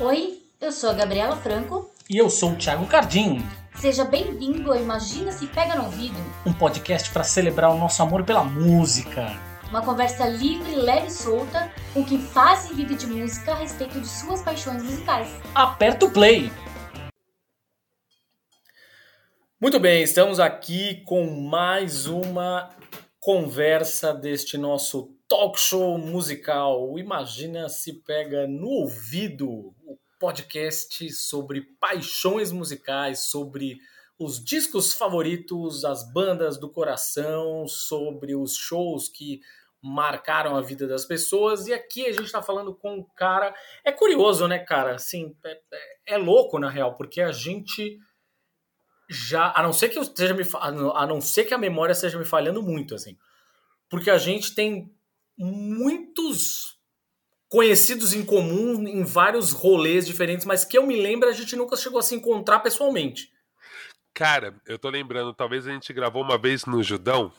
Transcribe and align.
Oi, 0.00 0.40
eu 0.60 0.70
sou 0.70 0.90
a 0.90 0.92
Gabriela 0.92 1.34
Franco. 1.38 1.90
E 2.08 2.16
eu 2.16 2.30
sou 2.30 2.52
o 2.52 2.56
Thiago 2.56 2.86
Cardim. 2.86 3.44
Seja 3.80 4.04
bem-vindo 4.04 4.70
ao 4.70 4.80
Imagina 4.80 5.32
Se 5.32 5.48
Pega 5.48 5.74
no 5.74 5.86
Ouvido, 5.86 6.14
um 6.46 6.52
podcast 6.52 7.10
para 7.10 7.24
celebrar 7.24 7.72
o 7.72 7.78
nosso 7.78 8.00
amor 8.00 8.22
pela 8.22 8.44
música. 8.44 9.36
Uma 9.68 9.84
conversa 9.84 10.24
livre, 10.28 10.76
leve 10.76 11.08
e 11.08 11.10
solta 11.10 11.72
com 11.92 12.04
quem 12.04 12.20
faz 12.20 12.70
e 12.70 12.74
vive 12.74 12.94
de 12.94 13.08
música 13.08 13.50
a 13.50 13.56
respeito 13.56 14.00
de 14.00 14.06
suas 14.06 14.40
paixões 14.40 14.84
musicais. 14.84 15.28
Aperta 15.52 16.06
o 16.06 16.12
play! 16.12 16.48
Muito 19.60 19.80
bem, 19.80 20.04
estamos 20.04 20.38
aqui 20.38 21.02
com 21.06 21.28
mais 21.28 22.06
uma 22.06 22.70
conversa 23.18 24.14
deste 24.14 24.56
nosso 24.56 25.17
talk 25.28 25.60
show 25.60 25.98
musical. 25.98 26.98
Imagina 26.98 27.68
se 27.68 27.92
pega 28.02 28.46
no 28.46 28.68
ouvido 28.68 29.48
o 29.48 29.98
podcast 30.18 31.10
sobre 31.12 31.60
paixões 31.78 32.50
musicais, 32.50 33.24
sobre 33.24 33.78
os 34.18 34.42
discos 34.42 34.92
favoritos, 34.92 35.84
as 35.84 36.10
bandas 36.12 36.58
do 36.58 36.68
coração, 36.68 37.68
sobre 37.68 38.34
os 38.34 38.56
shows 38.56 39.08
que 39.08 39.40
marcaram 39.80 40.56
a 40.56 40.60
vida 40.60 40.88
das 40.88 41.04
pessoas. 41.04 41.68
E 41.68 41.72
aqui 41.72 42.06
a 42.06 42.12
gente 42.12 42.24
está 42.24 42.42
falando 42.42 42.74
com 42.74 42.96
um 42.96 43.04
cara. 43.14 43.54
É 43.84 43.92
curioso, 43.92 44.48
né, 44.48 44.58
cara? 44.58 44.96
Assim, 44.96 45.36
é, 45.44 45.52
é, 45.52 46.14
é 46.14 46.18
louco 46.18 46.58
na 46.58 46.68
real, 46.68 46.96
porque 46.96 47.20
a 47.20 47.30
gente 47.30 47.98
já, 49.08 49.52
a 49.54 49.62
não 49.62 49.72
ser 49.72 49.88
que 49.88 49.98
eu 49.98 50.02
esteja 50.02 50.34
me, 50.34 50.42
a 50.94 51.06
não 51.06 51.20
ser 51.20 51.44
que 51.44 51.54
a 51.54 51.58
memória 51.58 51.92
esteja 51.92 52.18
me 52.18 52.24
falhando 52.24 52.62
muito, 52.62 52.94
assim, 52.94 53.16
porque 53.88 54.10
a 54.10 54.18
gente 54.18 54.54
tem 54.54 54.92
muitos 55.38 56.76
conhecidos 57.48 58.12
em 58.12 58.24
comum 58.24 58.86
em 58.86 59.04
vários 59.04 59.52
rolês 59.52 60.06
diferentes, 60.06 60.44
mas 60.44 60.64
que 60.64 60.76
eu 60.76 60.86
me 60.86 61.00
lembro 61.00 61.28
a 61.28 61.32
gente 61.32 61.56
nunca 61.56 61.76
chegou 61.76 61.98
a 61.98 62.02
se 62.02 62.14
encontrar 62.14 62.60
pessoalmente. 62.60 63.30
Cara, 64.12 64.60
eu 64.66 64.78
tô 64.78 64.90
lembrando, 64.90 65.32
talvez 65.32 65.66
a 65.66 65.72
gente 65.72 65.92
gravou 65.92 66.22
uma 66.22 66.36
vez 66.36 66.64
no 66.66 66.82
Judão, 66.82 67.32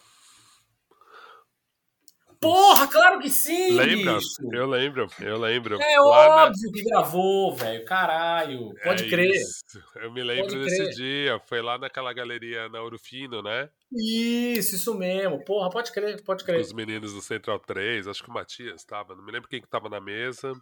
Porra, 2.40 2.88
claro 2.88 3.20
que 3.20 3.30
sim! 3.30 3.72
Lembra? 3.72 4.16
Bicho. 4.16 4.30
Eu 4.54 4.66
lembro, 4.66 5.08
eu 5.20 5.38
lembro. 5.38 5.78
É 5.82 6.00
Lá 6.00 6.46
óbvio 6.46 6.68
na... 6.68 6.74
que 6.74 6.84
gravou, 6.84 7.54
velho. 7.54 7.84
Caralho. 7.84 8.74
Pode 8.82 9.06
é 9.06 9.10
crer. 9.10 9.32
Isso. 9.32 9.84
Eu 9.98 10.12
me 10.14 10.24
lembro 10.24 10.64
desse 10.64 10.90
dia. 10.92 11.38
Foi 11.48 11.62
lá 11.62 11.78
naquela 11.78 12.14
galeria 12.14 12.70
na 12.70 12.82
Urufino, 12.82 13.42
né? 13.44 13.70
Isso, 13.92 14.76
isso 14.76 14.94
mesmo. 14.94 15.44
Porra, 15.44 15.70
pode 15.70 15.92
crer, 15.92 16.22
pode 16.24 16.44
crer. 16.44 16.60
Os 16.60 16.74
meninos 16.74 17.14
do 17.14 17.22
Central 17.22 17.60
3, 17.60 18.08
acho 18.08 18.24
que 18.24 18.30
o 18.30 18.34
Matias 18.34 18.84
tava. 18.84 19.16
Não 19.16 19.24
me 19.24 19.32
lembro 19.32 19.50
quem 19.50 19.62
que 19.62 19.68
tava 19.68 19.90
na 19.90 20.00
mesa. 20.00 20.54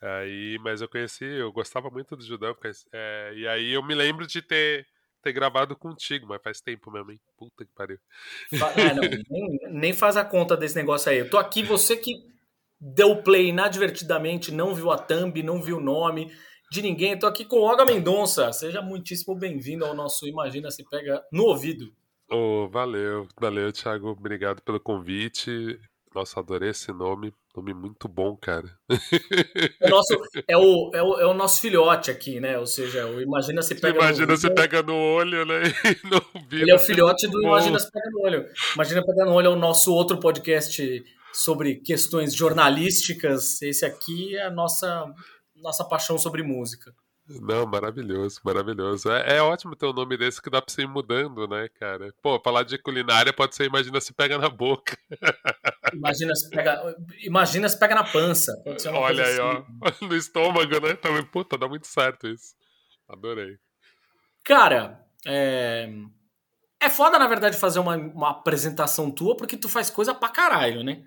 Aí, 0.00 0.58
mas 0.60 0.80
eu 0.80 0.88
conheci, 0.88 1.24
eu 1.24 1.52
gostava 1.52 1.90
muito 1.90 2.16
do 2.16 2.24
Judão. 2.24 2.56
É, 2.92 3.32
e 3.36 3.46
aí 3.46 3.72
eu 3.72 3.82
me 3.82 3.94
lembro 3.94 4.26
de 4.26 4.42
ter 4.42 4.86
ter 5.22 5.32
gravado 5.32 5.76
contigo, 5.76 6.26
mas 6.26 6.42
faz 6.42 6.60
tempo 6.60 6.90
mesmo, 6.90 7.12
hein? 7.12 7.20
Puta 7.38 7.64
que 7.64 7.70
pariu. 7.72 7.98
É, 8.76 8.92
não, 8.92 9.02
nem, 9.30 9.58
nem, 9.70 9.92
faz 9.92 10.16
a 10.16 10.24
conta 10.24 10.56
desse 10.56 10.74
negócio 10.74 11.10
aí. 11.10 11.18
Eu 11.18 11.30
tô 11.30 11.38
aqui, 11.38 11.62
você 11.62 11.96
que 11.96 12.26
deu 12.80 13.22
play 13.22 13.50
inadvertidamente, 13.50 14.50
não 14.50 14.74
viu 14.74 14.90
a 14.90 14.98
thumb, 14.98 15.40
não 15.42 15.62
viu 15.62 15.76
o 15.76 15.80
nome 15.80 16.34
de 16.72 16.82
ninguém. 16.82 17.12
Eu 17.12 17.20
tô 17.20 17.26
aqui 17.28 17.44
com 17.44 17.56
o 17.56 17.62
Olga 17.62 17.84
Mendonça. 17.84 18.52
Seja 18.52 18.82
muitíssimo 18.82 19.36
bem-vindo 19.36 19.84
ao 19.84 19.94
nosso 19.94 20.26
Imagina 20.26 20.70
Se 20.70 20.84
Pega 20.88 21.22
no 21.30 21.44
Ouvido. 21.44 21.94
Oh, 22.32 22.66
valeu, 22.66 23.28
valeu, 23.38 23.70
Thiago. 23.70 24.08
Obrigado 24.08 24.62
pelo 24.62 24.80
convite. 24.80 25.78
Nossa, 26.14 26.40
adorei 26.40 26.70
esse 26.70 26.90
nome. 26.90 27.32
Nome 27.54 27.74
muito 27.74 28.08
bom, 28.08 28.34
cara. 28.34 28.74
É 29.80 29.86
o 29.86 29.90
nosso, 29.90 30.14
é 30.48 30.56
o, 30.56 30.90
é 30.94 31.02
o, 31.02 31.20
é 31.20 31.26
o 31.26 31.34
nosso 31.34 31.60
filhote 31.60 32.10
aqui, 32.10 32.40
né? 32.40 32.58
Ou 32.58 32.66
seja, 32.66 33.06
o 33.06 33.20
Imagina 33.20 33.62
se 33.62 33.74
pega 33.74 33.98
Imagina 33.98 34.26
no 34.26 34.36
se 34.38 34.48
pega 34.48 34.82
no 34.82 34.94
olho, 34.94 35.44
né? 35.44 35.60
Ele 36.50 36.70
é 36.70 36.74
o 36.74 36.78
filhote 36.78 37.28
do 37.28 37.42
Imagina 37.42 37.78
se 37.78 37.90
pega 37.90 38.10
no 38.10 38.22
olho. 38.22 38.48
Imagina 38.74 39.04
pegar 39.04 39.26
no 39.26 39.32
olho 39.32 39.48
é 39.48 39.50
o 39.50 39.56
nosso 39.56 39.92
outro 39.92 40.18
podcast 40.18 41.04
sobre 41.34 41.76
questões 41.76 42.34
jornalísticas. 42.34 43.60
Esse 43.60 43.84
aqui 43.84 44.36
é 44.36 44.46
a 44.46 44.50
nossa, 44.50 45.04
nossa 45.56 45.84
paixão 45.84 46.16
sobre 46.16 46.42
música. 46.42 46.94
Não, 47.40 47.66
maravilhoso, 47.66 48.40
maravilhoso. 48.44 49.10
É, 49.10 49.36
é, 49.36 49.42
ótimo 49.42 49.76
ter 49.76 49.86
um 49.86 49.92
nome 49.92 50.16
desse 50.16 50.40
que 50.40 50.50
dá 50.50 50.60
pra 50.60 50.72
você 50.72 50.82
ir 50.82 50.88
mudando, 50.88 51.46
né, 51.48 51.68
cara? 51.80 52.12
Pô, 52.22 52.40
falar 52.40 52.64
de 52.64 52.78
culinária 52.78 53.32
pode 53.32 53.54
ser 53.54 53.66
Imagina 53.66 54.00
se 54.00 54.12
pega 54.12 54.36
na 54.38 54.48
boca. 54.48 54.98
Imagina 55.92 56.34
se 56.34 56.50
pega, 56.50 56.96
imagina 57.22 57.68
se 57.68 57.78
pega 57.78 57.94
na 57.94 58.04
pança. 58.04 58.52
Olha 58.92 59.24
aí, 59.24 59.40
assim. 59.40 59.40
ó. 59.40 59.92
No 60.06 60.16
estômago, 60.16 60.80
né? 60.80 60.94
Também, 60.94 61.24
puta, 61.24 61.56
dá 61.56 61.68
muito 61.68 61.86
certo 61.86 62.28
isso. 62.28 62.54
Adorei. 63.08 63.58
Cara, 64.44 65.00
é. 65.26 65.88
É 66.80 66.90
foda, 66.90 67.16
na 67.16 67.28
verdade, 67.28 67.56
fazer 67.56 67.78
uma, 67.78 67.96
uma 67.96 68.30
apresentação 68.30 69.08
tua, 69.08 69.36
porque 69.36 69.56
tu 69.56 69.68
faz 69.68 69.88
coisa 69.88 70.12
pra 70.12 70.28
caralho, 70.28 70.82
né? 70.82 71.04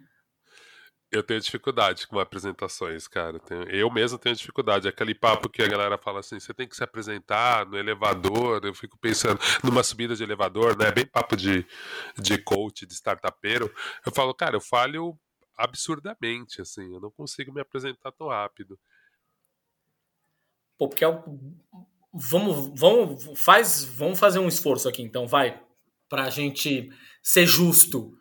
Eu 1.16 1.24
tenho 1.24 1.40
dificuldade 1.40 2.06
com 2.08 2.20
apresentações, 2.20 3.08
cara. 3.08 3.42
Eu 3.70 3.90
mesmo 3.90 4.20
tenho 4.20 4.36
dificuldade. 4.36 4.86
Aquele 4.86 5.16
papo 5.16 5.48
que 5.48 5.62
a 5.64 5.68
galera 5.68 5.98
fala 5.98 6.20
assim: 6.20 6.38
você 6.38 6.54
tem 6.54 6.68
que 6.68 6.76
se 6.76 6.84
apresentar 6.84 7.66
no 7.66 7.78
elevador. 7.78 8.66
Eu 8.66 8.74
fico 8.74 8.98
pensando 8.98 9.40
numa 9.64 9.82
subida 9.82 10.14
de 10.14 10.24
elevador, 10.24 10.78
né? 10.78 10.92
Bem 10.92 11.06
papo 11.06 11.38
de, 11.38 11.66
de 12.20 12.38
coach, 12.38 12.86
de 12.86 12.94
startupeiro. 12.94 13.74
Eu 14.06 14.12
falo, 14.12 14.34
cara, 14.34 14.58
eu 14.58 14.62
falho 14.62 15.18
absurdamente, 15.58 16.62
assim. 16.62 16.94
Eu 16.94 17.00
não 17.00 17.12
consigo 17.12 17.54
me 17.54 17.62
apresentar 17.62 18.12
tão 18.12 18.28
rápido. 18.28 18.78
Pô, 20.78 20.90
porque 20.90 21.06
é 21.06 21.08
o... 21.08 21.24
vamos, 22.14 22.78
vamos, 22.78 23.40
faz, 23.40 23.86
vamos 23.86 24.20
fazer 24.20 24.40
um 24.40 24.50
esforço 24.50 24.90
aqui, 24.90 25.02
então, 25.02 25.26
vai. 25.26 25.64
Pra 26.10 26.30
gente 26.30 26.90
ser 27.24 27.46
justo. 27.46 28.18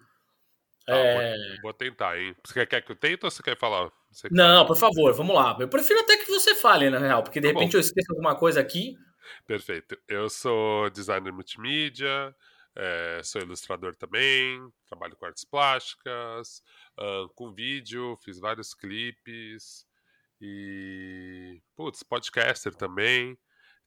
Tá, 0.86 0.94
é... 0.94 1.36
vou, 1.36 1.62
vou, 1.62 1.72
tentar, 1.72 2.18
hein? 2.18 2.34
Você 2.44 2.66
quer 2.66 2.82
que 2.82 2.92
eu 2.92 2.96
tente 2.96 3.24
ou 3.24 3.30
você 3.30 3.42
quer 3.42 3.56
falar? 3.56 3.90
Você 4.10 4.28
quer 4.28 4.34
Não, 4.34 4.66
por 4.66 4.76
favor, 4.76 5.12
vamos 5.14 5.34
lá. 5.34 5.56
Eu 5.58 5.68
prefiro 5.68 6.00
até 6.00 6.16
que 6.18 6.26
você 6.26 6.54
fale, 6.54 6.90
na 6.90 6.98
real, 6.98 7.22
porque 7.22 7.40
de 7.40 7.46
tá 7.46 7.52
repente 7.52 7.72
bom. 7.72 7.78
eu 7.78 7.80
esqueço 7.80 8.12
alguma 8.12 8.34
coisa 8.36 8.60
aqui. 8.60 8.96
Perfeito. 9.46 9.96
Eu 10.06 10.28
sou 10.28 10.90
designer 10.90 11.32
multimídia, 11.32 12.34
é, 12.76 13.20
sou 13.22 13.40
ilustrador 13.40 13.94
também, 13.96 14.60
trabalho 14.86 15.16
com 15.16 15.24
artes 15.24 15.44
plásticas, 15.44 16.62
uh, 16.98 17.28
com 17.34 17.52
vídeo, 17.52 18.18
fiz 18.22 18.38
vários 18.38 18.74
clipes 18.74 19.86
e. 20.40 21.62
Putz, 21.76 22.02
podcaster 22.02 22.74
também. 22.74 23.38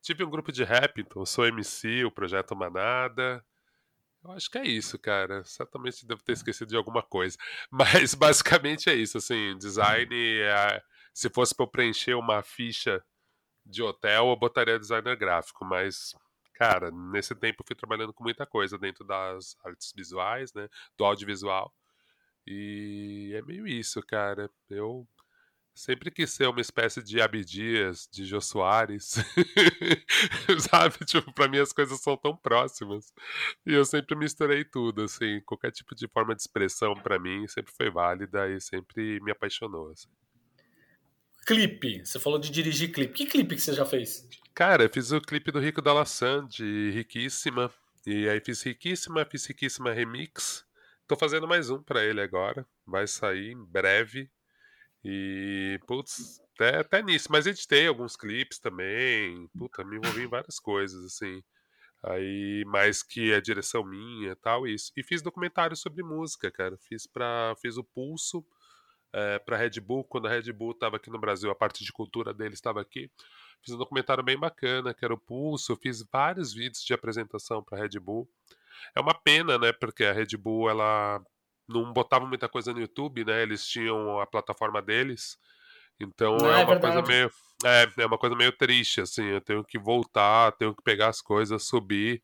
Tive 0.01 0.23
um 0.23 0.29
grupo 0.29 0.51
de 0.51 0.63
rap, 0.63 1.01
então 1.01 1.25
sou 1.25 1.45
MC, 1.45 2.05
o 2.05 2.11
Projeto 2.11 2.55
Manada. 2.55 3.43
Eu 4.27 4.33
acho 4.33 4.51
que 4.51 4.57
é 4.57 4.65
isso, 4.65 4.99
cara. 4.99 5.41
Certamente 5.45 6.05
devo 6.05 6.21
ter 6.21 6.33
esquecido 6.33 6.67
de 6.67 6.75
alguma 6.75 7.01
coisa. 7.01 7.37
Mas 7.71 8.13
basicamente 8.13 8.89
é 8.89 8.93
isso, 8.93 9.17
assim, 9.17 9.57
design 9.57 10.13
é... 10.41 10.83
se 11.13 11.29
fosse 11.29 11.55
para 11.55 11.63
eu 11.63 11.69
preencher 11.69 12.13
uma 12.13 12.43
ficha 12.43 13.01
de 13.65 13.81
hotel, 13.81 14.27
eu 14.29 14.35
botaria 14.35 14.79
designer 14.79 15.17
gráfico, 15.17 15.65
mas 15.65 16.15
cara, 16.53 16.89
nesse 16.89 17.35
tempo 17.35 17.61
eu 17.61 17.65
fui 17.67 17.75
trabalhando 17.75 18.13
com 18.13 18.23
muita 18.23 18.45
coisa 18.45 18.77
dentro 18.77 19.05
das 19.05 19.57
artes 19.63 19.91
visuais, 19.95 20.53
né, 20.53 20.69
do 20.97 21.05
audiovisual. 21.05 21.73
E 22.45 23.33
é 23.35 23.41
meio 23.41 23.67
isso, 23.67 24.01
cara. 24.01 24.49
Eu 24.69 25.07
sempre 25.77 26.09
quis 26.09 26.31
ser 26.31 26.47
uma 26.47 26.59
espécie 26.59 27.03
de 27.03 27.21
Abdias, 27.21 28.09
de 28.11 28.25
Jô 28.25 28.41
Soares. 28.41 29.15
Sabe? 30.69 30.97
Tipo, 31.05 31.31
pra 31.31 31.47
mim 31.47 31.59
as 31.59 31.71
coisas 31.71 32.01
são 32.01 32.17
tão 32.17 32.35
próximas. 32.35 33.13
E 33.65 33.73
eu 33.73 33.85
sempre 33.85 34.15
misturei 34.15 34.65
tudo, 34.65 35.03
assim. 35.03 35.39
Qualquer 35.45 35.71
tipo 35.71 35.95
de 35.95 36.07
forma 36.07 36.35
de 36.35 36.41
expressão 36.41 36.95
para 36.95 37.19
mim 37.19 37.47
sempre 37.47 37.71
foi 37.71 37.91
válida 37.91 38.49
e 38.49 38.59
sempre 38.59 39.19
me 39.21 39.31
apaixonou, 39.31 39.91
assim. 39.91 40.09
Clipe. 41.45 42.05
Você 42.05 42.19
falou 42.19 42.39
de 42.39 42.49
dirigir 42.49 42.91
clipe. 42.91 43.13
Que 43.13 43.25
clipe 43.25 43.55
que 43.55 43.61
você 43.61 43.73
já 43.73 43.85
fez? 43.85 44.27
Cara, 44.53 44.83
eu 44.83 44.89
fiz 44.89 45.11
o 45.11 45.21
clipe 45.21 45.51
do 45.51 45.59
Rico 45.59 45.81
da 45.81 45.93
de 46.49 46.91
Riquíssima. 46.91 47.71
E 48.05 48.27
aí 48.27 48.41
fiz 48.41 48.63
Riquíssima, 48.63 49.25
fiz 49.25 49.45
Riquíssima 49.45 49.93
Remix. 49.93 50.65
Tô 51.07 51.15
fazendo 51.15 51.47
mais 51.47 51.69
um 51.69 51.81
para 51.81 52.03
ele 52.03 52.19
agora. 52.19 52.65
Vai 52.85 53.07
sair 53.07 53.51
em 53.51 53.63
breve. 53.63 54.29
E, 55.03 55.79
putz, 55.87 56.41
até, 56.55 56.77
até 56.79 57.03
nisso. 57.03 57.29
Mas 57.31 57.47
editei 57.47 57.87
alguns 57.87 58.15
clipes 58.15 58.59
também. 58.59 59.47
Puta, 59.57 59.83
me 59.83 59.97
envolvi 59.97 60.23
em 60.23 60.27
várias 60.27 60.59
coisas, 60.59 61.05
assim. 61.05 61.43
Aí, 62.03 62.63
mais 62.67 63.01
que 63.03 63.33
a 63.33 63.41
direção 63.41 63.83
minha 63.83 64.35
tal, 64.35 64.67
isso. 64.67 64.91
E 64.95 65.03
fiz 65.03 65.21
documentário 65.21 65.75
sobre 65.75 66.03
música, 66.03 66.51
cara. 66.51 66.77
Fiz 66.77 67.07
para 67.07 67.55
Fiz 67.61 67.77
o 67.77 67.83
Pulso 67.83 68.45
é, 69.13 69.39
pra 69.39 69.57
Red 69.57 69.79
Bull, 69.81 70.03
quando 70.03 70.27
a 70.27 70.29
Red 70.29 70.51
Bull 70.53 70.73
tava 70.73 70.97
aqui 70.97 71.09
no 71.09 71.19
Brasil, 71.19 71.49
a 71.49 71.55
parte 71.55 71.83
de 71.83 71.91
cultura 71.91 72.33
deles 72.33 72.59
estava 72.59 72.81
aqui. 72.81 73.09
Fiz 73.63 73.73
um 73.73 73.77
documentário 73.77 74.23
bem 74.23 74.37
bacana, 74.37 74.93
que 74.93 75.03
era 75.03 75.13
o 75.13 75.17
Pulso. 75.17 75.75
Fiz 75.75 76.03
vários 76.11 76.53
vídeos 76.53 76.83
de 76.83 76.93
apresentação 76.93 77.63
pra 77.63 77.79
Red 77.79 77.99
Bull. 77.99 78.29
É 78.95 78.99
uma 79.01 79.13
pena, 79.13 79.57
né? 79.57 79.73
Porque 79.73 80.03
a 80.03 80.13
Red 80.13 80.37
Bull, 80.37 80.69
ela 80.69 81.21
não 81.67 81.91
botavam 81.93 82.27
muita 82.27 82.47
coisa 82.49 82.73
no 82.73 82.79
YouTube, 82.79 83.25
né? 83.25 83.41
Eles 83.43 83.65
tinham 83.67 84.19
a 84.19 84.25
plataforma 84.27 84.81
deles. 84.81 85.37
Então 85.99 86.37
Não, 86.37 86.51
é 86.53 86.61
é 86.61 86.65
uma 86.65 86.79
coisa 86.79 87.01
verdade. 87.01 87.07
meio. 87.07 87.31
É, 87.65 87.89
é 88.03 88.05
uma 88.05 88.17
coisa 88.19 88.35
meio 88.35 88.51
triste, 88.51 89.01
assim. 89.01 89.25
Eu 89.25 89.41
tenho 89.41 89.63
que 89.63 89.79
voltar, 89.79 90.51
tenho 90.53 90.75
que 90.75 90.83
pegar 90.83 91.07
as 91.09 91.21
coisas, 91.21 91.63
subir 91.67 92.21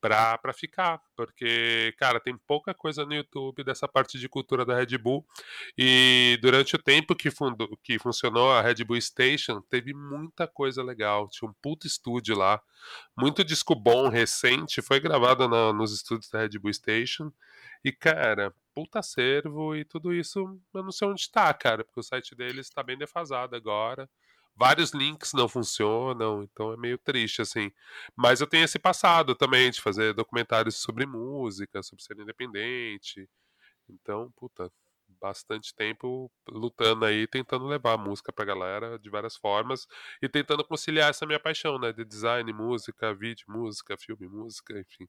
pra, 0.00 0.38
pra 0.38 0.52
ficar. 0.52 1.00
Porque, 1.16 1.92
cara, 1.98 2.20
tem 2.20 2.36
pouca 2.46 2.72
coisa 2.72 3.04
no 3.04 3.12
YouTube 3.12 3.64
dessa 3.64 3.88
parte 3.88 4.16
de 4.16 4.28
cultura 4.28 4.64
da 4.64 4.76
Red 4.76 4.96
Bull. 4.96 5.26
E 5.76 6.38
durante 6.40 6.76
o 6.76 6.78
tempo 6.78 7.16
que, 7.16 7.32
fundou, 7.32 7.76
que 7.82 7.98
funcionou 7.98 8.52
a 8.52 8.62
Red 8.62 8.84
Bull 8.84 9.00
Station, 9.00 9.60
teve 9.62 9.92
muita 9.92 10.46
coisa 10.46 10.80
legal. 10.82 11.28
Tinha 11.28 11.50
um 11.50 11.54
puto 11.60 11.88
estúdio 11.88 12.36
lá. 12.36 12.62
Muito 13.18 13.42
disco 13.42 13.74
bom, 13.74 14.08
recente. 14.08 14.80
Foi 14.80 15.00
gravado 15.00 15.48
na- 15.48 15.72
nos 15.72 15.92
estúdios 15.92 16.30
da 16.30 16.38
Red 16.42 16.58
Bull 16.60 16.72
Station. 16.72 17.32
E, 17.84 17.90
cara, 17.90 18.54
puta 18.74 19.00
acervo 19.00 19.74
e 19.76 19.84
tudo 19.84 20.12
isso, 20.14 20.40
eu 20.74 20.82
não 20.82 20.92
sei 20.92 21.08
onde 21.08 21.30
tá, 21.30 21.52
cara, 21.54 21.84
porque 21.84 22.00
o 22.00 22.02
site 22.02 22.34
deles 22.34 22.70
tá 22.70 22.82
bem 22.82 22.96
defasado 22.98 23.56
agora. 23.56 24.08
Vários 24.54 24.92
links 24.92 25.32
não 25.32 25.48
funcionam, 25.48 26.42
então 26.42 26.72
é 26.72 26.76
meio 26.76 26.98
triste, 26.98 27.40
assim. 27.42 27.70
Mas 28.16 28.40
eu 28.40 28.46
tenho 28.46 28.64
esse 28.64 28.78
passado 28.78 29.34
também 29.34 29.70
de 29.70 29.80
fazer 29.80 30.12
documentários 30.14 30.76
sobre 30.76 31.06
música, 31.06 31.82
sobre 31.82 32.02
ser 32.04 32.18
independente. 32.18 33.28
Então, 33.88 34.30
puta, 34.36 34.70
bastante 35.20 35.74
tempo 35.74 36.30
lutando 36.48 37.04
aí, 37.04 37.26
tentando 37.26 37.66
levar 37.66 37.94
a 37.94 37.98
música 37.98 38.32
pra 38.32 38.44
galera 38.44 38.98
de 38.98 39.10
várias 39.10 39.36
formas 39.36 39.86
e 40.22 40.28
tentando 40.28 40.64
conciliar 40.64 41.10
essa 41.10 41.26
minha 41.26 41.40
paixão, 41.40 41.78
né? 41.78 41.92
De 41.92 42.04
design, 42.04 42.52
música, 42.52 43.14
vídeo, 43.14 43.46
música, 43.48 43.96
filme, 43.98 44.28
música, 44.28 44.78
enfim. 44.78 45.08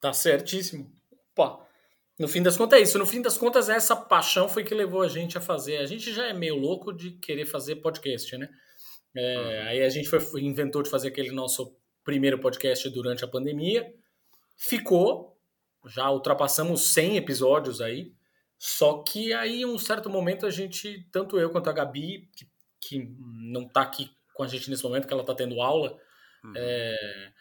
Tá 0.00 0.12
certíssimo. 0.12 0.92
Pô, 1.34 1.62
no 2.18 2.26
fim 2.28 2.42
das 2.42 2.56
contas 2.56 2.78
é 2.78 2.82
isso. 2.82 2.98
No 2.98 3.06
fim 3.06 3.22
das 3.22 3.38
contas, 3.38 3.68
essa 3.68 3.94
paixão 3.94 4.48
foi 4.48 4.64
que 4.64 4.74
levou 4.74 5.02
a 5.02 5.08
gente 5.08 5.38
a 5.38 5.40
fazer. 5.40 5.78
A 5.78 5.86
gente 5.86 6.12
já 6.12 6.26
é 6.26 6.32
meio 6.32 6.56
louco 6.56 6.92
de 6.92 7.12
querer 7.12 7.46
fazer 7.46 7.76
podcast, 7.76 8.36
né? 8.36 8.48
É, 9.16 9.36
Uhum. 9.36 9.68
Aí 9.68 9.82
a 9.82 9.88
gente 9.88 10.08
foi, 10.08 10.42
inventou 10.42 10.82
de 10.82 10.90
fazer 10.90 11.08
aquele 11.08 11.30
nosso 11.30 11.76
primeiro 12.04 12.38
podcast 12.40 12.88
durante 12.90 13.24
a 13.24 13.28
pandemia. 13.28 13.92
Ficou, 14.56 15.38
já 15.86 16.10
ultrapassamos 16.10 16.88
100 16.92 17.16
episódios 17.16 17.80
aí. 17.80 18.12
Só 18.58 19.02
que 19.02 19.32
aí, 19.32 19.62
em 19.62 19.64
um 19.66 19.78
certo 19.78 20.10
momento, 20.10 20.44
a 20.44 20.50
gente, 20.50 21.06
tanto 21.12 21.38
eu 21.38 21.50
quanto 21.50 21.70
a 21.70 21.72
Gabi, 21.72 22.28
que, 22.36 22.48
que 22.80 23.16
não 23.52 23.68
tá 23.68 23.82
aqui 23.82 24.10
com 24.34 24.42
a 24.42 24.48
gente 24.48 24.68
nesse 24.68 24.82
momento, 24.82 25.06
que 25.06 25.12
ela 25.14 25.24
tá 25.24 25.34
tendo 25.34 25.60
aula, 25.60 25.96
Uhum. 26.44 26.52
é, 26.56 27.32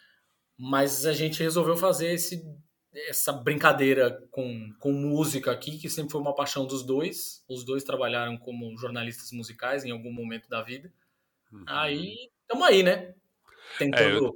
mas 0.57 1.05
a 1.05 1.13
gente 1.13 1.41
resolveu 1.43 1.77
fazer 1.77 2.13
esse, 2.13 2.43
essa 2.93 3.31
brincadeira 3.31 4.23
com, 4.31 4.73
com 4.79 4.91
música 4.91 5.51
aqui, 5.51 5.77
que 5.77 5.89
sempre 5.89 6.11
foi 6.11 6.21
uma 6.21 6.33
paixão 6.35 6.65
dos 6.65 6.83
dois. 6.83 7.43
Os 7.47 7.63
dois 7.63 7.83
trabalharam 7.83 8.37
como 8.37 8.75
jornalistas 8.77 9.31
musicais 9.31 9.85
em 9.85 9.91
algum 9.91 10.11
momento 10.11 10.49
da 10.49 10.61
vida. 10.61 10.91
Uhum. 11.51 11.63
Aí, 11.67 12.29
estamos 12.41 12.65
aí, 12.67 12.83
né? 12.83 13.13
Tentando, 13.77 14.35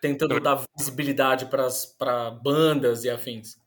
tentando 0.00 0.40
Pra- 0.40 0.56
dar 0.56 0.64
visibilidade 0.76 1.46
para 1.46 2.30
bandas 2.30 3.04
e 3.04 3.10
afins. 3.10 3.58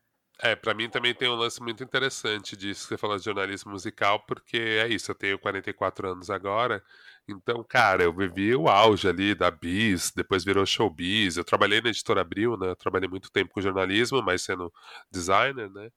É, 0.41 0.55
pra 0.55 0.73
mim 0.73 0.89
também 0.89 1.13
tem 1.13 1.27
um 1.27 1.35
lance 1.35 1.61
muito 1.61 1.83
interessante 1.83 2.55
disso 2.55 2.83
que 2.83 2.89
você 2.89 2.97
falou 2.97 3.17
de 3.17 3.25
jornalismo 3.25 3.71
musical, 3.71 4.21
porque 4.25 4.57
é 4.57 4.87
isso, 4.87 5.11
eu 5.11 5.15
tenho 5.15 5.37
44 5.37 6.09
anos 6.09 6.29
agora, 6.29 6.81
então, 7.27 7.61
cara, 7.61 8.03
eu 8.03 8.13
vivi 8.13 8.55
o 8.55 8.69
auge 8.69 9.07
ali 9.09 9.35
da 9.35 9.51
Bis, 9.51 10.11
depois 10.15 10.45
virou 10.45 10.65
Showbiz, 10.65 11.35
eu 11.35 11.43
trabalhei 11.43 11.81
na 11.81 11.89
Editora 11.89 12.21
Abril, 12.21 12.55
né, 12.57 12.69
eu 12.69 12.75
trabalhei 12.75 13.09
muito 13.09 13.29
tempo 13.29 13.53
com 13.53 13.59
jornalismo, 13.61 14.21
mas 14.23 14.41
sendo 14.41 14.71
designer, 15.11 15.69
né, 15.71 15.89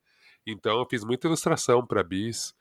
então 0.45 0.77
eu 0.81 0.87
fiz 0.91 1.05
muita 1.05 1.29
ilustração 1.29 1.87
pra 1.87 2.03
Bis, 2.03 2.53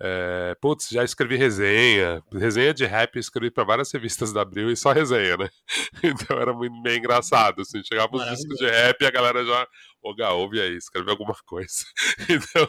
é, 0.00 0.54
putz, 0.60 0.88
já 0.90 1.04
escrevi 1.04 1.36
resenha, 1.36 2.22
resenha 2.32 2.72
de 2.72 2.84
rap 2.86 3.16
eu 3.16 3.20
escrevi 3.20 3.50
pra 3.50 3.64
várias 3.64 3.90
revistas 3.92 4.32
da 4.32 4.42
Abril 4.42 4.70
e 4.70 4.76
só 4.76 4.90
resenha, 4.92 5.36
né, 5.36 5.50
então 6.02 6.38
era 6.38 6.52
muito 6.54 6.80
bem 6.82 6.98
engraçado, 6.98 7.60
assim, 7.62 7.82
chegava 7.84 8.16
os 8.16 8.24
discos 8.24 8.56
de 8.58 8.66
rap 8.66 9.00
e 9.02 9.06
a 9.06 9.10
galera 9.10 9.44
já 9.44 9.68
Ô, 10.02 10.14
Gá, 10.14 10.32
ouve 10.32 10.60
aí, 10.60 10.76
escreve 10.76 11.10
alguma 11.10 11.34
coisa. 11.44 11.84
Então, 12.30 12.68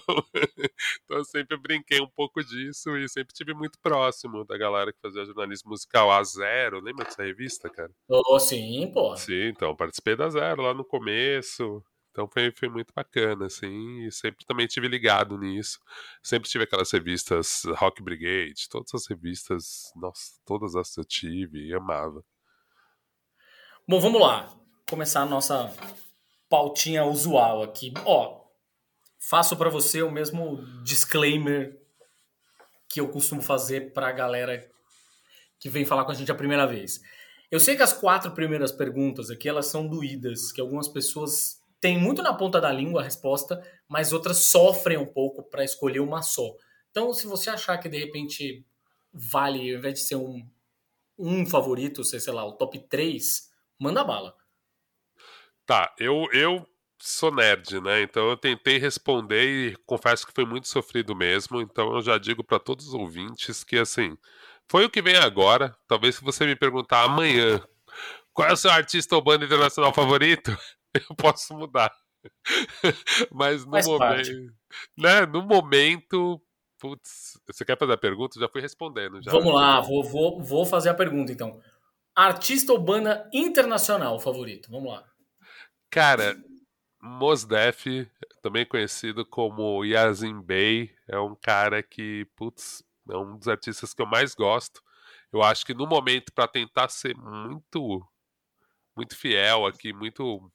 então, 1.04 1.18
eu 1.18 1.26
sempre 1.26 1.58
brinquei 1.58 2.02
um 2.02 2.10
pouco 2.10 2.44
disso 2.44 2.98
e 2.98 3.08
sempre 3.08 3.34
tive 3.34 3.54
muito 3.54 3.80
próximo 3.80 4.44
da 4.44 4.58
galera 4.58 4.92
que 4.92 5.00
fazia 5.00 5.26
jornalismo 5.26 5.70
musical. 5.70 6.12
A 6.12 6.24
Zero, 6.24 6.80
lembra 6.80 7.06
dessa 7.06 7.24
revista, 7.24 7.70
cara? 7.70 7.92
Oh, 8.08 8.40
sim, 8.40 8.90
pô. 8.94 9.16
Sim, 9.16 9.48
então, 9.50 9.76
participei 9.76 10.16
da 10.16 10.30
Zero 10.30 10.62
lá 10.64 10.74
no 10.74 10.84
começo. 10.84 11.84
Então 12.18 12.28
foi, 12.28 12.52
foi 12.52 12.68
muito 12.68 12.92
bacana, 12.96 13.46
assim, 13.46 14.08
e 14.08 14.12
sempre 14.12 14.44
também 14.44 14.66
tive 14.66 14.88
ligado 14.88 15.38
nisso. 15.38 15.80
Sempre 16.24 16.50
tive 16.50 16.64
aquelas 16.64 16.90
revistas 16.92 17.62
Rock 17.76 18.02
Brigade, 18.02 18.68
todas 18.72 18.92
as 18.96 19.06
revistas, 19.06 19.92
nossa, 19.96 20.32
todas 20.44 20.76
as 20.76 20.98
eu 20.98 21.06
tive 21.06 21.68
e 21.68 21.76
amava. 21.76 22.26
Bom, 23.88 24.00
vamos 24.00 24.20
lá. 24.20 24.52
Começar 24.90 25.22
a 25.22 25.26
nossa 25.28 25.72
pautinha 26.50 27.06
usual 27.06 27.64
aqui. 27.64 27.94
Ó, 28.06 28.42
faço 29.20 29.56
para 29.56 29.70
você 29.70 30.02
o 30.02 30.12
mesmo 30.12 30.64
disclaimer 30.84 31.78
que 32.90 33.00
eu 33.00 33.10
costumo 33.10 33.42
fazer 33.42 33.94
para 33.94 34.08
a 34.08 34.14
galera 34.14 34.70
que 35.60 35.70
vem 35.70 35.86
falar 35.86 36.06
com 36.06 36.12
a 36.12 36.16
gente 36.16 36.32
a 36.32 36.36
primeira 36.36 36.66
vez. 36.66 37.02
Eu 37.50 37.60
sei 37.60 37.76
que 37.76 37.84
as 37.84 37.94
quatro 37.94 38.32
primeiras 38.32 38.72
perguntas 38.72 39.30
aqui 39.30 39.48
elas 39.48 39.68
são 39.68 39.88
doídas, 39.88 40.52
que 40.52 40.62
algumas 40.62 40.88
pessoas 40.88 41.62
têm 41.80 41.98
muito 41.98 42.22
na 42.22 42.34
ponta 42.34 42.60
da 42.60 42.72
língua 42.72 43.02
a 43.02 43.04
resposta, 43.04 43.62
mas 43.88 44.12
outras 44.12 44.50
sofrem 44.50 44.98
um 44.98 45.06
pouco 45.06 45.44
para 45.44 45.64
escolher 45.64 46.00
uma 46.00 46.22
só. 46.22 46.54
Então, 46.92 47.14
se 47.14 47.28
você 47.28 47.50
achar 47.50 47.78
que 47.78 47.90
de 47.90 47.98
repente 47.98 48.66
vale, 49.14 49.72
ao 49.72 49.80
invés 49.80 49.94
de 49.96 50.00
ser 50.02 50.16
um, 50.16 50.46
um 51.18 51.46
favorito, 51.46 52.04
sei 52.04 52.20
lá, 52.34 52.46
o 52.46 52.54
top 52.54 52.80
3, 52.80 53.50
manda 53.80 54.04
bala. 54.04 54.36
Tá, 55.68 55.94
eu, 56.00 56.30
eu 56.32 56.66
sou 56.98 57.30
nerd, 57.30 57.82
né? 57.82 58.02
Então 58.02 58.30
eu 58.30 58.38
tentei 58.38 58.78
responder 58.78 59.44
e 59.44 59.76
confesso 59.86 60.26
que 60.26 60.32
foi 60.34 60.46
muito 60.46 60.66
sofrido 60.70 61.14
mesmo. 61.14 61.62
Então 61.62 61.94
eu 61.94 62.02
já 62.02 62.18
digo 62.18 62.42
para 62.42 62.58
todos 62.58 62.88
os 62.88 62.94
ouvintes 62.94 63.66
que, 63.66 63.78
assim, 63.78 64.18
foi 64.70 64.86
o 64.86 64.90
que 64.90 65.02
vem 65.02 65.18
agora. 65.18 65.76
Talvez 65.86 66.16
se 66.16 66.24
você 66.24 66.46
me 66.46 66.56
perguntar 66.56 67.04
amanhã 67.04 67.62
qual 68.34 68.48
é 68.48 68.54
o 68.54 68.58
seu 68.58 68.72
artista 68.72 69.14
ou 69.14 69.22
banda 69.22 69.44
internacional 69.44 69.94
favorito, 69.94 70.58
eu 70.96 71.16
posso 71.18 71.54
mudar. 71.54 71.94
Mas 73.30 73.66
no 73.66 73.72
Faz 73.72 73.88
momento, 73.88 74.54
né? 74.98 75.26
No 75.26 75.42
momento, 75.42 76.42
putz, 76.80 77.38
você 77.46 77.66
quer 77.66 77.78
fazer 77.78 77.92
a 77.92 77.98
pergunta? 77.98 78.38
Eu 78.38 78.42
Já 78.44 78.50
fui 78.50 78.62
respondendo 78.62 79.22
já. 79.22 79.32
Vamos 79.32 79.54
lá, 79.54 79.82
vou, 79.82 80.02
vou, 80.02 80.42
vou 80.42 80.66
fazer 80.66 80.90
a 80.90 80.94
pergunta 80.94 81.30
então. 81.30 81.60
Artista 82.16 82.72
ou 82.72 82.80
banda 82.80 83.30
internacional 83.34 84.18
favorito? 84.18 84.72
Vamos 84.72 84.94
lá. 84.94 85.04
Cara, 85.90 86.38
Mos 87.02 87.46
Def, 87.46 87.86
também 88.42 88.66
conhecido 88.66 89.26
como 89.26 89.84
Yazin 89.86 90.42
Bey, 90.42 90.94
é 91.08 91.20
um 91.20 91.36
cara 91.36 91.82
que, 91.82 92.26
putz, 92.36 92.84
é 93.10 93.18
um 93.18 93.38
dos 93.38 93.48
artistas 93.48 93.94
que 93.94 94.02
eu 94.02 94.06
mais 94.06 94.34
gosto. 94.36 94.82
Eu 95.32 95.44
acho 95.44 95.66
que 95.66 95.74
no 95.74 95.88
momento, 95.88 96.32
para 96.34 96.48
tentar 96.48 96.90
ser 96.90 97.16
muito, 97.16 98.06
muito 98.96 99.16
fiel 99.16 99.66
aqui, 99.66 99.94
muito, 99.94 100.52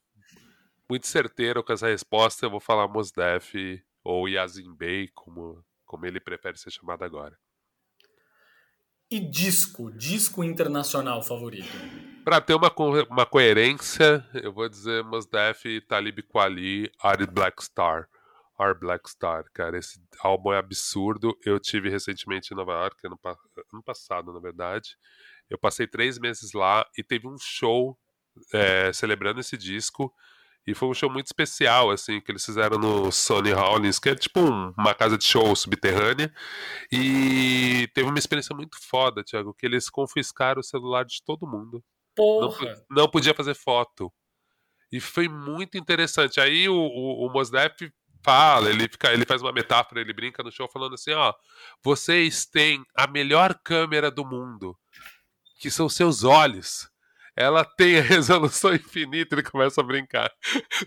muito 0.88 1.06
certeiro 1.06 1.62
com 1.62 1.72
essa 1.72 1.88
resposta, 1.88 2.44
eu 2.44 2.50
vou 2.50 2.60
falar 2.60 2.88
Mos 2.88 3.10
Def 3.10 3.54
ou 4.04 4.28
Yazin 4.28 4.74
Bey, 4.74 5.08
como, 5.14 5.64
como 5.86 6.06
ele 6.06 6.20
prefere 6.20 6.58
ser 6.58 6.70
chamado 6.70 7.04
agora. 7.04 7.38
E 9.12 9.20
disco? 9.20 9.90
Disco 9.92 10.42
internacional 10.42 11.22
favorito? 11.22 11.68
Pra 12.24 12.40
ter 12.40 12.54
uma, 12.54 12.70
co- 12.70 13.02
uma 13.10 13.26
coerência, 13.26 14.26
eu 14.32 14.50
vou 14.50 14.66
dizer 14.70 15.04
Mos 15.04 15.26
Def, 15.26 15.64
Talib 15.86 16.20
Kweli, 16.22 16.90
Ari 16.98 17.26
Black 17.26 17.62
Star. 17.62 18.08
Our 18.58 18.78
Black 18.78 19.10
Star, 19.10 19.44
cara, 19.52 19.76
esse 19.76 20.00
álbum 20.20 20.52
é 20.54 20.58
absurdo. 20.58 21.36
Eu 21.44 21.60
tive 21.60 21.90
recentemente 21.90 22.54
em 22.54 22.56
Nova 22.56 22.72
York, 22.72 22.96
ano, 23.06 23.18
ano 23.72 23.82
passado, 23.84 24.32
na 24.32 24.40
verdade. 24.40 24.96
Eu 25.50 25.58
passei 25.58 25.86
três 25.86 26.18
meses 26.18 26.52
lá 26.54 26.86
e 26.96 27.02
teve 27.04 27.28
um 27.28 27.36
show 27.38 27.98
é, 28.54 28.90
celebrando 28.94 29.40
esse 29.40 29.58
disco. 29.58 30.10
E 30.66 30.74
foi 30.74 30.88
um 30.88 30.94
show 30.94 31.10
muito 31.10 31.26
especial, 31.26 31.90
assim, 31.90 32.20
que 32.20 32.30
eles 32.30 32.44
fizeram 32.44 32.78
no 32.78 33.10
Sony 33.10 33.50
Rollins, 33.52 33.98
que 33.98 34.08
é 34.08 34.14
tipo 34.14 34.38
um- 34.40 34.72
uma 34.78 34.94
casa 34.94 35.18
de 35.18 35.24
show 35.24 35.54
subterrânea. 35.56 36.32
E 36.90 37.88
teve 37.94 38.08
uma 38.08 38.18
experiência 38.18 38.54
muito 38.54 38.76
foda, 38.80 39.24
Thiago, 39.24 39.54
que 39.54 39.66
eles 39.66 39.90
confiscaram 39.90 40.60
o 40.60 40.64
celular 40.64 41.04
de 41.04 41.22
todo 41.24 41.46
mundo 41.48 41.82
não, 42.16 42.48
Porra! 42.50 42.76
po- 42.76 42.84
não 42.90 43.08
podia 43.08 43.34
fazer 43.34 43.54
foto. 43.54 44.12
E 44.92 45.00
foi 45.00 45.26
muito 45.28 45.78
interessante. 45.78 46.38
Aí 46.40 46.68
o, 46.68 46.74
o, 46.74 47.26
o 47.26 47.32
Mos 47.32 47.50
Def 47.50 47.90
fala, 48.22 48.68
ele, 48.70 48.86
fica, 48.88 49.12
ele 49.12 49.24
faz 49.24 49.42
uma 49.42 49.50
metáfora, 49.52 50.00
ele 50.00 50.12
brinca 50.12 50.42
no 50.42 50.52
show 50.52 50.68
falando 50.70 50.94
assim, 50.94 51.12
ó, 51.12 51.32
vocês 51.82 52.44
têm 52.46 52.84
a 52.94 53.06
melhor 53.08 53.58
câmera 53.64 54.10
do 54.10 54.24
mundo, 54.24 54.78
que 55.58 55.70
são 55.70 55.88
seus 55.88 56.22
olhos. 56.22 56.88
Ela 57.36 57.64
tem 57.64 57.98
a 57.98 58.02
resolução 58.02 58.74
infinita, 58.74 59.34
ele 59.34 59.42
começa 59.42 59.80
a 59.80 59.84
brincar. 59.84 60.30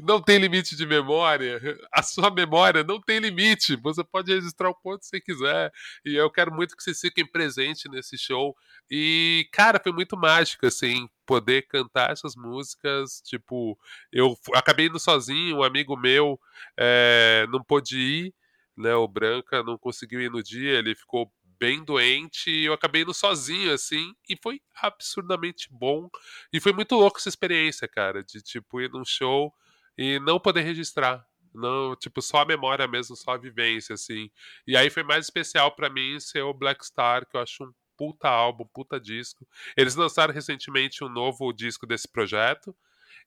Não 0.02 0.22
tem 0.22 0.38
limite 0.38 0.76
de 0.76 0.86
memória. 0.86 1.60
A 1.92 2.04
sua 2.04 2.30
memória 2.30 2.84
não 2.84 3.02
tem 3.02 3.20
limite. 3.20 3.76
Você 3.78 4.04
pode 4.04 4.34
registrar 4.34 4.70
o 4.70 4.76
quanto 4.76 5.06
você 5.06 5.20
quiser. 5.20 5.72
E 6.06 6.16
eu 6.16 6.30
quero 6.30 6.54
muito 6.54 6.76
que 6.76 6.84
vocês 6.84 7.00
fiquem 7.00 7.26
presentes 7.26 7.90
nesse 7.92 8.18
show. 8.18 8.56
E, 8.90 9.48
cara, 9.52 9.80
foi 9.82 9.92
muito 9.92 10.16
mágico, 10.16 10.66
assim, 10.66 11.10
poder 11.26 11.64
cantar 11.64 12.12
essas 12.12 12.36
músicas. 12.36 13.22
Tipo, 13.26 13.78
eu 14.12 14.38
acabei 14.54 14.88
indo 14.88 15.00
sozinho, 15.00 15.58
um 15.58 15.64
amigo 15.64 15.98
meu 15.98 16.40
é, 16.78 17.48
não 17.50 17.64
pôde 17.64 17.98
ir, 17.98 18.34
né? 18.78 18.94
O 18.96 19.08
Branca 19.08 19.64
não 19.64 19.78
conseguiu 19.78 20.22
ir 20.22 20.30
no 20.30 20.44
dia, 20.44 20.78
ele 20.78 20.96
ficou 20.96 21.32
bem 21.60 21.84
doente 21.84 22.50
e 22.50 22.66
eu 22.66 22.74
acabei 22.74 23.04
indo 23.04 23.14
sozinho, 23.14 23.74
assim, 23.74 24.14
e 24.30 24.38
foi 24.42 24.62
absurdamente 24.82 25.68
bom. 25.72 26.10
E 26.52 26.60
foi 26.60 26.74
muito 26.74 26.96
louco 26.96 27.18
essa 27.18 27.30
experiência, 27.30 27.88
cara, 27.88 28.24
de, 28.24 28.42
tipo, 28.42 28.82
ir 28.82 28.90
num 28.90 29.06
show 29.06 29.54
e 29.98 30.20
não 30.20 30.40
poder 30.40 30.62
registrar. 30.62 31.26
Não, 31.54 31.96
tipo, 31.96 32.22
só 32.22 32.40
a 32.40 32.46
memória 32.46 32.88
mesmo, 32.88 33.16
só 33.16 33.32
a 33.32 33.38
vivência, 33.38 33.94
assim. 33.94 34.30
E 34.68 34.76
aí 34.76 34.90
foi 34.90 35.04
mais 35.04 35.26
especial 35.26 35.72
para 35.74 35.90
mim 35.90 36.20
ser 36.20 36.42
o 36.42 36.54
Black 36.54 36.86
Star, 36.86 37.26
que 37.26 37.38
eu 37.38 37.42
acho 37.42 37.64
um 37.64 37.72
puta 37.98 38.28
álbum, 38.28 38.66
puta 38.74 39.00
disco. 39.00 39.48
Eles 39.78 39.96
lançaram 39.96 40.34
recentemente 40.34 41.04
um 41.04 41.10
novo 41.10 41.54
disco 41.54 41.88
desse 41.88 42.08
projeto, 42.08 42.76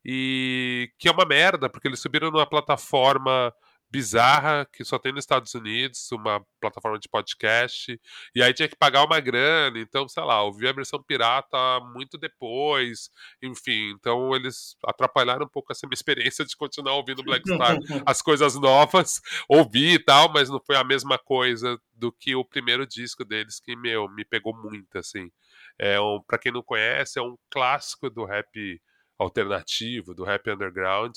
e 0.04 0.92
que 0.98 1.08
é 1.08 1.10
uma 1.12 1.24
merda, 1.24 1.68
porque 1.68 1.88
eles 1.88 2.00
subiram 2.00 2.30
numa 2.30 2.46
plataforma 2.46 3.52
bizarra 3.90 4.66
que 4.72 4.84
só 4.84 4.98
tem 4.98 5.12
nos 5.12 5.22
Estados 5.22 5.54
Unidos, 5.54 6.10
uma 6.12 6.44
plataforma 6.60 6.98
de 6.98 7.08
podcast, 7.08 7.98
e 8.34 8.42
aí 8.42 8.52
tinha 8.52 8.68
que 8.68 8.76
pagar 8.76 9.04
uma 9.04 9.18
grana, 9.20 9.78
então, 9.78 10.06
sei 10.08 10.22
lá, 10.22 10.42
ouvi 10.42 10.68
a 10.68 10.72
versão 10.72 11.02
pirata 11.02 11.56
muito 11.94 12.18
depois, 12.18 13.10
enfim, 13.42 13.90
então 13.90 14.34
eles 14.34 14.76
atrapalharam 14.84 15.46
um 15.46 15.48
pouco 15.48 15.72
essa 15.72 15.86
minha 15.86 15.94
experiência 15.98 16.44
de 16.44 16.56
continuar 16.56 16.94
ouvindo 16.94 17.22
Black 17.22 17.48
Star, 17.48 17.78
as 18.04 18.20
coisas 18.20 18.54
novas, 18.56 19.20
ouvi 19.48 19.94
e 19.94 19.98
tal, 19.98 20.32
mas 20.32 20.50
não 20.50 20.60
foi 20.60 20.76
a 20.76 20.84
mesma 20.84 21.18
coisa 21.18 21.80
do 21.94 22.12
que 22.12 22.34
o 22.34 22.44
primeiro 22.44 22.86
disco 22.86 23.24
deles, 23.24 23.60
que, 23.60 23.74
meu, 23.74 24.08
me 24.08 24.24
pegou 24.24 24.54
muito, 24.54 24.98
assim. 24.98 25.30
É 25.78 26.00
um, 26.00 26.20
pra 26.26 26.38
quem 26.38 26.52
não 26.52 26.62
conhece, 26.62 27.18
é 27.18 27.22
um 27.22 27.36
clássico 27.50 28.10
do 28.10 28.24
rap 28.24 28.80
alternativo, 29.18 30.14
do 30.14 30.24
rap 30.24 30.48
underground, 30.50 31.16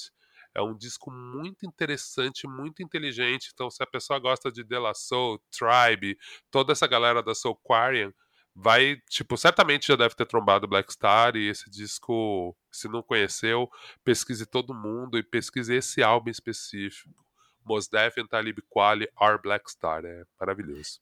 é 0.54 0.62
um 0.62 0.76
disco 0.76 1.12
muito 1.12 1.66
interessante, 1.66 2.48
muito 2.48 2.84
inteligente. 2.84 3.52
Então, 3.54 3.70
se 3.70 3.82
a 3.82 3.88
pessoa 3.88 4.20
gosta 4.20 4.52
de 4.52 4.64
De 4.64 4.78
La 4.78 4.94
Soul, 4.94 5.42
Tribe, 5.50 6.18
toda 6.50 6.72
essa 6.74 6.88
galera 6.88 7.24
da 7.24 7.34
Soul 7.34 7.60
Quarian, 7.64 8.14
vai, 8.56 8.98
tipo, 9.10 9.38
certamente 9.38 9.88
já 9.88 9.96
deve 9.96 10.16
ter 10.16 10.26
trombado 10.26 10.68
Black 10.68 10.92
Star 10.92 11.36
e 11.36 11.48
esse 11.48 11.70
disco, 11.70 12.56
se 12.72 12.88
não 12.88 13.02
conheceu, 13.02 13.70
pesquise 14.04 14.46
todo 14.46 14.74
mundo 14.74 15.18
e 15.18 15.24
pesquise 15.24 15.74
esse 15.74 16.04
álbum 16.04 16.30
específico. 16.30 17.26
Mos 17.64 17.88
Def 17.88 18.18
and 18.18 18.28
Talib 18.28 18.60
Kweli, 18.70 19.08
Our 19.20 19.42
Black 19.42 19.70
Star, 19.72 20.04
é 20.04 20.24
maravilhoso. 20.40 21.00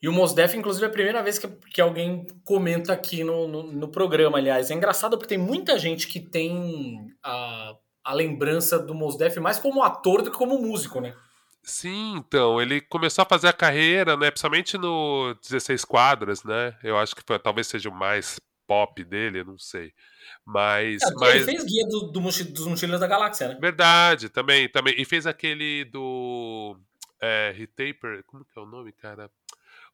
E 0.00 0.08
o 0.08 0.12
Mos 0.12 0.34
Def, 0.34 0.54
inclusive, 0.54 0.84
é 0.84 0.88
a 0.88 0.92
primeira 0.92 1.22
vez 1.22 1.38
que, 1.38 1.48
que 1.48 1.80
alguém 1.80 2.26
comenta 2.44 2.92
aqui 2.92 3.24
no, 3.24 3.48
no, 3.48 3.72
no, 3.72 3.88
programa, 3.88 4.36
aliás. 4.36 4.70
É 4.70 4.74
engraçado 4.74 5.16
porque 5.16 5.34
tem 5.34 5.38
muita 5.38 5.78
gente 5.78 6.06
que 6.06 6.20
tem 6.20 7.10
a 7.22 7.74
a 8.06 8.14
lembrança 8.14 8.78
do 8.78 8.94
Mos 8.94 9.16
Def 9.16 9.36
mais 9.38 9.58
como 9.58 9.82
ator 9.82 10.22
do 10.22 10.30
que 10.30 10.38
como 10.38 10.58
músico, 10.58 11.00
né? 11.00 11.14
Sim, 11.62 12.14
então, 12.18 12.62
ele 12.62 12.80
começou 12.80 13.22
a 13.22 13.26
fazer 13.26 13.48
a 13.48 13.52
carreira, 13.52 14.16
né, 14.16 14.30
principalmente 14.30 14.78
no 14.78 15.34
16 15.42 15.84
quadras, 15.84 16.44
né? 16.44 16.76
Eu 16.80 16.96
acho 16.96 17.16
que 17.16 17.22
foi, 17.26 17.36
talvez 17.40 17.66
seja 17.66 17.88
o 17.88 17.94
mais 17.94 18.40
pop 18.68 19.02
dele, 19.02 19.42
não 19.42 19.58
sei. 19.58 19.92
Mas, 20.44 21.02
é, 21.02 21.10
mas... 21.16 21.34
Ele 21.34 21.44
fez 21.44 21.64
guia 21.64 21.84
do, 21.88 22.12
do, 22.12 22.20
dos 22.20 22.66
Mochileiros 22.68 23.00
da 23.00 23.08
Galáxia, 23.08 23.48
né? 23.48 23.58
Verdade, 23.60 24.28
também, 24.28 24.68
também. 24.68 24.94
E 24.96 25.04
fez 25.04 25.26
aquele 25.26 25.84
do 25.86 26.76
é, 27.20 27.52
Retaper, 27.56 28.22
como 28.24 28.44
que 28.44 28.56
é 28.56 28.62
o 28.62 28.66
nome, 28.66 28.92
cara? 28.92 29.28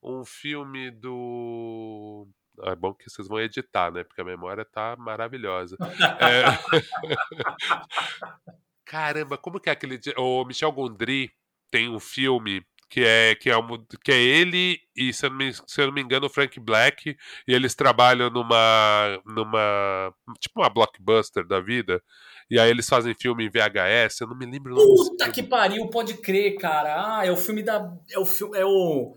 Um 0.03 0.27
filme 0.27 0.91
do 0.91 2.29
é 2.65 2.75
bom 2.75 2.95
que 2.95 3.09
vocês 3.09 3.29
vão 3.29 3.41
editar, 3.41 3.91
né? 3.91 4.05
Porque 4.05 4.21
a 4.21 4.25
memória 4.25 4.65
tá 4.65 4.97
maravilhosa. 4.97 5.77
é... 6.21 6.45
Caramba, 8.85 9.39
como 9.39 9.59
que 9.59 9.71
é 9.71 9.73
aquele. 9.73 9.99
O 10.19 10.45
Michel 10.45 10.73
Gondry 10.73 11.33
tem 11.71 11.89
um 11.89 11.99
filme 11.99 12.63
que 12.93 13.03
é, 13.03 13.35
que 13.35 13.49
é, 13.49 13.57
um, 13.57 13.67
que 14.05 14.13
é 14.13 14.21
ele 14.21 14.79
e, 14.95 15.15
se 15.15 15.25
eu, 15.25 15.31
não 15.31 15.39
me, 15.39 15.51
se 15.51 15.81
eu 15.81 15.87
não 15.87 15.95
me 15.95 16.03
engano, 16.03 16.27
o 16.27 16.29
Frank 16.29 16.61
Black, 16.61 17.17
e 17.49 17.55
eles 17.55 17.75
trabalham 17.75 18.29
numa. 18.29 19.19
numa. 19.25 20.15
tipo 20.39 20.61
uma 20.61 20.69
blockbuster 20.69 21.47
da 21.47 21.59
vida. 21.59 22.03
E 22.51 22.61
aí 22.61 22.69
eles 22.69 22.87
fazem 22.87 23.15
filme 23.15 23.47
em 23.47 23.49
VHS, 23.49 24.21
eu 24.21 24.27
não 24.27 24.37
me 24.37 24.45
lembro. 24.45 24.75
Puta 24.75 25.31
que 25.31 25.43
pariu, 25.43 25.89
pode 25.89 26.19
crer, 26.19 26.59
cara. 26.59 27.19
Ah, 27.19 27.27
é 27.27 27.31
o 27.31 27.37
filme 27.37 27.63
da. 27.63 27.91
É 28.11 28.19
o 28.19 28.27
filme. 28.27 28.59
É 28.59 28.67
o. 28.67 29.17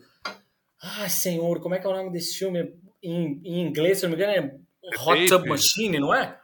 Ai, 0.81 1.09
senhor, 1.09 1.59
como 1.59 1.75
é 1.75 1.79
que 1.79 1.85
é 1.85 1.89
o 1.89 1.93
nome 1.93 2.11
desse 2.11 2.37
filme? 2.37 2.73
Em, 3.05 3.41
em 3.43 3.61
inglês, 3.67 3.99
se 3.99 4.03
não 4.03 4.15
me 4.15 4.15
engano, 4.15 4.33
é 4.33 4.99
Hot 4.99 5.27
Tub 5.27 5.47
Machine, 5.47 5.99
não 5.99 6.13
é? 6.13 6.39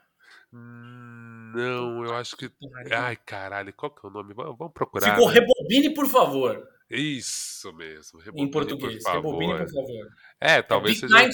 Não, 0.51 2.05
eu 2.05 2.15
acho 2.15 2.35
que. 2.37 2.49
Ai, 2.91 3.15
caralho, 3.17 3.73
qual 3.73 3.91
que 3.91 4.05
é 4.05 4.09
o 4.09 4.11
nome? 4.11 4.33
Vamos, 4.33 4.57
vamos 4.57 4.73
procurar. 4.73 5.13
Ficou 5.13 5.27
né? 5.27 5.39
Rebobine, 5.39 5.93
por 5.93 6.07
favor. 6.07 6.67
Isso 6.89 7.73
mesmo. 7.73 8.19
Rebobine, 8.19 8.47
em 8.47 8.51
português. 8.51 9.03
Por 9.03 9.13
Rebobine, 9.13 9.57
por 9.57 9.69
favor. 9.69 10.07
É, 10.39 10.61
talvez 10.61 11.01
Be 11.01 11.07
seja. 11.07 11.21
Kind, 11.21 11.33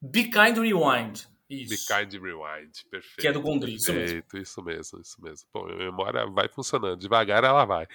Be 0.00 0.24
Kind 0.24 0.58
Rewind. 0.58 1.26
Isso. 1.48 1.86
Kind 1.86 2.12
Rewind, 2.12 2.72
perfeito. 2.90 3.20
Que 3.20 3.28
é 3.28 3.32
do 3.32 3.40
Gondry, 3.40 3.74
isso 3.74 3.92
mesmo. 3.92 4.22
Isso 4.34 4.62
mesmo, 4.62 5.00
isso 5.00 5.22
mesmo. 5.22 5.48
Pô, 5.52 5.64
minha 5.66 5.78
memória 5.78 6.26
vai 6.26 6.48
funcionando, 6.48 6.98
devagar 6.98 7.44
ela 7.44 7.64
vai. 7.64 7.86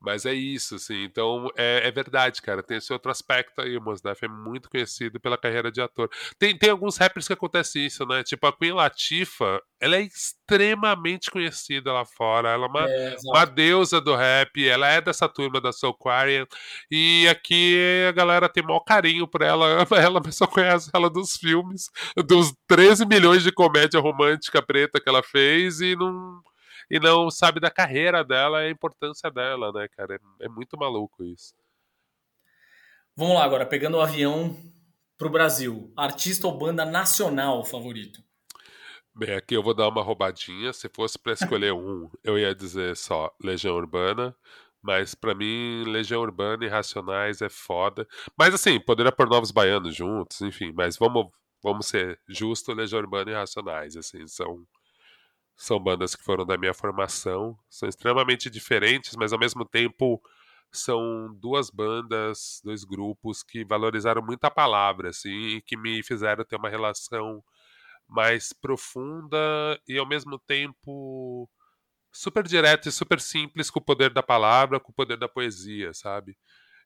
Mas 0.00 0.24
é 0.24 0.32
isso, 0.32 0.76
assim. 0.76 1.04
Então, 1.04 1.48
é, 1.56 1.88
é 1.88 1.90
verdade, 1.90 2.40
cara. 2.40 2.62
Tem 2.62 2.76
esse 2.76 2.92
outro 2.92 3.10
aspecto 3.10 3.60
aí. 3.60 3.76
O 3.76 3.82
Mos 3.82 4.00
Def 4.00 4.22
é 4.22 4.28
muito 4.28 4.70
conhecido 4.70 5.18
pela 5.18 5.36
carreira 5.36 5.70
de 5.70 5.80
ator. 5.80 6.08
Tem, 6.38 6.56
tem 6.56 6.70
alguns 6.70 6.96
rappers 6.96 7.26
que 7.26 7.32
acontece 7.32 7.84
isso, 7.84 8.06
né? 8.06 8.22
Tipo, 8.22 8.46
a 8.46 8.52
Queen 8.52 8.72
Latifah, 8.72 9.60
ela 9.80 9.96
é 9.96 10.02
extremamente 10.02 11.30
conhecida 11.30 11.92
lá 11.92 12.04
fora. 12.04 12.50
Ela 12.50 12.66
é 12.66 12.68
uma, 12.68 12.88
é, 12.88 13.16
uma 13.24 13.44
deusa 13.44 14.00
do 14.00 14.14
rap. 14.14 14.66
Ela 14.66 14.88
é 14.88 15.00
dessa 15.00 15.28
turma 15.28 15.60
da 15.60 15.72
Soul 15.72 15.94
Quarian. 15.98 16.46
E 16.90 17.26
aqui 17.28 17.76
a 18.08 18.12
galera 18.12 18.48
tem 18.48 18.62
maior 18.62 18.80
carinho 18.80 19.26
por 19.26 19.42
ela. 19.42 19.66
Ela 20.06 20.22
só 20.30 20.46
conhece 20.46 20.88
ela 20.94 21.10
dos 21.10 21.36
filmes, 21.36 21.90
dos 22.16 22.54
13 22.86 23.04
milhões 23.04 23.42
de 23.42 23.50
comédia 23.50 23.98
romântica 23.98 24.62
preta 24.62 25.00
que 25.00 25.08
ela 25.08 25.20
fez 25.20 25.80
e 25.80 25.96
não 25.96 26.40
e 26.88 27.00
não 27.00 27.28
sabe 27.32 27.58
da 27.58 27.68
carreira 27.68 28.22
dela 28.22 28.62
e 28.62 28.68
a 28.68 28.70
importância 28.70 29.28
dela, 29.28 29.72
né, 29.72 29.88
cara? 29.88 30.14
É, 30.14 30.44
é 30.44 30.48
muito 30.48 30.78
maluco 30.78 31.24
isso. 31.24 31.52
Vamos 33.16 33.34
lá 33.34 33.42
agora, 33.42 33.66
pegando 33.66 33.96
o 33.96 34.00
avião 34.00 34.56
pro 35.18 35.28
Brasil. 35.28 35.92
Artista 35.96 36.46
ou 36.46 36.56
banda 36.56 36.84
nacional 36.84 37.64
favorito? 37.64 38.22
Bem, 39.12 39.34
aqui 39.34 39.56
eu 39.56 39.64
vou 39.64 39.74
dar 39.74 39.88
uma 39.88 40.02
roubadinha. 40.02 40.72
Se 40.72 40.88
fosse 40.88 41.18
para 41.18 41.32
escolher 41.32 41.72
um, 41.74 42.08
eu 42.22 42.38
ia 42.38 42.54
dizer 42.54 42.96
só 42.96 43.34
Legião 43.42 43.74
Urbana. 43.74 44.32
Mas 44.80 45.12
para 45.12 45.34
mim, 45.34 45.82
Legião 45.88 46.22
Urbana 46.22 46.64
e 46.64 46.68
Racionais 46.68 47.42
é 47.42 47.48
foda. 47.48 48.06
Mas 48.38 48.54
assim, 48.54 48.78
poderia 48.78 49.10
pôr 49.10 49.28
Novos 49.28 49.50
Baianos 49.50 49.96
juntos, 49.96 50.40
enfim. 50.42 50.70
Mas 50.72 50.96
vamos, 50.96 51.32
vamos 51.62 51.86
ser 51.86 52.20
justo, 52.28 52.72
Legião 52.72 53.00
Urbana 53.00 53.30
e 53.30 53.34
Racionais, 53.34 53.96
assim, 53.96 54.26
são 54.26 54.66
são 55.56 55.80
bandas 55.80 56.14
que 56.14 56.22
foram 56.22 56.44
da 56.44 56.58
minha 56.58 56.74
formação, 56.74 57.58
são 57.70 57.88
extremamente 57.88 58.50
diferentes, 58.50 59.16
mas 59.16 59.32
ao 59.32 59.38
mesmo 59.38 59.64
tempo 59.64 60.20
são 60.70 61.34
duas 61.40 61.70
bandas, 61.70 62.60
dois 62.64 62.84
grupos 62.84 63.42
que 63.42 63.64
valorizaram 63.64 64.22
muito 64.22 64.44
a 64.44 64.50
palavra, 64.50 65.10
assim, 65.10 65.56
e 65.56 65.62
que 65.62 65.76
me 65.76 66.02
fizeram 66.02 66.44
ter 66.44 66.56
uma 66.56 66.68
relação 66.68 67.42
mais 68.08 68.52
profunda 68.52 69.38
e 69.88 69.98
ao 69.98 70.06
mesmo 70.06 70.38
tempo 70.38 71.48
super 72.12 72.46
direta 72.46 72.88
e 72.88 72.92
super 72.92 73.20
simples 73.20 73.70
com 73.70 73.80
o 73.80 73.84
poder 73.84 74.12
da 74.12 74.22
palavra, 74.22 74.80
com 74.80 74.90
o 74.92 74.94
poder 74.94 75.18
da 75.18 75.28
poesia, 75.28 75.92
sabe? 75.94 76.36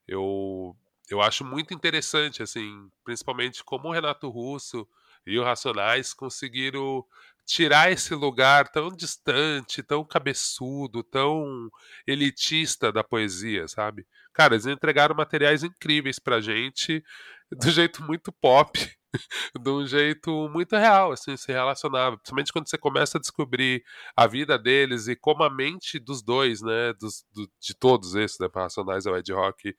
Eu 0.09 0.77
eu 1.11 1.21
acho 1.21 1.45
muito 1.45 1.75
interessante, 1.75 2.43
assim, 2.43 2.89
principalmente 3.05 3.65
como 3.65 3.89
o 3.89 3.93
Renato 3.93 4.29
Russo 4.29 4.87
e 5.27 5.39
o 5.39 5.45
Racionais 5.45 6.15
conseguiram 6.15 7.05
tirar 7.45 7.91
esse 7.91 8.15
lugar 8.15 8.69
tão 8.69 8.91
distante, 8.91 9.83
tão 9.83 10.05
cabeçudo, 10.05 11.03
tão 11.03 11.69
elitista 12.07 12.93
da 12.93 13.03
poesia, 13.03 13.67
sabe? 13.67 14.07
Cara, 14.33 14.55
eles 14.55 14.67
entregaram 14.67 15.15
materiais 15.17 15.65
incríveis 15.65 16.21
pra 16.21 16.41
gente, 16.41 17.03
do 17.51 17.71
jeito 17.71 18.05
muito 18.05 18.31
pop, 18.31 18.79
de 19.61 19.71
um 19.71 19.85
jeito 19.85 20.49
muito 20.51 20.77
real, 20.77 21.11
assim, 21.11 21.37
se 21.37 21.51
relacionava. 21.51 22.17
Principalmente 22.17 22.53
quando 22.53 22.69
você 22.69 22.79
começa 22.79 23.19
a 23.19 23.21
descobrir 23.21 23.83
a 24.17 24.29
vida 24.29 24.57
deles 24.57 25.09
e 25.09 25.17
como 25.17 25.43
a 25.43 25.51
mente 25.51 25.99
dos 25.99 26.23
dois, 26.23 26.63
né, 26.63 26.93
dos, 26.93 27.25
do, 27.33 27.51
de 27.61 27.75
todos 27.75 28.15
esses, 28.15 28.39
né, 28.39 28.49
Racionais 28.55 29.07
é 29.07 29.11
o 29.11 29.17
Ed 29.17 29.33
Rock 29.33 29.75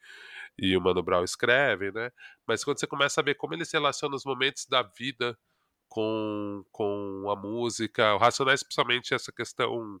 e 0.58 0.76
o 0.76 0.80
Mano 0.80 1.02
Brown 1.02 1.24
escrevem, 1.24 1.92
né, 1.92 2.10
mas 2.46 2.64
quando 2.64 2.78
você 2.78 2.86
começa 2.86 3.20
a 3.20 3.24
ver 3.24 3.34
como 3.34 3.54
eles 3.54 3.68
se 3.68 3.76
relacionam 3.76 4.12
nos 4.12 4.24
momentos 4.24 4.66
da 4.66 4.82
vida 4.82 5.36
com, 5.92 6.64
com 6.72 7.30
a 7.30 7.36
música. 7.36 8.14
O 8.14 8.18
Racionais, 8.18 8.62
principalmente, 8.62 9.12
essa 9.12 9.30
questão. 9.30 10.00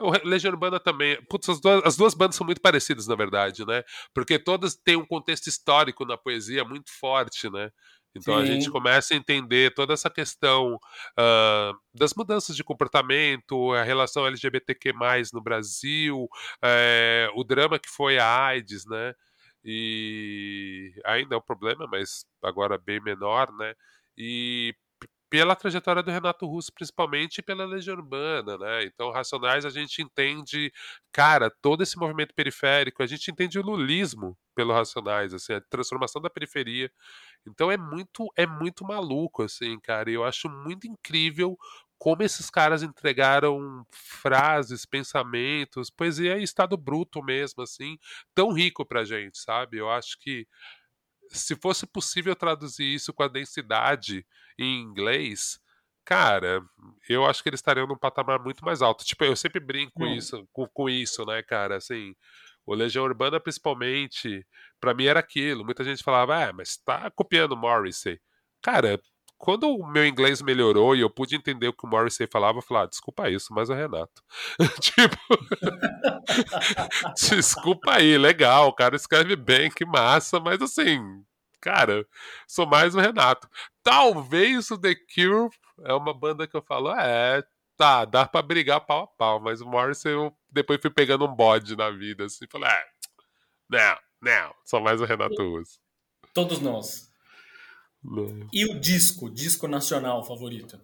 O 0.00 0.10
Legião 0.24 0.52
Urbana 0.52 0.80
também. 0.80 1.22
Putz, 1.26 1.48
as 1.48 1.60
duas, 1.60 1.84
as 1.84 1.96
duas 1.96 2.14
bandas 2.14 2.34
são 2.34 2.44
muito 2.44 2.60
parecidas, 2.60 3.06
na 3.06 3.14
verdade, 3.14 3.64
né? 3.64 3.84
Porque 4.12 4.38
todas 4.38 4.74
têm 4.74 4.96
um 4.96 5.06
contexto 5.06 5.46
histórico 5.46 6.04
na 6.04 6.16
poesia 6.16 6.64
muito 6.64 6.90
forte, 6.98 7.48
né? 7.48 7.70
Então 8.16 8.34
Sim. 8.34 8.42
a 8.42 8.44
gente 8.44 8.68
começa 8.70 9.14
a 9.14 9.16
entender 9.16 9.72
toda 9.72 9.92
essa 9.92 10.10
questão 10.10 10.74
uh, 10.74 11.78
das 11.94 12.12
mudanças 12.14 12.56
de 12.56 12.64
comportamento, 12.64 13.72
a 13.72 13.84
relação 13.84 14.26
LGBTQ 14.26 14.92
no 15.32 15.40
Brasil, 15.40 16.26
é, 16.60 17.30
o 17.36 17.44
drama 17.44 17.78
que 17.78 17.88
foi 17.88 18.18
a 18.18 18.46
AIDS, 18.46 18.84
né? 18.86 19.14
E 19.64 20.92
ainda 21.04 21.34
é 21.36 21.38
um 21.38 21.42
problema, 21.42 21.86
mas 21.90 22.24
agora 22.42 22.78
bem 22.78 23.00
menor, 23.00 23.52
né? 23.52 23.74
E 24.16 24.74
pela 25.30 25.54
trajetória 25.54 26.02
do 26.02 26.10
Renato 26.10 26.44
Russo, 26.46 26.72
principalmente 26.74 27.40
pela 27.40 27.64
Legião 27.64 27.96
Urbana, 27.96 28.58
né? 28.58 28.84
Então, 28.84 29.12
Racionais 29.12 29.64
a 29.64 29.70
gente 29.70 30.02
entende, 30.02 30.72
cara, 31.12 31.50
todo 31.62 31.82
esse 31.84 31.96
movimento 31.96 32.34
periférico, 32.34 33.00
a 33.02 33.06
gente 33.06 33.30
entende 33.30 33.58
o 33.58 33.62
lulismo 33.62 34.36
pelo 34.56 34.72
Racionais, 34.72 35.32
assim, 35.32 35.52
a 35.54 35.60
transformação 35.60 36.20
da 36.20 36.28
periferia. 36.30 36.90
Então 37.46 37.70
é 37.70 37.76
muito 37.76 38.26
é 38.36 38.46
muito 38.46 38.84
maluco 38.84 39.42
assim, 39.42 39.78
cara. 39.80 40.10
E 40.10 40.14
eu 40.14 40.24
acho 40.24 40.48
muito 40.48 40.86
incrível 40.86 41.56
como 42.00 42.22
esses 42.22 42.48
caras 42.48 42.82
entregaram 42.82 43.86
frases, 43.90 44.86
pensamentos, 44.86 45.90
poesia 45.90 46.38
em 46.38 46.42
estado 46.42 46.74
bruto 46.74 47.22
mesmo 47.22 47.62
assim, 47.62 47.98
tão 48.34 48.52
rico 48.52 48.86
pra 48.86 49.04
gente, 49.04 49.36
sabe? 49.36 49.76
Eu 49.76 49.90
acho 49.90 50.18
que 50.18 50.48
se 51.28 51.54
fosse 51.54 51.86
possível 51.86 52.34
traduzir 52.34 52.86
isso 52.86 53.12
com 53.12 53.22
a 53.22 53.28
densidade 53.28 54.26
em 54.58 54.80
inglês, 54.80 55.60
cara, 56.02 56.64
eu 57.06 57.26
acho 57.26 57.42
que 57.42 57.50
eles 57.50 57.60
estariam 57.60 57.86
num 57.86 57.98
patamar 57.98 58.42
muito 58.42 58.64
mais 58.64 58.80
alto. 58.80 59.04
Tipo, 59.04 59.24
eu 59.24 59.36
sempre 59.36 59.60
brinco 59.60 60.02
hum. 60.02 60.14
isso, 60.14 60.48
com, 60.54 60.66
com, 60.68 60.88
isso, 60.88 61.26
né, 61.26 61.42
cara? 61.42 61.76
Assim, 61.76 62.16
o 62.64 62.74
Legião 62.74 63.04
Urbana, 63.04 63.38
principalmente, 63.38 64.46
para 64.80 64.94
mim 64.94 65.04
era 65.04 65.20
aquilo. 65.20 65.66
Muita 65.66 65.84
gente 65.84 66.02
falava, 66.02 66.48
ah, 66.48 66.52
mas 66.54 66.78
tá 66.78 67.10
copiando 67.10 67.54
Morrissey. 67.58 68.18
Cara, 68.62 68.98
quando 69.40 69.70
o 69.70 69.86
meu 69.86 70.06
inglês 70.06 70.42
melhorou 70.42 70.94
e 70.94 71.00
eu 71.00 71.08
pude 71.08 71.34
entender 71.34 71.66
o 71.66 71.72
que 71.72 71.86
o 71.86 71.88
Morrissey 71.88 72.26
falava, 72.26 72.58
eu 72.58 72.62
falei, 72.62 72.82
ah, 72.82 72.86
desculpa 72.86 73.30
isso, 73.30 73.54
mas 73.54 73.70
é 73.70 73.72
o 73.72 73.76
Renato. 73.76 74.22
tipo, 74.80 75.16
desculpa 77.16 77.94
aí, 77.94 78.18
legal, 78.18 78.68
o 78.68 78.72
cara 78.74 78.94
escreve 78.94 79.34
bem, 79.36 79.70
que 79.70 79.86
massa, 79.86 80.38
mas 80.38 80.60
assim, 80.60 81.24
cara, 81.58 82.06
sou 82.46 82.66
mais 82.66 82.94
o 82.94 83.00
Renato. 83.00 83.48
Talvez 83.82 84.70
o 84.70 84.78
The 84.78 84.94
Cure 84.94 85.48
é 85.84 85.94
uma 85.94 86.12
banda 86.12 86.46
que 86.46 86.54
eu 86.54 86.62
falo, 86.62 86.92
é, 86.92 87.42
tá, 87.78 88.04
dá 88.04 88.26
pra 88.26 88.42
brigar 88.42 88.82
pau 88.82 89.04
a 89.04 89.06
pau, 89.06 89.40
mas 89.40 89.62
o 89.62 89.66
Morrissey 89.66 90.12
eu 90.12 90.36
depois 90.50 90.78
fui 90.82 90.90
pegando 90.90 91.24
um 91.24 91.34
bode 91.34 91.74
na 91.74 91.88
vida, 91.90 92.26
assim, 92.26 92.44
falei, 92.46 92.68
é, 92.68 92.84
não, 93.70 93.98
não, 94.20 94.54
sou 94.66 94.82
mais 94.82 95.00
o 95.00 95.06
Renato 95.06 95.42
Russo. 95.42 95.80
Todos 96.34 96.60
nós. 96.60 97.09
E 98.52 98.64
o 98.64 98.80
disco, 98.80 99.30
disco 99.30 99.68
nacional 99.68 100.24
favorito? 100.24 100.80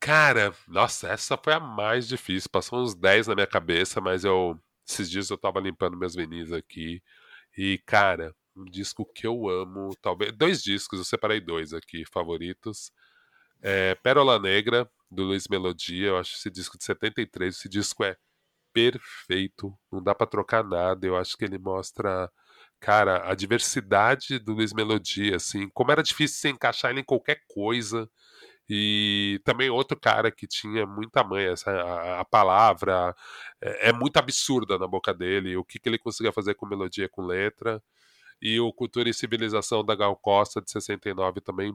Cara, 0.00 0.54
nossa, 0.68 1.08
essa 1.08 1.36
foi 1.36 1.54
a 1.54 1.60
mais 1.60 2.06
difícil. 2.06 2.50
Passou 2.50 2.82
uns 2.82 2.94
10 2.94 3.26
na 3.26 3.34
minha 3.34 3.46
cabeça, 3.46 4.00
mas 4.00 4.24
eu. 4.24 4.58
Esses 4.86 5.10
dias 5.10 5.30
eu 5.30 5.38
tava 5.38 5.60
limpando 5.60 5.96
meus 5.96 6.14
vinis 6.14 6.52
aqui. 6.52 7.02
E, 7.56 7.78
cara, 7.86 8.34
um 8.54 8.64
disco 8.64 9.04
que 9.06 9.26
eu 9.26 9.48
amo, 9.48 9.96
talvez. 10.00 10.32
Dois 10.32 10.62
discos, 10.62 10.98
eu 10.98 11.04
separei 11.04 11.40
dois 11.40 11.72
aqui, 11.72 12.04
favoritos. 12.04 12.92
É 13.62 13.94
Pérola 13.96 14.38
Negra, 14.38 14.88
do 15.10 15.24
Luiz 15.24 15.48
Melodia. 15.48 16.08
Eu 16.08 16.18
acho 16.18 16.36
esse 16.36 16.50
disco 16.50 16.76
de 16.78 16.84
73. 16.84 17.56
Esse 17.56 17.68
disco 17.68 18.04
é 18.04 18.16
perfeito. 18.74 19.74
Não 19.90 20.02
dá 20.02 20.14
para 20.14 20.26
trocar 20.26 20.62
nada. 20.62 21.06
Eu 21.06 21.16
acho 21.16 21.36
que 21.36 21.44
ele 21.44 21.58
mostra 21.58 22.30
cara, 22.84 23.30
a 23.30 23.34
diversidade 23.34 24.38
do 24.38 24.52
Luiz 24.52 24.74
Melodia, 24.74 25.36
assim, 25.36 25.70
como 25.70 25.90
era 25.90 26.02
difícil 26.02 26.38
se 26.38 26.48
encaixar 26.50 26.90
ele 26.90 27.00
em 27.00 27.04
qualquer 27.04 27.40
coisa. 27.48 28.08
E 28.68 29.40
também 29.44 29.70
outro 29.70 29.98
cara 29.98 30.30
que 30.30 30.46
tinha 30.46 30.86
muita 30.86 31.24
manha, 31.24 31.54
a, 31.66 32.20
a 32.20 32.24
palavra 32.26 33.14
é, 33.62 33.88
é, 33.90 33.92
muito 33.92 34.18
absurda 34.18 34.78
na 34.78 34.86
boca 34.86 35.14
dele, 35.14 35.56
o 35.56 35.64
que, 35.64 35.78
que 35.78 35.88
ele 35.88 35.98
conseguia 35.98 36.32
fazer 36.32 36.54
com 36.54 36.66
melodia, 36.66 37.08
com 37.08 37.22
letra. 37.22 37.82
E 38.40 38.60
o 38.60 38.72
Cultura 38.72 39.08
e 39.08 39.14
Civilização 39.14 39.84
da 39.84 39.94
Gal 39.94 40.16
Costa, 40.16 40.60
de 40.62 40.70
69, 40.70 41.40
também 41.40 41.74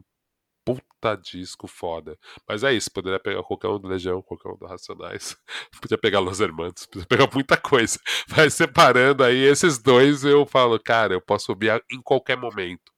puta 0.66 1.16
disco 1.16 1.68
foda. 1.68 2.18
Mas 2.48 2.64
é 2.64 2.74
isso, 2.74 2.92
poderia 2.92 3.20
pegar 3.20 3.44
qualquer 3.44 3.68
um 3.68 3.80
do 3.80 3.88
Legião, 3.88 4.22
qualquer 4.22 4.50
um 4.50 4.58
do 4.58 4.66
Racionais. 4.66 5.36
Podia 5.82 5.98
pegar 5.98 6.20
Los 6.20 6.40
Hermanos, 6.40 6.86
podia 6.86 7.08
pegar 7.08 7.30
muita 7.34 7.58
coisa. 7.58 8.00
Vai 8.28 8.50
separando 8.50 9.24
aí 9.24 9.38
esses 9.38 9.78
dois, 9.80 10.24
eu 10.24 10.46
falo, 10.46 10.80
cara, 10.80 11.14
eu 11.14 11.22
posso 11.22 11.52
ouvir 11.52 11.84
em 11.92 12.02
qualquer 12.02 12.38
momento. 12.38 12.92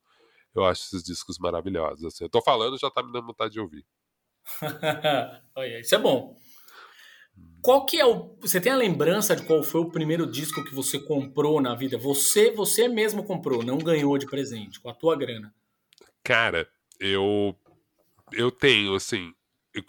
Eu 0.54 0.66
acho 0.66 0.84
esses 0.84 1.04
discos 1.04 1.38
maravilhosos. 1.40 2.04
Assim, 2.04 2.26
eu 2.26 2.30
tô 2.30 2.42
falando, 2.42 2.78
já 2.78 2.90
tá 2.90 3.02
me 3.04 3.12
dando 3.12 3.28
vontade 3.28 3.54
de 3.54 3.60
ouvir. 3.60 3.86
Isso 5.80 5.96
é 5.96 5.98
bom. 5.98 6.38
Qual 7.62 7.86
que 7.86 8.00
é 8.00 8.06
o. 8.06 8.36
Você 8.42 8.60
tem 8.60 8.72
a 8.72 8.76
lembrança 8.76 9.36
de 9.36 9.46
qual 9.46 9.64
foi 9.64 9.82
o 9.82 9.92
primeiro 9.92 10.30
disco 10.30 10.64
que 10.64 10.74
você 10.74 11.00
comprou 11.00 11.62
na 11.62 11.76
vida? 11.76 11.98
Você, 11.98 12.52
você 12.52 12.88
mesmo 12.88 13.24
comprou, 13.24 13.64
não 13.64 13.78
ganhou 13.78 14.18
de 14.18 14.26
presente, 14.26 14.80
com 14.80 14.90
a 14.90 14.94
tua 14.94 15.16
grana. 15.16 15.54
Cara, 16.24 16.68
eu 17.02 17.56
eu 18.34 18.52
tenho, 18.52 18.96
assim. 18.96 19.34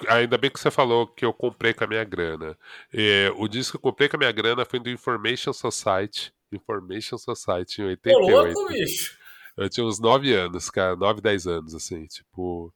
Ainda 0.09 0.38
bem 0.38 0.51
que 0.51 0.61
você 0.61 0.70
falou 0.70 1.07
que 1.07 1.25
eu 1.25 1.33
comprei 1.33 1.75
com 1.75 1.85
a 1.85 1.87
minha 1.87 2.05
grana. 2.05 2.57
É, 2.92 3.33
o 3.37 3.48
disco 3.48 3.72
que 3.72 3.77
eu 3.79 3.90
comprei 3.90 4.09
com 4.09 4.16
a 4.16 4.18
minha 4.18 4.33
grana 4.33 4.64
foi 4.64 4.79
do 4.79 4.90
Information 4.90 5.53
Society. 5.53 6.33
Information 6.53 7.18
Society 7.18 7.83
em 7.83 7.87
88. 7.87 8.16
Ô, 8.16 8.42
louco, 8.44 8.68
bicho! 8.72 9.18
Eu 9.57 9.68
tinha 9.68 9.85
uns 9.85 10.01
9 10.01 10.33
anos, 10.33 10.70
cara, 10.70 10.96
9, 10.96 11.20
10 11.20 11.46
anos, 11.46 11.75
assim, 11.75 12.07
tipo. 12.07 12.72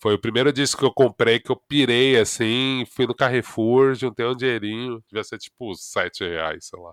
Foi 0.00 0.14
o 0.14 0.18
primeiro 0.18 0.52
disco 0.52 0.78
que 0.80 0.86
eu 0.86 0.92
comprei 0.92 1.40
que 1.40 1.50
eu 1.50 1.56
pirei 1.56 2.16
assim, 2.16 2.84
fui 2.88 3.04
no 3.04 3.14
Carrefour, 3.14 3.94
juntei 3.94 4.24
um 4.26 4.36
dinheirinho, 4.36 5.02
devia 5.08 5.24
ser 5.24 5.38
tipo 5.38 5.74
7 5.74 6.22
reais, 6.22 6.66
sei 6.66 6.78
lá. 6.78 6.92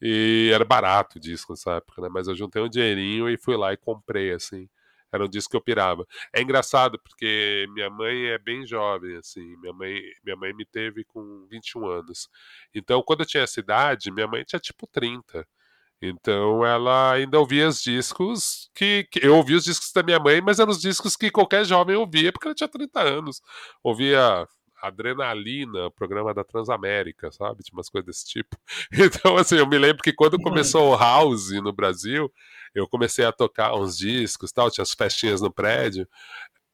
E 0.00 0.50
era 0.54 0.64
barato 0.64 1.18
o 1.18 1.20
disco 1.20 1.52
nessa 1.52 1.72
época, 1.72 2.00
né? 2.02 2.08
Mas 2.08 2.28
eu 2.28 2.36
juntei 2.36 2.62
um 2.62 2.68
dinheirinho 2.68 3.28
e 3.28 3.36
fui 3.36 3.56
lá 3.56 3.72
e 3.72 3.76
comprei, 3.76 4.32
assim. 4.32 4.68
Era 5.14 5.24
um 5.24 5.28
disco 5.28 5.52
que 5.52 5.56
eu 5.56 5.62
pirava. 5.62 6.04
É 6.32 6.42
engraçado 6.42 6.98
porque 6.98 7.66
minha 7.72 7.88
mãe 7.88 8.26
é 8.26 8.38
bem 8.38 8.66
jovem, 8.66 9.16
assim. 9.16 9.56
Minha 9.58 9.72
mãe, 9.72 10.00
minha 10.24 10.36
mãe 10.36 10.52
me 10.52 10.66
teve 10.66 11.04
com 11.04 11.46
21 11.48 11.86
anos. 11.86 12.28
Então, 12.74 13.02
quando 13.02 13.20
eu 13.20 13.26
tinha 13.26 13.44
essa 13.44 13.60
idade, 13.60 14.10
minha 14.10 14.26
mãe 14.26 14.42
tinha 14.44 14.58
tipo 14.58 14.88
30. 14.88 15.46
Então 16.02 16.64
ela 16.66 17.12
ainda 17.12 17.38
ouvia 17.38 17.68
os 17.68 17.80
discos 17.82 18.70
que, 18.74 19.04
que, 19.10 19.24
Eu 19.24 19.36
ouvia 19.36 19.56
os 19.56 19.64
discos 19.64 19.90
da 19.92 20.02
minha 20.02 20.18
mãe, 20.18 20.40
mas 20.40 20.58
eram 20.58 20.70
os 20.70 20.80
discos 20.80 21.16
que 21.16 21.30
qualquer 21.30 21.64
jovem 21.64 21.96
ouvia, 21.96 22.32
porque 22.32 22.48
ela 22.48 22.54
tinha 22.54 22.68
30 22.68 23.00
anos. 23.00 23.40
Ouvia 23.82 24.46
Adrenalina, 24.86 25.90
programa 25.90 26.34
da 26.34 26.44
Transamérica, 26.44 27.32
sabe? 27.32 27.62
Tinha 27.62 27.76
umas 27.76 27.88
coisas 27.88 28.06
desse 28.06 28.26
tipo. 28.26 28.56
Então, 28.92 29.36
assim, 29.36 29.56
eu 29.56 29.66
me 29.66 29.78
lembro 29.78 30.02
que 30.02 30.12
quando 30.12 30.38
começou 30.38 30.92
o 30.92 30.96
House 30.96 31.50
no 31.50 31.72
Brasil, 31.72 32.32
eu 32.74 32.88
comecei 32.88 33.24
a 33.24 33.32
tocar 33.32 33.74
uns 33.74 33.96
discos 33.96 34.52
tal, 34.52 34.70
tinha 34.70 34.82
as 34.82 34.92
festinhas 34.92 35.40
no 35.40 35.52
prédio. 35.52 36.08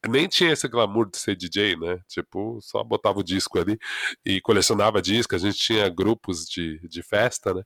Nem 0.09 0.27
tinha 0.27 0.51
esse 0.51 0.67
glamour 0.67 1.09
de 1.09 1.17
ser 1.17 1.35
DJ, 1.35 1.75
né? 1.75 1.99
Tipo, 2.07 2.59
só 2.61 2.83
botava 2.83 3.19
o 3.19 3.23
disco 3.23 3.59
ali 3.59 3.77
e 4.25 4.41
colecionava 4.41 5.01
discos. 5.01 5.43
A 5.43 5.47
gente 5.47 5.59
tinha 5.59 5.87
grupos 5.89 6.45
de, 6.45 6.79
de 6.87 7.03
festa, 7.03 7.53
né? 7.53 7.63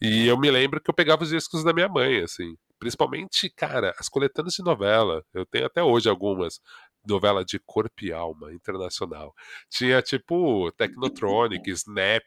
E 0.00 0.26
eu 0.26 0.38
me 0.38 0.50
lembro 0.50 0.80
que 0.80 0.90
eu 0.90 0.94
pegava 0.94 1.22
os 1.24 1.28
discos 1.30 1.62
da 1.62 1.74
minha 1.74 1.88
mãe, 1.88 2.22
assim. 2.22 2.56
Principalmente, 2.78 3.50
cara, 3.50 3.94
as 3.98 4.08
coletâneas 4.08 4.54
de 4.54 4.62
novela. 4.62 5.22
Eu 5.34 5.44
tenho 5.46 5.66
até 5.66 5.82
hoje 5.82 6.08
algumas 6.08 6.58
novela 7.06 7.44
de 7.44 7.58
corpo 7.58 8.04
e 8.04 8.12
alma 8.12 8.52
internacional. 8.52 9.34
Tinha 9.70 10.00
tipo 10.02 10.70
Technotronic, 10.72 11.70
Snap. 11.70 12.22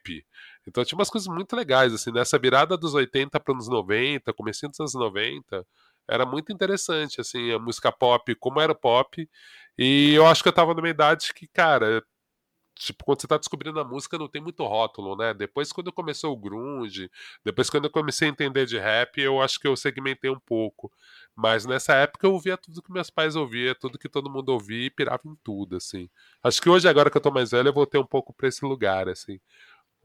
Então 0.68 0.84
tinha 0.84 0.98
umas 0.98 1.10
coisas 1.10 1.28
muito 1.28 1.56
legais, 1.56 1.94
assim, 1.94 2.12
nessa 2.12 2.38
virada 2.38 2.78
dos 2.78 2.94
80 2.94 3.40
para 3.40 3.58
os 3.58 3.68
90, 3.70 4.34
comecinho 4.34 4.70
dos 4.70 4.80
anos 4.80 4.94
90, 4.94 5.66
era 6.10 6.26
muito 6.26 6.52
interessante, 6.54 7.20
assim, 7.22 7.52
a 7.52 7.60
música 7.60 7.92
pop, 7.92 8.34
como 8.36 8.62
era 8.62 8.74
pop, 8.74 9.30
e 9.78 10.14
eu 10.14 10.26
acho 10.26 10.42
que 10.42 10.50
eu 10.50 10.54
tava 10.54 10.74
numa 10.74 10.90
idade 10.90 11.34
que, 11.34 11.48
cara, 11.48 12.04
tipo, 12.80 13.04
quando 13.04 13.22
você 13.22 13.28
tá 13.28 13.38
descobrindo 13.38 13.80
a 13.80 13.84
música, 13.84 14.18
não 14.18 14.28
tem 14.28 14.42
muito 14.42 14.64
rótulo, 14.66 15.16
né? 15.16 15.34
Depois, 15.34 15.72
quando 15.72 15.92
começou 15.92 16.34
o 16.34 16.38
grunge, 16.38 17.10
depois, 17.44 17.70
quando 17.70 17.86
eu 17.86 17.92
comecei 17.92 18.28
a 18.28 18.32
entender 18.32 18.66
de 18.66 18.78
rap, 18.78 19.20
eu 19.22 19.42
acho 19.42 19.60
que 19.60 19.68
eu 19.68 19.76
segmentei 19.76 20.30
um 20.30 20.40
pouco. 20.40 20.92
Mas 21.36 21.66
nessa 21.66 21.94
época 21.96 22.26
eu 22.28 22.34
ouvia 22.34 22.58
tudo 22.58 22.82
que 22.82 22.92
meus 22.92 23.10
pais 23.10 23.36
ouviam, 23.36 23.76
tudo 23.76 23.98
que 24.00 24.10
todo 24.10 24.30
mundo 24.30 24.50
ouvia 24.50 24.88
e 24.88 24.90
pirava 24.90 25.22
em 25.26 25.36
tudo, 25.44 25.76
assim. 25.78 26.10
Acho 26.44 26.62
que 26.62 26.70
hoje, 26.70 26.88
agora 26.88 27.10
que 27.10 27.18
eu 27.18 27.22
tô 27.22 27.32
mais 27.32 27.52
velho, 27.52 27.70
eu 27.70 27.74
voltei 27.74 28.00
um 28.00 28.06
pouco 28.06 28.34
pra 28.34 28.48
esse 28.48 28.66
lugar, 28.66 29.08
assim. 29.08 29.40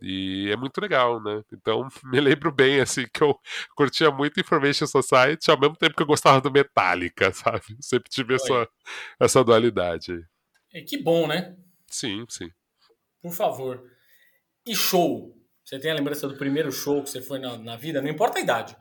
E 0.01 0.51
é 0.51 0.57
muito 0.57 0.81
legal, 0.81 1.23
né? 1.23 1.45
Então, 1.53 1.89
me 2.05 2.21
lembro 2.21 2.51
bem, 2.51 2.81
assim, 2.81 3.07
que 3.13 3.23
eu 3.23 3.39
curtia 3.77 4.11
muito 4.11 4.41
Information 4.41 4.87
Society, 4.87 5.51
ao 5.51 5.59
mesmo 5.59 5.77
tempo 5.77 5.95
que 5.95 6.03
eu 6.03 6.07
gostava 6.07 6.41
do 6.41 6.51
Metallica, 6.51 7.31
sabe? 7.33 7.65
Sempre 7.81 8.11
tive 8.11 8.35
essa, 8.35 8.69
essa 9.21 9.45
dualidade. 9.45 10.25
E 10.75 10.83
que 10.83 10.99
bom, 11.01 11.27
né? 11.29 11.57
Sim, 11.87 12.25
sim. 12.29 12.51
Por 13.23 13.33
favor. 13.33 13.91
E 14.67 14.75
show? 14.75 15.35
Você 15.65 15.79
tem 15.79 15.91
a 15.91 15.95
lembrança 15.95 16.29
do 16.29 16.37
primeiro 16.37 16.73
show 16.73 17.03
que 17.03 17.11
você 17.11 17.23
foi 17.23 17.39
na, 17.39 17.57
na 17.57 17.77
vida? 17.77 18.03
Não 18.03 18.09
importa 18.09 18.39
a 18.39 18.43
idade. 18.43 18.77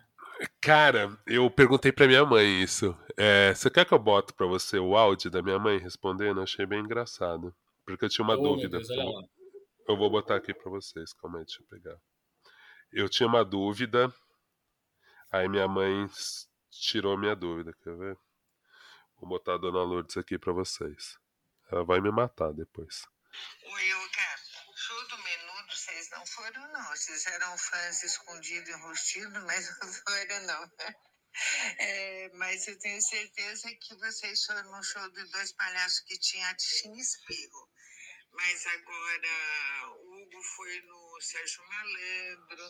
Cara, 0.60 1.16
eu 1.28 1.50
perguntei 1.52 1.92
pra 1.92 2.08
minha 2.08 2.26
mãe 2.26 2.62
isso. 2.64 2.98
É, 3.16 3.54
você 3.54 3.70
quer 3.70 3.86
que 3.86 3.94
eu 3.94 4.00
bote 4.00 4.34
pra 4.34 4.48
você 4.48 4.80
o 4.80 4.96
áudio 4.98 5.30
da 5.30 5.42
minha 5.42 5.60
mãe 5.60 5.78
respondendo? 5.78 6.42
Achei 6.42 6.66
bem 6.66 6.80
engraçado. 6.80 7.56
Porque 7.86 8.06
eu 8.06 8.10
tinha 8.10 8.26
uma 8.26 8.34
Oh, 8.36 8.42
dúvida. 8.42 8.78
Deus, 8.78 8.90
eu, 8.90 9.30
eu 9.90 9.98
vou 9.98 10.10
botar 10.10 10.36
aqui 10.36 10.54
pra 10.54 10.72
vocês. 10.72 11.14
Calma 11.14 11.38
aí, 11.40 11.46
deixa 11.46 11.62
eu 11.62 11.68
pegar. 11.68 11.98
Eu 12.92 13.08
tinha 13.08 13.28
uma 13.28 13.46
dúvida. 13.46 14.12
Aí 15.32 15.48
minha 15.48 15.68
mãe 15.68 16.10
tirou 16.72 17.18
minha 17.18 17.36
dúvida. 17.36 17.74
Quer 17.84 17.96
ver? 17.96 18.18
Vou 19.20 19.30
botar 19.30 19.54
a 19.54 19.58
dona 19.58 19.84
Lourdes 19.84 20.18
aqui 20.18 20.40
pra 20.40 20.52
vocês. 20.52 21.20
Ela 21.72 21.84
vai 21.84 22.02
me 22.02 22.10
matar 22.12 22.52
depois. 22.54 23.06
Oi, 23.64 23.94
ô 23.94 24.10
cara, 24.12 24.31
não 26.12 26.26
foram, 26.26 26.68
não. 26.72 26.90
Vocês 26.90 27.26
eram 27.26 27.58
fãs 27.58 28.04
escondidos, 28.04 28.70
enrostidos, 28.70 29.44
mas 29.46 29.80
não 29.80 29.94
foram, 29.94 30.42
não. 30.44 30.72
É, 31.80 32.30
mas 32.34 32.68
eu 32.68 32.78
tenho 32.80 33.02
certeza 33.02 33.74
que 33.76 33.96
vocês 33.96 34.46
foram 34.46 34.70
no 34.70 34.84
show 34.84 35.10
de 35.12 35.24
dois 35.32 35.54
palhaços 35.54 36.02
que 36.02 36.20
tinha 36.20 36.48
a 36.50 36.56
Tichinha 36.56 37.02
Espirro. 37.02 37.70
Mas 38.34 38.66
agora 38.66 39.90
o 39.90 40.22
Hugo 40.22 40.42
foi 40.56 40.82
no 40.82 41.22
Sérgio 41.22 41.64
Malandro, 41.68 42.66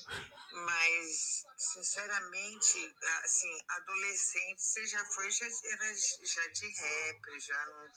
mas 0.66 1.44
sinceramente, 1.56 2.96
assim, 3.24 3.60
adolescente, 3.70 4.62
você 4.62 4.88
já 4.88 5.06
foi, 5.06 5.30
já 5.30 5.46
era 5.46 5.96
já 5.96 6.48
de 6.48 6.68
rap, 6.68 7.40
já 7.40 7.66
não, 7.68 7.92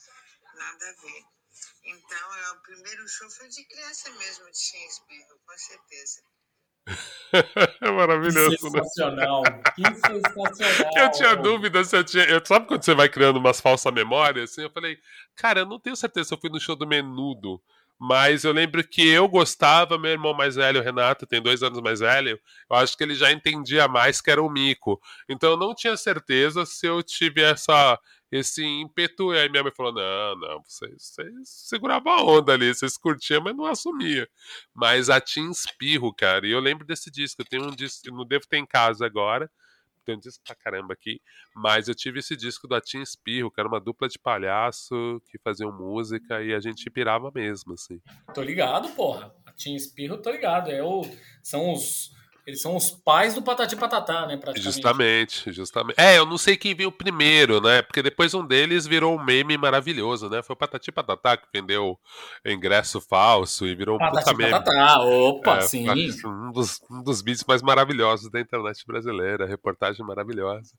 nada 0.53 0.89
a 0.89 0.93
ver. 0.93 1.25
Então, 1.83 2.35
é, 2.35 2.51
o 2.51 2.61
primeiro 2.61 3.07
show 3.07 3.29
foi 3.29 3.47
de 3.47 3.63
criança 3.65 4.09
mesmo, 4.11 4.49
de 4.51 4.57
Shakespeare, 4.57 5.25
com 5.45 5.57
certeza. 5.57 6.21
É 7.81 7.91
maravilhoso, 7.91 8.69
né? 8.69 8.83
sensacional. 8.83 9.43
Que 9.75 9.83
sensacional. 9.83 10.91
Eu 10.95 11.11
tinha 11.11 11.35
dúvida 11.35 11.83
se 11.83 11.97
eu 11.97 12.03
tinha. 12.03 12.23
Eu, 12.25 12.45
sabe 12.45 12.67
quando 12.67 12.83
você 12.83 12.93
vai 12.93 13.09
criando 13.09 13.37
umas 13.37 13.59
falsas 13.59 13.91
memórias? 13.93 14.51
Assim, 14.51 14.61
eu 14.61 14.69
falei, 14.69 14.97
cara, 15.35 15.61
eu 15.61 15.65
não 15.65 15.79
tenho 15.79 15.95
certeza 15.95 16.29
se 16.29 16.33
eu 16.33 16.39
fui 16.39 16.49
no 16.49 16.59
show 16.59 16.75
do 16.75 16.87
Menudo. 16.87 17.61
Mas 17.97 18.43
eu 18.43 18.51
lembro 18.51 18.85
que 18.85 19.07
eu 19.07 19.27
gostava, 19.27 19.97
meu 19.97 20.11
irmão 20.11 20.33
mais 20.33 20.55
velho, 20.55 20.81
o 20.81 20.83
Renato, 20.83 21.25
tem 21.25 21.41
dois 21.41 21.63
anos 21.63 21.79
mais 21.79 22.01
velho, 22.01 22.37
eu 22.69 22.75
acho 22.75 22.97
que 22.97 23.03
ele 23.03 23.15
já 23.15 23.31
entendia 23.31 23.87
mais 23.87 24.19
que 24.19 24.29
era 24.29 24.41
o 24.41 24.49
mico. 24.49 25.01
Então 25.29 25.51
eu 25.51 25.57
não 25.57 25.73
tinha 25.73 25.95
certeza 25.95 26.65
se 26.65 26.85
eu 26.85 27.01
tive 27.01 27.41
essa, 27.41 27.97
esse 28.31 28.63
ímpeto. 28.63 29.33
E 29.33 29.39
aí 29.39 29.49
minha 29.49 29.63
mãe 29.63 29.71
falou: 29.71 29.93
não, 29.93 30.35
não, 30.37 30.63
vocês, 30.63 30.93
vocês 30.97 31.49
seguravam 31.49 32.13
a 32.13 32.23
onda 32.23 32.53
ali, 32.53 32.73
vocês 32.73 32.97
curtiam, 32.97 33.41
mas 33.41 33.55
não 33.55 33.65
assumia. 33.65 34.27
Mas 34.73 35.09
a 35.09 35.19
Tim 35.21 35.49
Espirro, 35.49 36.13
cara, 36.13 36.45
e 36.47 36.51
eu 36.51 36.59
lembro 36.59 36.85
desse 36.85 37.11
disco, 37.11 37.41
eu 37.41 37.45
tenho 37.45 37.67
um 37.67 37.75
disco, 37.75 38.09
não 38.11 38.25
devo 38.25 38.47
ter 38.47 38.57
em 38.57 38.65
casa 38.65 39.05
agora, 39.05 39.49
tem 40.05 40.15
um 40.15 40.19
disco 40.19 40.43
pra 40.45 40.55
caramba 40.55 40.93
aqui, 40.93 41.19
mas 41.55 41.87
eu 41.87 41.95
tive 41.95 42.19
esse 42.19 42.35
disco 42.35 42.67
da 42.67 42.79
Tim 42.79 43.01
Espirro, 43.01 43.51
que 43.51 43.59
era 43.59 43.67
uma 43.67 43.81
dupla 43.81 44.07
de 44.07 44.19
palhaço 44.19 45.21
que 45.29 45.39
faziam 45.39 45.71
música 45.71 46.43
e 46.43 46.53
a 46.53 46.59
gente 46.59 46.89
pirava 46.89 47.31
mesmo, 47.33 47.73
assim. 47.73 47.99
Tô 48.33 48.41
ligado, 48.41 48.89
porra. 48.89 49.33
A 49.45 49.51
Tim 49.51 49.75
Espirro, 49.75 50.17
tô 50.17 50.29
ligado. 50.31 50.69
É 50.69 50.83
o, 50.83 51.01
são 51.41 51.73
os, 51.73 52.14
eles 52.45 52.61
são 52.61 52.75
os 52.75 52.91
pais 52.91 53.33
do 53.33 53.41
Patati 53.41 53.75
Patatá, 53.75 54.27
né? 54.27 54.39
Justamente, 54.57 55.51
justamente. 55.51 55.99
É, 55.99 56.17
eu 56.17 56.25
não 56.25 56.37
sei 56.37 56.55
quem 56.55 56.75
veio 56.75 56.91
primeiro, 56.91 57.59
né? 57.59 57.81
Porque 57.81 58.03
depois 58.03 58.33
um 58.33 58.45
deles 58.45 58.85
virou 58.85 59.17
um 59.17 59.23
meme 59.23 59.57
maravilhoso, 59.57 60.29
né? 60.29 60.43
Foi 60.43 60.53
o 60.53 60.57
Patati 60.57 60.91
Patatá 60.91 61.37
que 61.37 61.47
vendeu 61.51 61.99
ingresso 62.45 63.01
falso 63.01 63.65
e 63.65 63.73
virou 63.73 63.95
um 63.95 63.99
Patati 63.99 64.25
puta 64.25 64.37
meme. 64.37 64.51
Patatá. 64.51 64.99
Opa, 65.01 65.57
É, 65.57 65.61
sim. 65.61 65.87
Um 66.25 66.51
dos, 66.51 66.79
um 66.89 67.01
dos 67.01 67.21
vídeos 67.21 67.43
mais 67.47 67.63
maravilhosos 67.63 68.29
da 68.29 68.39
internet 68.39 68.85
brasileira, 68.85 69.47
reportagem 69.47 70.05
maravilhosa. 70.05 70.73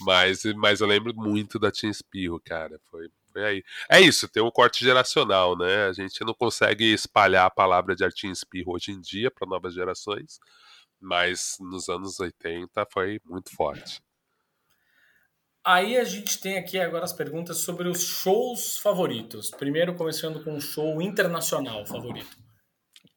Mas, 0.00 0.42
mas 0.56 0.80
eu 0.80 0.86
lembro 0.86 1.14
muito 1.14 1.58
da 1.58 1.70
Tim 1.70 1.88
Espirro, 1.88 2.40
cara. 2.44 2.78
Foi, 2.90 3.08
foi 3.32 3.44
aí. 3.44 3.64
É 3.90 4.00
isso, 4.00 4.28
tem 4.28 4.42
um 4.42 4.50
corte 4.50 4.84
geracional, 4.84 5.56
né? 5.56 5.86
A 5.86 5.92
gente 5.92 6.22
não 6.24 6.34
consegue 6.34 6.92
espalhar 6.92 7.46
a 7.46 7.50
palavra 7.50 7.96
de 7.96 8.04
Artin 8.04 8.30
Espirro 8.30 8.72
hoje 8.72 8.92
em 8.92 9.00
dia 9.00 9.30
para 9.30 9.48
novas 9.48 9.72
gerações, 9.72 10.38
mas 11.00 11.56
nos 11.60 11.88
anos 11.88 12.18
80 12.20 12.86
foi 12.92 13.20
muito 13.24 13.54
forte. 13.54 14.00
Aí 15.64 15.98
a 15.98 16.04
gente 16.04 16.40
tem 16.40 16.56
aqui 16.56 16.78
agora 16.78 17.04
as 17.04 17.12
perguntas 17.12 17.58
sobre 17.58 17.88
os 17.88 18.02
shows 18.02 18.78
favoritos. 18.78 19.50
Primeiro, 19.50 19.94
começando 19.94 20.42
com 20.42 20.54
um 20.54 20.60
show 20.60 21.02
internacional 21.02 21.84
favorito. 21.84 22.36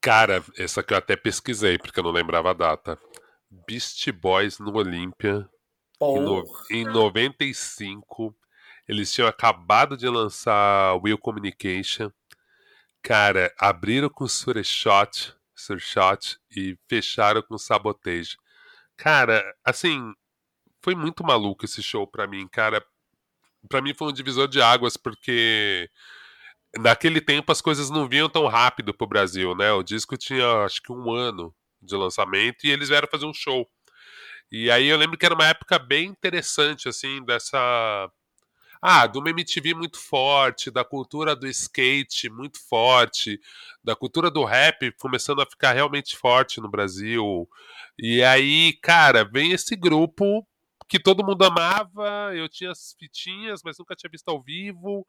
Cara, 0.01 0.43
essa 0.57 0.83
que 0.83 0.93
eu 0.93 0.97
até 0.97 1.15
pesquisei, 1.15 1.77
porque 1.77 1.99
eu 1.99 2.03
não 2.03 2.11
lembrava 2.11 2.49
a 2.49 2.53
data. 2.53 2.99
Beast 3.67 4.11
Boys 4.11 4.59
no 4.59 4.75
Olímpia, 4.75 5.47
em, 6.69 6.81
em 6.81 6.83
95. 6.85 8.35
Eles 8.87 9.13
tinham 9.13 9.27
acabado 9.27 9.95
de 9.95 10.07
lançar 10.09 10.95
Will 11.01 11.17
Communication. 11.17 12.11
Cara, 13.01 13.53
abriram 13.57 14.09
com 14.09 14.27
Sureshot, 14.27 15.33
Sureshot 15.61 16.37
e 16.55 16.77
fecharam 16.89 17.41
com 17.41 17.57
Sabotage. 17.57 18.37
Cara, 18.97 19.43
assim, 19.63 20.13
foi 20.83 20.95
muito 20.95 21.23
maluco 21.23 21.65
esse 21.65 21.81
show 21.83 22.07
pra 22.07 22.27
mim, 22.27 22.47
cara. 22.47 22.83
Pra 23.69 23.81
mim 23.81 23.93
foi 23.93 24.09
um 24.09 24.13
divisor 24.13 24.47
de 24.47 24.61
águas, 24.61 24.97
porque 24.97 25.89
naquele 26.79 27.21
tempo 27.21 27.51
as 27.51 27.61
coisas 27.61 27.89
não 27.89 28.07
vinham 28.07 28.29
tão 28.29 28.47
rápido 28.47 28.93
pro 28.93 29.07
Brasil, 29.07 29.55
né? 29.55 29.71
O 29.73 29.83
disco 29.83 30.17
tinha 30.17 30.63
acho 30.65 30.81
que 30.81 30.91
um 30.91 31.11
ano 31.13 31.53
de 31.81 31.95
lançamento 31.95 32.65
e 32.65 32.71
eles 32.71 32.89
vieram 32.89 33.07
fazer 33.11 33.25
um 33.25 33.33
show. 33.33 33.69
E 34.51 34.69
aí 34.71 34.87
eu 34.87 34.97
lembro 34.97 35.17
que 35.17 35.25
era 35.25 35.35
uma 35.35 35.47
época 35.47 35.79
bem 35.79 36.07
interessante, 36.07 36.89
assim, 36.89 37.23
dessa. 37.25 38.09
Ah, 38.81 39.05
de 39.05 39.19
uma 39.19 39.29
MTV 39.29 39.75
muito 39.75 39.99
forte, 39.99 40.71
da 40.71 40.83
cultura 40.83 41.35
do 41.35 41.47
skate 41.47 42.29
muito 42.29 42.59
forte, 42.59 43.39
da 43.83 43.95
cultura 43.95 44.31
do 44.31 44.43
rap 44.43 44.91
começando 44.93 45.41
a 45.41 45.45
ficar 45.45 45.73
realmente 45.73 46.17
forte 46.17 46.59
no 46.59 46.69
Brasil. 46.69 47.47
E 47.97 48.23
aí, 48.23 48.73
cara, 48.81 49.23
vem 49.23 49.51
esse 49.51 49.75
grupo 49.75 50.47
que 50.89 50.99
todo 50.99 51.23
mundo 51.25 51.43
amava, 51.45 52.35
eu 52.35 52.49
tinha 52.49 52.71
as 52.71 52.95
fitinhas, 52.99 53.61
mas 53.63 53.77
nunca 53.77 53.95
tinha 53.95 54.09
visto 54.09 54.29
ao 54.29 54.41
vivo. 54.41 55.05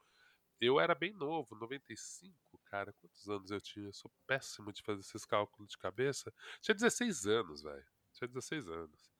Eu 0.60 0.80
era 0.80 0.94
bem 0.94 1.12
novo, 1.14 1.56
95, 1.56 2.60
cara. 2.66 2.92
Quantos 3.00 3.28
anos 3.28 3.50
eu 3.50 3.60
tinha? 3.60 3.86
Eu 3.86 3.92
sou 3.94 4.10
péssimo 4.26 4.72
de 4.72 4.82
fazer 4.82 5.00
esses 5.00 5.24
cálculos 5.26 5.70
de 5.72 5.78
cabeça. 5.78 6.32
Tinha 6.62 6.74
16 6.74 7.26
anos, 7.26 7.62
velho. 7.62 7.84
Tinha 8.14 8.28
16 8.28 8.68
anos. 8.68 9.11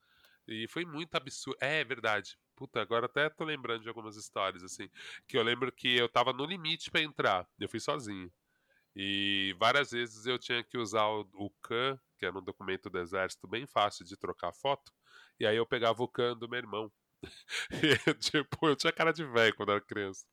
E 0.47 0.67
foi 0.67 0.85
muito 0.85 1.15
absurdo. 1.15 1.57
É 1.61 1.83
verdade. 1.83 2.37
Puta, 2.55 2.81
agora 2.81 3.05
até 3.07 3.29
tô 3.29 3.43
lembrando 3.43 3.81
de 3.83 3.89
algumas 3.89 4.15
histórias, 4.15 4.63
assim. 4.63 4.89
Que 5.27 5.37
eu 5.37 5.43
lembro 5.43 5.71
que 5.71 5.97
eu 5.97 6.09
tava 6.09 6.33
no 6.33 6.45
limite 6.45 6.91
pra 6.91 7.01
entrar. 7.01 7.47
Eu 7.59 7.69
fui 7.69 7.79
sozinho. 7.79 8.31
E 8.95 9.55
várias 9.59 9.91
vezes 9.91 10.25
eu 10.25 10.37
tinha 10.39 10.63
que 10.63 10.77
usar 10.77 11.07
o, 11.07 11.27
o 11.33 11.49
CAN, 11.61 11.99
que 12.17 12.25
era 12.25 12.37
um 12.37 12.43
documento 12.43 12.89
do 12.89 12.99
exército 12.99 13.47
bem 13.47 13.65
fácil 13.67 14.05
de 14.05 14.17
trocar 14.17 14.53
foto. 14.53 14.93
E 15.39 15.45
aí 15.47 15.57
eu 15.57 15.65
pegava 15.65 16.03
o 16.03 16.07
CAN 16.07 16.37
do 16.37 16.49
meu 16.49 16.59
irmão. 16.59 16.91
Tipo, 18.19 18.67
eu 18.67 18.75
tinha 18.75 18.91
cara 18.91 19.11
de 19.13 19.23
velho 19.25 19.55
quando 19.55 19.71
era 19.71 19.81
criança. 19.81 20.25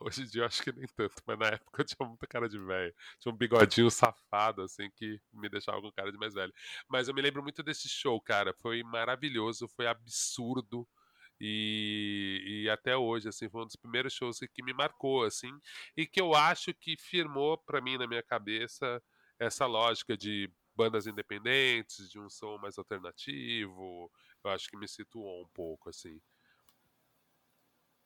Hoje 0.00 0.22
em 0.22 0.26
dia 0.26 0.42
eu 0.42 0.46
acho 0.46 0.62
que 0.62 0.72
nem 0.72 0.86
tanto, 0.96 1.22
mas 1.26 1.38
na 1.38 1.46
época 1.46 1.82
eu 1.82 1.86
tinha 1.86 2.08
muita 2.08 2.26
cara 2.26 2.48
de 2.48 2.58
velho. 2.58 2.94
Tinha 3.20 3.32
um 3.32 3.36
bigodinho 3.36 3.90
safado, 3.90 4.62
assim, 4.62 4.90
que 4.96 5.20
me 5.32 5.48
deixava 5.48 5.80
com 5.80 5.92
cara 5.92 6.10
de 6.10 6.18
mais 6.18 6.34
velho. 6.34 6.52
Mas 6.88 7.08
eu 7.08 7.14
me 7.14 7.22
lembro 7.22 7.42
muito 7.42 7.62
desse 7.62 7.88
show, 7.88 8.20
cara. 8.20 8.54
Foi 8.60 8.82
maravilhoso, 8.82 9.68
foi 9.68 9.86
absurdo. 9.86 10.86
E, 11.40 12.62
e 12.64 12.70
até 12.70 12.96
hoje, 12.96 13.28
assim, 13.28 13.48
foi 13.48 13.62
um 13.62 13.66
dos 13.66 13.76
primeiros 13.76 14.12
shows 14.12 14.38
que, 14.38 14.48
que 14.48 14.62
me 14.62 14.72
marcou, 14.72 15.24
assim, 15.24 15.52
e 15.96 16.06
que 16.06 16.20
eu 16.20 16.34
acho 16.34 16.72
que 16.72 16.96
firmou 16.96 17.58
pra 17.58 17.80
mim 17.80 17.98
na 17.98 18.06
minha 18.06 18.22
cabeça 18.22 19.02
essa 19.38 19.66
lógica 19.66 20.16
de 20.16 20.48
bandas 20.76 21.06
independentes, 21.06 22.10
de 22.10 22.18
um 22.18 22.28
som 22.28 22.58
mais 22.58 22.78
alternativo. 22.78 24.10
Eu 24.44 24.50
acho 24.50 24.68
que 24.68 24.76
me 24.76 24.86
situou 24.86 25.42
um 25.42 25.48
pouco, 25.48 25.88
assim. 25.88 26.20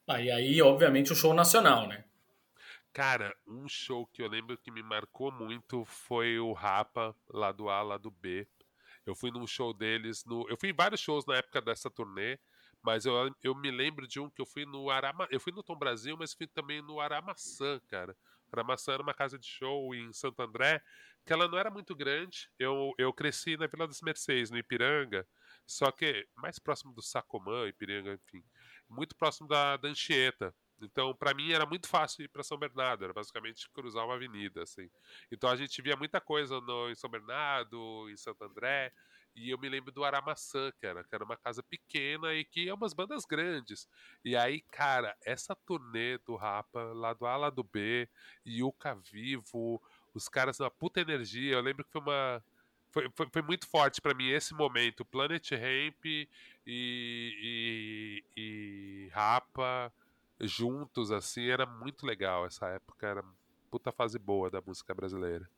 Ah, 0.06 0.22
e 0.22 0.30
aí, 0.30 0.62
obviamente, 0.62 1.12
o 1.12 1.16
show 1.16 1.34
nacional, 1.34 1.86
né? 1.86 2.04
Cara, 2.92 3.36
um 3.46 3.68
show 3.68 4.06
que 4.06 4.22
eu 4.22 4.28
lembro 4.28 4.56
que 4.56 4.70
me 4.70 4.82
marcou 4.82 5.30
muito 5.30 5.84
foi 5.84 6.38
o 6.38 6.52
Rapa, 6.52 7.14
lá 7.28 7.52
do 7.52 7.68
A, 7.68 7.82
lá 7.82 7.98
do 7.98 8.10
B. 8.10 8.46
Eu 9.04 9.14
fui 9.14 9.30
num 9.30 9.46
show 9.46 9.74
deles, 9.74 10.24
no... 10.24 10.46
eu 10.48 10.56
fui 10.56 10.70
em 10.70 10.74
vários 10.74 11.00
shows 11.00 11.26
na 11.26 11.36
época 11.36 11.60
dessa 11.60 11.90
turnê, 11.90 12.38
mas 12.82 13.04
eu, 13.04 13.34
eu 13.42 13.54
me 13.54 13.70
lembro 13.70 14.06
de 14.06 14.18
um 14.18 14.30
que 14.30 14.40
eu 14.40 14.46
fui 14.46 14.64
no 14.64 14.90
Arama... 14.90 15.28
Eu 15.30 15.40
fui 15.40 15.52
no 15.52 15.62
Tom 15.62 15.76
Brasil, 15.76 16.16
mas 16.18 16.32
fui 16.32 16.46
também 16.46 16.80
no 16.80 17.00
Aramaçã, 17.00 17.80
cara. 17.88 18.16
Aramaçã 18.50 18.92
era 18.92 19.02
uma 19.02 19.14
casa 19.14 19.38
de 19.38 19.46
show 19.46 19.94
em 19.94 20.12
Santo 20.12 20.40
André, 20.40 20.82
que 21.24 21.32
ela 21.32 21.46
não 21.48 21.58
era 21.58 21.70
muito 21.70 21.94
grande. 21.94 22.50
Eu, 22.58 22.94
eu 22.96 23.12
cresci 23.12 23.56
na 23.56 23.66
Vila 23.66 23.86
das 23.86 24.00
Mercês, 24.00 24.50
no 24.50 24.58
Ipiranga, 24.58 25.26
só 25.68 25.92
que 25.92 26.26
mais 26.34 26.58
próximo 26.58 26.94
do 26.94 27.02
Sacomã, 27.02 27.68
Ipiranga, 27.68 28.14
enfim. 28.14 28.42
Muito 28.88 29.14
próximo 29.14 29.46
da, 29.46 29.76
da 29.76 29.88
Anchieta. 29.88 30.54
Então, 30.80 31.14
para 31.14 31.34
mim 31.34 31.52
era 31.52 31.66
muito 31.66 31.86
fácil 31.86 32.24
ir 32.24 32.28
para 32.28 32.42
São 32.42 32.56
Bernardo, 32.56 33.04
era 33.04 33.12
basicamente 33.12 33.68
cruzar 33.70 34.06
uma 34.06 34.14
avenida, 34.14 34.62
assim. 34.62 34.88
Então 35.30 35.50
a 35.50 35.56
gente 35.56 35.82
via 35.82 35.96
muita 35.96 36.20
coisa 36.20 36.60
no, 36.60 36.88
em 36.88 36.94
São 36.94 37.10
Bernardo, 37.10 38.08
em 38.08 38.16
Santo 38.16 38.42
André, 38.44 38.92
e 39.34 39.50
eu 39.50 39.58
me 39.58 39.68
lembro 39.68 39.92
do 39.92 40.04
Aramaçã, 40.04 40.72
que 40.80 40.86
era, 40.86 41.04
uma 41.22 41.36
casa 41.36 41.62
pequena 41.62 42.32
e 42.32 42.44
que 42.44 42.68
é 42.68 42.74
umas 42.74 42.94
bandas 42.94 43.24
grandes. 43.24 43.86
E 44.24 44.34
aí, 44.34 44.62
cara, 44.62 45.14
essa 45.22 45.54
turnê 45.54 46.16
do 46.18 46.34
Rapa, 46.34 46.82
lá 46.94 47.12
do 47.12 47.26
A, 47.26 47.36
lá 47.36 47.50
do 47.50 47.62
B, 47.62 48.08
Yuka 48.46 48.94
Vivo, 48.94 49.82
os 50.14 50.28
caras, 50.28 50.58
uma 50.60 50.70
puta 50.70 51.00
energia. 51.00 51.54
Eu 51.54 51.60
lembro 51.60 51.84
que 51.84 51.92
foi 51.92 52.00
uma. 52.00 52.42
Foi, 52.98 53.08
foi, 53.14 53.28
foi 53.32 53.42
muito 53.42 53.68
forte 53.68 54.00
para 54.00 54.12
mim 54.12 54.30
esse 54.30 54.52
momento. 54.52 55.04
Planet 55.04 55.52
Ramp 55.52 56.04
e, 56.04 56.26
e, 56.66 58.24
e 58.36 59.08
Rapa 59.12 59.92
juntos, 60.40 61.12
assim, 61.12 61.48
era 61.48 61.64
muito 61.64 62.04
legal. 62.04 62.44
Essa 62.44 62.66
época 62.66 63.06
era 63.06 63.24
puta 63.70 63.92
fase 63.92 64.18
boa 64.18 64.50
da 64.50 64.60
música 64.60 64.92
brasileira. 64.92 65.48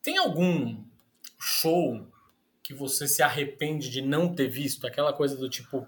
Tem 0.00 0.16
algum 0.16 0.82
show 1.38 2.06
que 2.62 2.72
você 2.72 3.06
se 3.06 3.22
arrepende 3.22 3.90
de 3.90 4.00
não 4.00 4.34
ter 4.34 4.48
visto? 4.48 4.86
Aquela 4.86 5.12
coisa 5.12 5.36
do 5.36 5.50
tipo, 5.50 5.86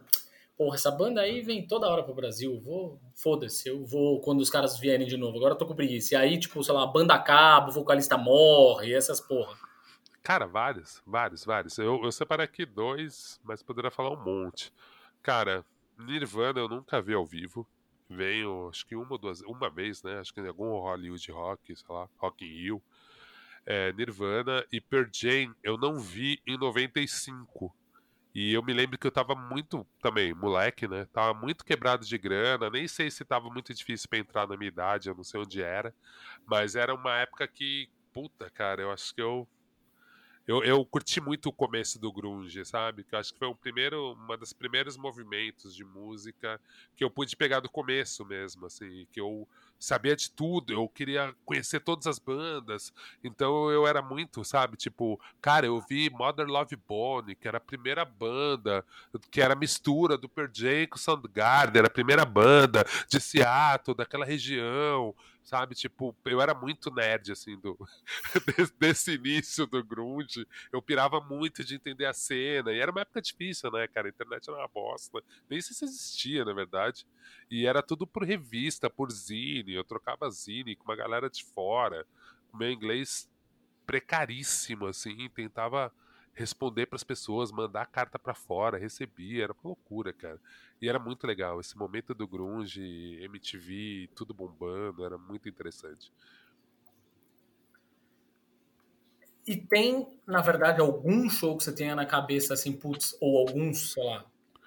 porra, 0.59 0.75
essa 0.75 0.91
banda 0.91 1.23
aí 1.23 1.41
vem 1.41 1.67
toda 1.67 1.89
hora 1.89 2.03
pro 2.03 2.15
Brasil, 2.15 2.61
vou, 2.61 3.01
foda-se, 3.15 3.67
eu 3.67 3.83
vou 3.87 4.21
quando 4.21 4.41
os 4.41 4.51
caras 4.51 4.79
vierem 4.79 5.07
de 5.07 5.17
novo, 5.17 5.39
agora 5.39 5.55
eu 5.55 5.59
tô 5.59 5.67
com 5.67 5.75
preguiça. 5.75 6.15
E 6.15 6.17
aí, 6.19 6.39
tipo, 6.39 6.63
sei 6.63 6.75
lá, 6.75 6.87
banda 6.87 7.15
acaba, 7.15 7.71
o 7.71 7.73
vocalista 7.73 8.19
morre, 8.19 8.93
essas 8.93 9.19
porra. 9.19 9.72
Cara, 10.23 10.47
vários, 10.47 11.03
vários, 11.07 11.45
vários. 11.45 11.79
Eu, 11.79 12.03
eu 12.05 12.13
separei 12.13 12.45
aqui 12.45 12.65
dois, 12.65 13.41
mas 13.43 13.63
poderia 13.63 13.91
falar 13.91 14.11
um 14.11 14.23
monte. 14.23 14.73
Cara, 15.23 15.65
Nirvana 15.99 16.61
eu 16.61 16.69
nunca 16.69 17.01
vi 17.03 17.15
ao 17.15 17.27
vivo. 17.27 17.67
Venho, 18.09 18.69
acho 18.69 18.87
que 18.87 18.95
uma 18.95 19.13
ou 19.13 19.19
duas, 19.19 19.41
uma 19.43 19.71
vez, 19.71 20.03
né? 20.03 20.19
Acho 20.21 20.33
que 20.33 20.41
em 20.41 20.47
algum 20.47 20.71
Hollywood 20.71 21.33
Rock, 21.33 21.75
sei 21.75 21.87
lá, 21.89 22.09
Rock 22.19 22.45
in 22.45 22.49
Rio 22.49 22.83
é, 23.65 23.93
Nirvana 23.93 24.65
e 24.73 24.81
Pearl 24.81 25.09
Jam 25.13 25.55
eu 25.63 25.77
não 25.77 25.99
vi 25.99 26.41
em 26.47 26.57
95. 26.57 27.75
E 28.35 28.55
eu 28.55 28.63
me 28.63 28.73
lembro 28.73 28.99
que 28.99 29.07
eu 29.07 29.11
tava 29.11 29.35
muito, 29.35 29.87
também, 30.01 30.33
moleque, 30.33 30.89
né? 30.89 31.07
Tava 31.13 31.39
muito 31.39 31.65
quebrado 31.65 32.05
de 32.07 32.17
grana, 32.17 32.71
nem 32.71 32.89
sei 32.89 33.11
se 33.11 33.25
tava 33.27 33.51
muito 33.51 33.75
difícil 33.75 34.09
para 34.09 34.19
entrar 34.19 34.49
na 34.49 34.57
minha 34.57 34.69
idade, 34.69 35.09
eu 35.09 35.15
não 35.15 35.23
sei 35.23 35.41
onde 35.41 35.63
era. 35.63 35.95
Mas 36.47 36.75
era 36.75 36.95
uma 36.95 37.15
época 37.19 37.47
que, 37.47 37.91
puta, 38.13 38.49
cara, 38.49 38.81
eu 38.83 38.91
acho 38.91 39.15
que 39.15 39.21
eu 39.21 39.47
eu, 40.47 40.65
eu 40.65 40.85
curti 40.85 41.21
muito 41.21 41.49
o 41.49 41.53
começo 41.53 41.99
do 41.99 42.13
grunge, 42.13 42.65
sabe? 42.65 43.05
Que 43.05 43.15
eu 43.15 43.19
acho 43.19 43.33
que 43.33 43.39
foi 43.39 43.49
um 43.49 43.55
primeiro, 43.55 44.13
uma 44.15 44.37
das 44.37 44.53
primeiros 44.53 44.97
movimentos 44.97 45.75
de 45.75 45.85
música 45.85 46.61
que 46.97 47.05
eu 47.05 47.11
pude 47.11 47.37
pegar 47.37 47.61
do 47.61 47.71
começo 47.71 48.25
mesmo, 48.25 48.67
assim, 48.67 49.07
que 49.13 49.21
eu 49.21 49.47
sabia 49.79 50.15
de 50.15 50.31
tudo, 50.31 50.73
eu 50.73 50.89
queria 50.89 51.35
conhecer 51.45 51.81
todas 51.81 52.07
as 52.07 52.19
bandas, 52.19 52.93
então 53.23 53.69
eu 53.69 53.85
era 53.85 54.01
muito, 54.01 54.45
sabe? 54.45 54.77
Tipo, 54.77 55.21
cara, 55.41 55.67
eu 55.67 55.81
vi 55.81 56.09
Mother 56.09 56.47
Love 56.47 56.77
Bone, 56.77 57.35
que 57.35 57.49
era 57.49 57.59
a 57.59 57.61
primeira 57.61 58.05
banda, 58.05 58.85
que 59.31 59.41
era 59.41 59.57
mistura 59.57 60.17
do 60.17 60.29
Pearl 60.29 60.51
Jam 60.53 60.87
com 60.89 60.99
Soundgarden, 60.99 61.81
era 61.81 61.89
a 61.89 61.91
primeira 61.91 62.25
banda 62.25 62.85
de 63.09 63.21
Seattle, 63.21 63.97
daquela 63.97 64.25
região, 64.25 65.15
sabe? 65.45 65.75
Tipo, 65.75 66.17
eu 66.25 66.41
era 66.41 66.55
muito 66.55 66.91
nerd, 66.91 67.33
assim, 67.33 67.59
do, 67.59 67.79
desse 68.79 69.13
início 69.15 69.67
do 69.67 69.83
grunge. 69.83 70.47
Eu 70.73 70.81
pirava 70.81 71.21
muito 71.21 71.65
de 71.65 71.75
entender 71.75 72.07
a 72.07 72.13
cena. 72.13 72.73
E 72.73 72.79
era 72.79 72.91
uma 72.91 73.01
época 73.01 73.21
difícil, 73.21 73.71
né, 73.71 73.87
cara? 73.89 74.09
A 74.09 74.11
internet 74.11 74.49
era 74.49 74.59
uma 74.59 74.69
bosta. 74.69 75.23
Nem 75.49 75.61
sei 75.61 75.75
se 75.75 75.85
existia, 75.85 76.45
na 76.45 76.53
verdade. 76.53 77.07
E 77.51 77.67
era 77.67 77.83
tudo 77.83 78.07
por 78.07 78.25
revista, 78.25 78.89
por 78.89 79.11
zine. 79.11 79.75
Eu 79.75 79.85
trocava 79.85 80.31
zine 80.31 80.77
com 80.77 80.85
uma 80.85 80.97
galera 80.97 81.29
de 81.29 81.45
fora. 81.45 82.07
O 82.53 82.57
meu 82.57 82.71
inglês 82.71 83.29
precaríssimo, 83.85 84.87
assim. 84.87 85.29
Tentava 85.31 85.93
responder 86.35 86.87
para 86.87 86.97
as 86.97 87.05
pessoas, 87.05 87.53
mandar 87.53 87.87
carta 87.87 88.19
para 88.19 88.35
fora, 88.35 88.79
recebia, 88.79 89.45
era 89.45 89.53
uma 89.53 89.61
loucura, 89.65 90.13
cara. 90.13 90.41
E 90.81 90.89
era 90.89 90.99
muito 90.99 91.27
legal 91.27 91.61
esse 91.61 91.77
momento 91.77 92.15
do 92.15 92.27
grunge, 92.27 93.19
MTV, 93.23 94.09
tudo 94.15 94.33
bombando, 94.33 95.05
era 95.05 95.19
muito 95.19 95.49
interessante. 95.49 96.11
E 99.47 99.57
tem, 99.57 100.07
na 100.27 100.41
verdade, 100.41 100.81
algum 100.81 101.29
show 101.29 101.57
que 101.57 101.65
você 101.65 101.75
tenha 101.75 101.95
na 101.95 102.07
cabeça 102.07 102.55
assim, 102.55 102.73
putz, 102.73 103.17
ou 103.21 103.39
alguns, 103.39 103.93
sei 103.93 104.05
lá, 104.05 104.25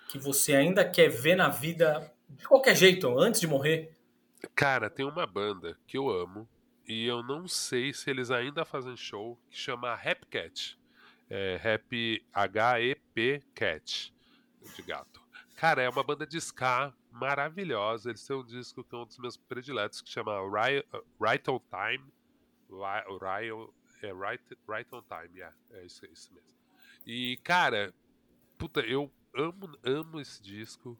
que 0.09 0.19
você 0.19 0.55
ainda 0.55 0.87
quer 0.87 1.09
ver 1.09 1.35
na 1.35 1.49
vida 1.49 2.13
de 2.29 2.45
qualquer 2.47 2.75
jeito, 2.75 3.17
antes 3.17 3.39
de 3.39 3.47
morrer? 3.47 3.91
Cara, 4.53 4.89
tem 4.89 5.05
uma 5.05 5.25
banda 5.25 5.77
que 5.87 5.97
eu 5.97 6.09
amo 6.09 6.47
e 6.87 7.05
eu 7.05 7.23
não 7.23 7.47
sei 7.47 7.93
se 7.93 8.09
eles 8.09 8.29
ainda 8.29 8.65
fazem 8.65 8.95
show 8.95 9.39
que 9.49 9.57
chama 9.57 9.95
Rap 9.95 10.25
Cat 10.27 10.77
é, 11.29 11.57
Rap 11.61 12.25
H-E-P 12.33 13.43
Cat, 13.53 14.13
de 14.75 14.81
gato. 14.81 15.21
Cara, 15.55 15.81
é 15.81 15.89
uma 15.89 16.03
banda 16.03 16.25
de 16.27 16.37
ska 16.37 16.93
maravilhosa. 17.11 18.09
Eles 18.09 18.25
têm 18.25 18.35
um 18.35 18.43
disco 18.43 18.83
que 18.83 18.93
é 18.93 18.97
um 18.97 19.05
dos 19.05 19.17
meus 19.17 19.37
prediletos, 19.37 20.01
que 20.01 20.09
chama 20.09 20.39
Right, 20.41 20.85
right 21.19 21.49
on 21.49 21.59
Time. 21.69 22.03
Right, 22.69 23.51
é, 24.01 24.13
right, 24.13 24.43
right 24.67 24.89
on 24.93 25.01
Time, 25.03 25.37
yeah, 25.37 25.55
é 25.71 25.85
isso, 25.85 26.05
é 26.05 26.09
isso 26.09 26.33
mesmo. 26.33 26.49
E, 27.05 27.37
cara, 27.37 27.93
puta, 28.57 28.81
eu 28.81 29.11
amo, 29.33 29.77
amo 29.83 30.19
esse 30.19 30.41
disco. 30.41 30.97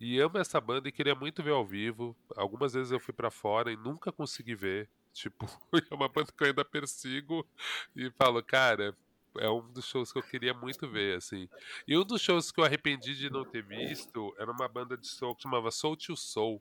E 0.00 0.20
amo 0.20 0.38
essa 0.38 0.60
banda 0.60 0.88
e 0.88 0.92
queria 0.92 1.14
muito 1.14 1.42
ver 1.42 1.52
ao 1.52 1.64
vivo. 1.64 2.16
Algumas 2.36 2.74
vezes 2.74 2.92
eu 2.92 3.00
fui 3.00 3.14
para 3.14 3.30
fora 3.30 3.72
e 3.72 3.76
nunca 3.76 4.12
consegui 4.12 4.54
ver. 4.54 4.90
Tipo, 5.12 5.46
é 5.90 5.94
uma 5.94 6.08
banda 6.08 6.32
que 6.32 6.42
eu 6.42 6.48
ainda 6.48 6.64
persigo 6.64 7.46
e 7.94 8.10
falo, 8.10 8.42
cara, 8.42 8.96
é 9.38 9.48
um 9.50 9.60
dos 9.72 9.86
shows 9.86 10.12
que 10.12 10.18
eu 10.18 10.22
queria 10.22 10.54
muito 10.54 10.88
ver, 10.88 11.16
assim. 11.16 11.48
E 11.86 11.96
um 11.96 12.04
dos 12.04 12.20
shows 12.20 12.50
que 12.52 12.60
eu 12.60 12.64
arrependi 12.64 13.14
de 13.14 13.30
não 13.30 13.44
ter 13.44 13.62
visto 13.62 14.34
era 14.38 14.50
uma 14.50 14.68
banda 14.68 14.96
de 14.96 15.06
soul 15.06 15.34
que 15.34 15.42
chamava 15.42 15.70
Soul 15.70 15.96
to 15.96 16.16
Soul. 16.16 16.60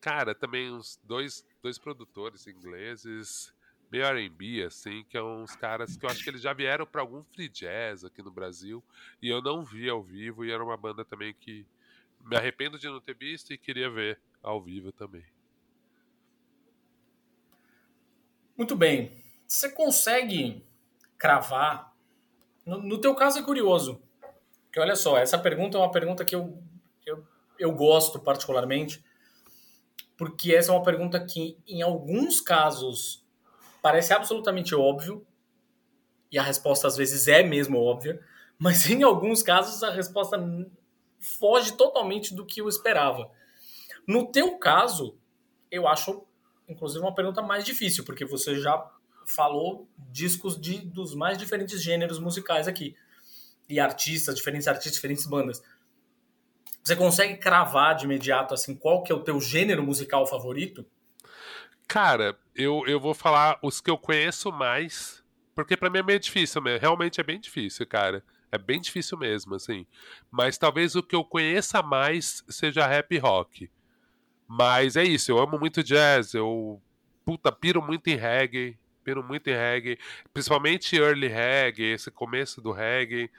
Cara, 0.00 0.34
também 0.34 0.70
uns 0.72 0.98
dois, 1.02 1.44
dois 1.62 1.78
produtores 1.78 2.46
ingleses, 2.46 3.52
meio 3.90 4.04
R&B, 4.04 4.62
assim, 4.62 5.04
que 5.08 5.16
é 5.16 5.22
uns 5.22 5.56
caras 5.56 5.96
que 5.96 6.04
eu 6.06 6.10
acho 6.10 6.22
que 6.22 6.30
eles 6.30 6.42
já 6.42 6.52
vieram 6.52 6.86
para 6.86 7.00
algum 7.00 7.24
free 7.24 7.48
jazz 7.48 8.04
aqui 8.04 8.22
no 8.22 8.30
Brasil, 8.30 8.82
e 9.20 9.28
eu 9.28 9.42
não 9.42 9.64
vi 9.64 9.88
ao 9.88 10.02
vivo, 10.02 10.44
e 10.44 10.50
era 10.50 10.62
uma 10.62 10.76
banda 10.76 11.04
também 11.04 11.34
que 11.34 11.66
me 12.20 12.36
arrependo 12.36 12.78
de 12.78 12.86
não 12.88 13.00
ter 13.00 13.14
visto 13.14 13.52
e 13.52 13.58
queria 13.58 13.90
ver 13.90 14.20
ao 14.42 14.60
vivo 14.60 14.92
também. 14.92 15.24
Muito 18.56 18.76
bem. 18.76 19.12
Você 19.46 19.70
consegue 19.70 20.62
cravar. 21.18 21.92
No, 22.64 22.78
no 22.82 23.00
teu 23.00 23.14
caso 23.14 23.38
é 23.38 23.42
curioso, 23.42 24.00
porque 24.64 24.80
olha 24.80 24.96
só, 24.96 25.18
essa 25.18 25.38
pergunta 25.38 25.76
é 25.76 25.80
uma 25.80 25.90
pergunta 25.90 26.24
que 26.24 26.34
eu, 26.34 26.62
eu, 27.04 27.26
eu 27.58 27.72
gosto 27.72 28.20
particularmente, 28.20 29.04
porque 30.16 30.54
essa 30.54 30.70
é 30.70 30.74
uma 30.74 30.84
pergunta 30.84 31.24
que, 31.24 31.58
em 31.66 31.82
alguns 31.82 32.40
casos, 32.40 33.24
parece 33.82 34.12
absolutamente 34.12 34.74
óbvio, 34.74 35.26
e 36.30 36.38
a 36.38 36.42
resposta 36.42 36.86
às 36.86 36.96
vezes 36.96 37.26
é 37.28 37.42
mesmo 37.42 37.80
óbvia, 37.80 38.20
mas 38.58 38.88
em 38.90 39.02
alguns 39.02 39.42
casos 39.42 39.82
a 39.82 39.90
resposta 39.90 40.38
foge 41.18 41.72
totalmente 41.72 42.34
do 42.34 42.44
que 42.44 42.60
eu 42.60 42.68
esperava. 42.68 43.30
No 44.06 44.30
teu 44.30 44.58
caso, 44.58 45.18
eu 45.70 45.86
acho, 45.86 46.24
inclusive, 46.68 47.04
uma 47.04 47.14
pergunta 47.14 47.42
mais 47.42 47.64
difícil, 47.64 48.04
porque 48.04 48.24
você 48.24 48.56
já 48.60 48.78
falou 49.28 49.88
discos 50.10 50.60
de, 50.60 50.78
dos 50.78 51.14
mais 51.14 51.38
diferentes 51.38 51.82
gêneros 51.82 52.18
musicais 52.18 52.66
aqui. 52.66 52.96
E 53.68 53.78
artistas, 53.78 54.34
diferentes 54.34 54.66
artistas, 54.66 54.94
diferentes 54.94 55.26
bandas. 55.26 55.62
Você 56.82 56.96
consegue 56.96 57.36
cravar 57.36 57.94
de 57.94 58.06
imediato 58.06 58.54
assim 58.54 58.74
qual 58.74 59.02
que 59.02 59.12
é 59.12 59.14
o 59.14 59.22
teu 59.22 59.40
gênero 59.40 59.82
musical 59.82 60.26
favorito? 60.26 60.86
Cara, 61.86 62.38
eu, 62.54 62.82
eu 62.86 62.98
vou 62.98 63.14
falar 63.14 63.58
os 63.62 63.80
que 63.80 63.90
eu 63.90 63.98
conheço 63.98 64.50
mais, 64.50 65.22
porque 65.54 65.76
para 65.76 65.90
mim 65.90 65.98
é 65.98 66.02
meio 66.02 66.20
difícil, 66.20 66.62
realmente 66.80 67.20
é 67.20 67.24
bem 67.24 67.38
difícil, 67.38 67.86
cara. 67.86 68.24
É 68.50 68.56
bem 68.56 68.80
difícil 68.80 69.18
mesmo, 69.18 69.54
assim. 69.54 69.86
Mas 70.30 70.56
talvez 70.56 70.94
o 70.96 71.02
que 71.02 71.14
eu 71.14 71.22
conheça 71.22 71.82
mais 71.82 72.42
seja 72.48 72.86
rap 72.86 73.16
rock. 73.18 73.70
Mas 74.46 74.96
é 74.96 75.04
isso, 75.04 75.30
eu 75.30 75.38
amo 75.38 75.58
muito 75.58 75.82
jazz, 75.82 76.32
eu 76.32 76.80
puta, 77.24 77.52
piro 77.52 77.82
muito 77.82 78.08
em 78.08 78.16
reggae, 78.16 78.78
piro 79.08 79.24
muito 79.24 79.48
em 79.48 79.54
reggae, 79.54 79.98
principalmente 80.34 80.94
early 80.96 81.28
reggae, 81.28 81.92
esse 81.92 82.10
começo 82.10 82.60
do 82.60 82.72
reggae. 82.72 83.30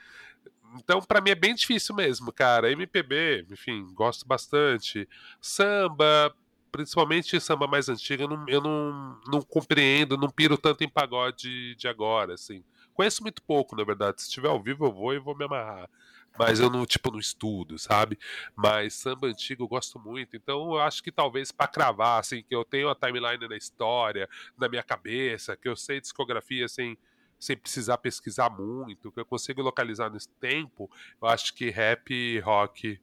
Então, 0.74 1.00
para 1.00 1.20
mim 1.20 1.30
é 1.30 1.34
bem 1.36 1.54
difícil 1.54 1.94
mesmo, 1.94 2.32
cara. 2.32 2.72
MPB, 2.72 3.46
enfim, 3.48 3.86
gosto 3.94 4.26
bastante. 4.26 5.08
Samba, 5.40 6.34
principalmente 6.72 7.40
samba 7.40 7.68
mais 7.68 7.88
antiga, 7.88 8.24
eu 8.24 8.28
não, 8.28 8.48
eu 8.48 8.60
não, 8.60 9.20
não 9.28 9.42
compreendo, 9.42 10.16
não 10.16 10.28
piro 10.28 10.58
tanto 10.58 10.82
em 10.82 10.88
pagode 10.88 11.76
de 11.76 11.86
agora, 11.86 12.34
assim. 12.34 12.64
Conheço 12.92 13.22
muito 13.22 13.40
pouco, 13.42 13.76
na 13.76 13.84
verdade. 13.84 14.20
Se 14.20 14.28
estiver 14.28 14.48
ao 14.48 14.60
vivo, 14.60 14.86
eu 14.86 14.92
vou 14.92 15.14
e 15.14 15.20
vou 15.20 15.36
me 15.36 15.44
amarrar. 15.44 15.88
Mas 16.38 16.60
eu 16.60 16.70
não, 16.70 16.86
tipo, 16.86 17.10
não 17.10 17.18
estudo, 17.18 17.78
sabe? 17.78 18.18
Mas 18.56 18.94
samba 18.94 19.26
antigo 19.26 19.64
eu 19.64 19.68
gosto 19.68 19.98
muito, 19.98 20.36
então 20.36 20.72
eu 20.72 20.80
acho 20.80 21.02
que 21.02 21.12
talvez 21.12 21.52
para 21.52 21.68
cravar, 21.68 22.20
assim, 22.20 22.42
que 22.42 22.54
eu 22.54 22.64
tenho 22.64 22.88
a 22.88 22.94
timeline 22.94 23.48
da 23.48 23.56
história 23.56 24.28
na 24.56 24.68
minha 24.68 24.82
cabeça, 24.82 25.56
que 25.56 25.68
eu 25.68 25.76
sei 25.76 26.00
discografia, 26.00 26.64
assim, 26.64 26.96
sem 27.38 27.56
precisar 27.56 27.98
pesquisar 27.98 28.50
muito, 28.50 29.10
que 29.10 29.20
eu 29.20 29.24
consigo 29.24 29.62
localizar 29.62 30.10
nesse 30.10 30.28
tempo, 30.40 30.90
eu 31.20 31.28
acho 31.28 31.54
que 31.54 31.70
rap, 31.70 32.38
rock, 32.40 33.00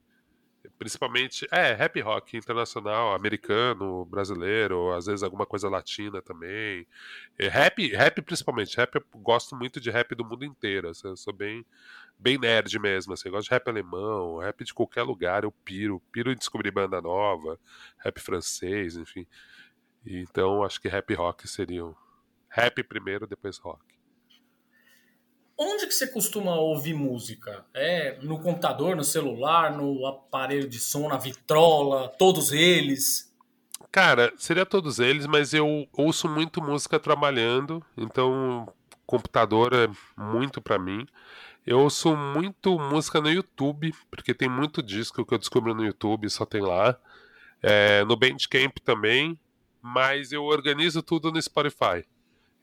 principalmente, 0.77 1.47
é, 1.51 1.73
rap 1.73 1.99
rock 2.01 2.37
internacional, 2.37 3.13
americano, 3.13 4.05
brasileiro, 4.05 4.93
às 4.93 5.05
vezes 5.05 5.23
alguma 5.23 5.45
coisa 5.45 5.69
latina 5.69 6.21
também. 6.21 6.87
E 7.39 7.47
rap, 7.47 7.87
rap 7.95 8.21
principalmente, 8.21 8.77
rap 8.77 8.95
eu 8.95 9.03
gosto 9.15 9.55
muito 9.55 9.79
de 9.79 9.89
rap 9.91 10.15
do 10.15 10.25
mundo 10.25 10.45
inteiro, 10.45 10.89
assim, 10.89 11.07
eu 11.07 11.17
sou 11.17 11.33
bem 11.33 11.65
bem 12.19 12.37
nerd 12.39 12.79
mesmo, 12.79 13.13
assim, 13.13 13.29
eu 13.29 13.33
gosto 13.33 13.49
de 13.49 13.53
rap 13.53 13.67
alemão, 13.69 14.39
rap 14.39 14.63
de 14.63 14.73
qualquer 14.73 15.03
lugar, 15.03 15.43
eu 15.43 15.51
piro, 15.51 16.01
piro 16.11 16.31
em 16.31 16.35
descobrir 16.35 16.71
banda 16.71 17.01
nova, 17.01 17.59
rap 17.99 18.19
francês, 18.19 18.95
enfim. 18.97 19.27
Então 20.05 20.63
acho 20.63 20.81
que 20.81 20.87
rap 20.87 21.13
rock 21.15 21.47
seriam 21.47 21.95
rap 22.49 22.83
primeiro, 22.83 23.27
depois 23.27 23.57
rock. 23.57 23.96
Onde 25.57 25.87
que 25.87 25.93
você 25.93 26.05
costuma 26.05 26.55
ouvir 26.55 26.93
música? 26.93 27.65
É 27.73 28.19
no 28.21 28.39
computador, 28.39 28.95
no 28.95 29.03
celular, 29.03 29.75
no 29.75 30.05
aparelho 30.05 30.69
de 30.69 30.79
som, 30.79 31.07
na 31.07 31.17
vitrola, 31.17 32.09
todos 32.09 32.51
eles? 32.51 33.33
Cara, 33.91 34.31
seria 34.37 34.65
todos 34.65 34.99
eles, 34.99 35.25
mas 35.25 35.53
eu 35.53 35.87
ouço 35.93 36.29
muito 36.29 36.61
música 36.61 36.99
trabalhando, 36.99 37.83
então 37.97 38.71
computador 39.05 39.73
é 39.73 39.89
muito 40.15 40.61
para 40.61 40.77
mim. 40.77 41.07
Eu 41.65 41.79
ouço 41.79 42.15
muito 42.15 42.77
música 42.77 43.19
no 43.19 43.29
YouTube, 43.29 43.91
porque 44.11 44.33
tem 44.33 44.47
muito 44.47 44.83
disco 44.83 45.25
que 45.25 45.33
eu 45.33 45.37
descubro 45.39 45.73
no 45.73 45.83
YouTube, 45.83 46.29
só 46.29 46.45
tem 46.45 46.61
lá. 46.61 46.95
É, 47.63 48.05
no 48.05 48.15
Bandcamp 48.15 48.77
também, 48.83 49.39
mas 49.81 50.31
eu 50.31 50.43
organizo 50.43 51.01
tudo 51.01 51.31
no 51.31 51.41
Spotify. 51.41 52.05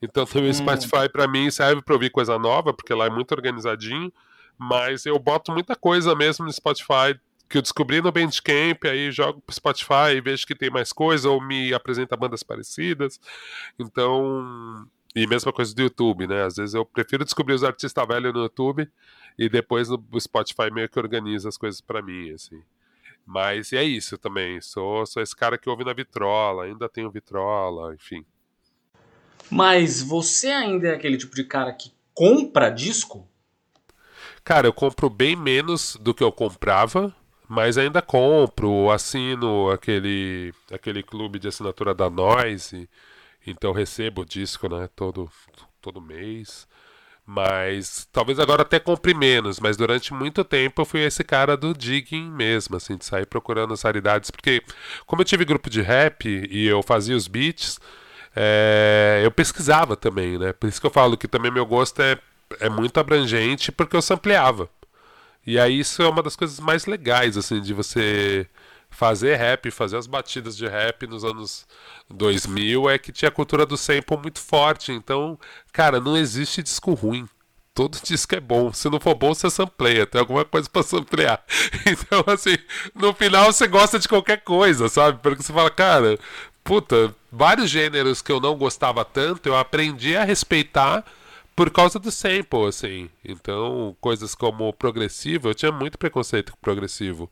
Então 0.05 0.25
também 0.25 0.49
o 0.49 0.51
hum. 0.51 0.53
Spotify 0.53 1.09
para 1.11 1.27
mim 1.27 1.51
serve 1.51 1.81
para 1.81 1.93
ouvir 1.93 2.09
coisa 2.09 2.39
nova, 2.39 2.73
porque 2.73 2.93
lá 2.93 3.05
é 3.05 3.09
muito 3.09 3.31
organizadinho, 3.33 4.11
mas 4.57 5.05
eu 5.05 5.17
boto 5.19 5.51
muita 5.51 5.75
coisa 5.75 6.15
mesmo 6.15 6.45
no 6.45 6.53
Spotify 6.53 7.19
que 7.47 7.57
eu 7.57 7.61
descobri 7.61 8.01
no 8.01 8.11
Bandcamp, 8.11 8.85
aí 8.85 9.11
jogo 9.11 9.41
pro 9.41 9.55
Spotify 9.55 10.15
e 10.15 10.21
vejo 10.21 10.47
que 10.47 10.55
tem 10.55 10.69
mais 10.69 10.91
coisa, 10.91 11.29
ou 11.29 11.41
me 11.41 11.73
apresenta 11.73 12.15
bandas 12.15 12.43
parecidas. 12.43 13.19
Então. 13.77 14.87
E 15.15 15.25
mesma 15.25 15.53
coisa 15.53 15.73
do 15.73 15.81
YouTube, 15.81 16.27
né? 16.27 16.43
Às 16.43 16.57
vezes 16.57 16.75
eu 16.75 16.85
prefiro 16.85 17.23
descobrir 17.23 17.53
os 17.53 17.63
artistas 17.63 18.05
velhos 18.05 18.33
no 18.33 18.41
YouTube 18.41 18.85
e 19.39 19.47
depois 19.47 19.87
no 19.87 20.19
Spotify 20.19 20.69
meio 20.69 20.89
que 20.89 20.99
organiza 20.99 21.47
as 21.47 21.57
coisas 21.57 21.79
para 21.79 22.01
mim, 22.01 22.31
assim. 22.31 22.61
Mas 23.25 23.71
é 23.71 23.81
isso 23.81 24.17
também. 24.17 24.59
Sou, 24.59 25.05
sou 25.05 25.23
esse 25.23 25.33
cara 25.33 25.57
que 25.57 25.69
ouve 25.69 25.85
na 25.85 25.93
vitrola, 25.93 26.65
ainda 26.65 26.89
tenho 26.89 27.09
vitrola, 27.09 27.95
enfim. 27.95 28.25
Mas 29.49 30.01
você 30.01 30.47
ainda 30.47 30.89
é 30.89 30.95
aquele 30.95 31.17
tipo 31.17 31.35
de 31.35 31.43
cara 31.43 31.71
que 31.73 31.91
compra 32.13 32.69
disco? 32.69 33.27
Cara, 34.43 34.67
eu 34.67 34.73
compro 34.73 35.09
bem 35.09 35.35
menos 35.35 35.97
do 35.99 36.13
que 36.13 36.23
eu 36.23 36.31
comprava, 36.31 37.15
mas 37.47 37.77
ainda 37.77 38.01
compro, 38.01 38.91
assino 38.91 39.69
aquele 39.71 40.53
aquele 40.71 41.03
clube 41.03 41.39
de 41.39 41.47
assinatura 41.47 41.93
da 41.93 42.09
Noise, 42.09 42.89
então 43.45 43.71
recebo 43.71 44.25
disco, 44.25 44.67
né, 44.69 44.89
todo 44.95 45.29
todo 45.81 46.01
mês. 46.01 46.67
Mas 47.27 48.07
talvez 48.11 48.39
agora 48.39 48.61
até 48.61 48.79
compre 48.79 49.15
menos, 49.15 49.59
mas 49.59 49.75
durante 49.75 50.13
muito 50.13 50.43
tempo 50.43 50.81
eu 50.81 50.85
fui 50.85 51.01
esse 51.01 51.23
cara 51.23 51.57
do 51.57 51.73
digging 51.73 52.29
mesmo, 52.29 52.75
assim, 52.77 52.95
de 52.97 53.05
sair 53.05 53.25
procurando 53.25 53.73
as 53.73 53.81
raridades, 53.81 54.29
porque 54.29 54.61
como 55.07 55.21
eu 55.21 55.25
tive 55.25 55.43
grupo 55.43 55.67
de 55.69 55.81
rap 55.81 56.27
e 56.27 56.67
eu 56.67 56.83
fazia 56.83 57.15
os 57.15 57.27
beats, 57.27 57.79
é, 58.35 59.21
eu 59.23 59.31
pesquisava 59.31 59.95
também, 59.95 60.37
né? 60.37 60.53
Por 60.53 60.67
isso 60.67 60.81
que 60.81 60.87
eu 60.87 60.91
falo 60.91 61.17
que 61.17 61.27
também 61.27 61.51
meu 61.51 61.65
gosto 61.65 62.01
é, 62.01 62.19
é 62.59 62.69
muito 62.69 62.99
abrangente, 62.99 63.71
porque 63.71 63.95
eu 63.95 64.01
sampleava. 64.01 64.69
E 65.45 65.59
aí 65.59 65.79
isso 65.79 66.01
é 66.01 66.09
uma 66.09 66.23
das 66.23 66.35
coisas 66.35 66.59
mais 66.59 66.85
legais, 66.85 67.37
assim, 67.37 67.61
de 67.61 67.73
você 67.73 68.47
fazer 68.89 69.35
rap, 69.35 69.69
fazer 69.71 69.97
as 69.97 70.07
batidas 70.07 70.57
de 70.57 70.67
rap 70.67 71.05
nos 71.07 71.23
anos 71.23 71.67
2000, 72.09 72.89
é 72.89 72.97
que 72.97 73.11
tinha 73.11 73.29
a 73.29 73.31
cultura 73.31 73.65
do 73.65 73.77
sample 73.77 74.17
muito 74.17 74.39
forte. 74.39 74.91
Então, 74.91 75.39
cara, 75.71 75.99
não 75.99 76.17
existe 76.17 76.63
disco 76.63 76.93
ruim. 76.93 77.27
Todo 77.73 77.99
disco 78.03 78.35
é 78.35 78.39
bom. 78.39 78.73
Se 78.73 78.89
não 78.89 78.99
for 78.99 79.15
bom, 79.15 79.33
você 79.33 79.49
sampleia. 79.49 80.05
Tem 80.05 80.19
alguma 80.19 80.45
coisa 80.45 80.69
para 80.69 80.83
samplear. 80.83 81.43
Então, 81.87 82.23
assim, 82.27 82.57
no 82.95 83.13
final 83.13 83.51
você 83.51 83.67
gosta 83.67 83.99
de 83.99 84.07
qualquer 84.07 84.41
coisa, 84.43 84.89
sabe? 84.89 85.19
Porque 85.21 85.43
você 85.43 85.53
fala, 85.53 85.69
cara, 85.69 86.17
puta, 86.65 87.15
vários 87.31 87.69
gêneros 87.69 88.21
que 88.23 88.31
eu 88.31 88.41
não 88.41 88.57
gostava 88.57 89.05
tanto, 89.05 89.47
eu 89.47 89.55
aprendi 89.55 90.17
a 90.17 90.23
respeitar 90.23 91.05
por 91.55 91.69
causa 91.69 91.99
do 91.99 92.11
sample, 92.11 92.65
assim. 92.67 93.09
Então, 93.23 93.95
coisas 94.01 94.33
como 94.35 94.73
progressivo, 94.73 95.47
eu 95.47 95.53
tinha 95.55 95.71
muito 95.71 95.97
preconceito 95.97 96.51
com 96.51 96.57
progressivo. 96.59 97.31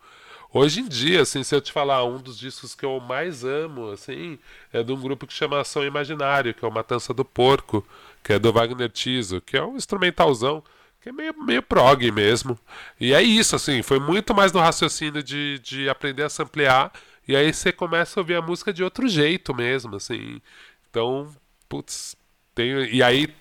Hoje 0.53 0.81
em 0.81 0.87
dia, 0.87 1.23
assim, 1.23 1.43
se 1.43 1.55
eu 1.55 1.59
te 1.59 1.71
falar, 1.71 2.05
um 2.05 2.19
dos 2.19 2.37
discos 2.37 2.75
que 2.75 2.85
eu 2.85 2.99
mais 2.99 3.43
amo, 3.43 3.89
assim, 3.89 4.37
é 4.71 4.83
de 4.83 4.91
um 4.93 5.01
grupo 5.01 5.25
que 5.25 5.33
chama 5.33 5.59
Ação 5.59 5.83
Imaginário, 5.83 6.53
que 6.53 6.63
é 6.63 6.67
o 6.67 6.71
Matança 6.71 7.11
do 7.11 7.25
Porco, 7.25 7.85
que 8.23 8.33
é 8.33 8.39
do 8.39 8.53
Wagner 8.53 8.89
Tiso, 8.89 9.41
que 9.41 9.57
é 9.57 9.63
um 9.63 9.75
instrumentalzão, 9.75 10.63
que 11.01 11.09
é 11.09 11.11
meio, 11.11 11.33
meio 11.43 11.63
prog 11.63 12.09
mesmo. 12.11 12.57
E 12.99 13.13
é 13.13 13.21
isso, 13.21 13.55
assim, 13.55 13.81
foi 13.81 13.99
muito 13.99 14.33
mais 14.35 14.53
no 14.53 14.59
raciocínio 14.59 15.23
de, 15.23 15.57
de 15.57 15.89
aprender 15.89 16.21
a 16.21 16.29
samplear 16.29 16.91
e 17.27 17.35
aí 17.35 17.53
você 17.53 17.71
começa 17.71 18.19
a 18.19 18.21
ouvir 18.21 18.35
a 18.35 18.41
música 18.41 18.73
de 18.73 18.83
outro 18.83 19.07
jeito 19.07 19.53
mesmo, 19.53 19.95
assim. 19.95 20.41
Então, 20.89 21.29
putz, 21.69 22.15
tem, 22.53 22.71
e 22.93 23.01
aí 23.01 23.33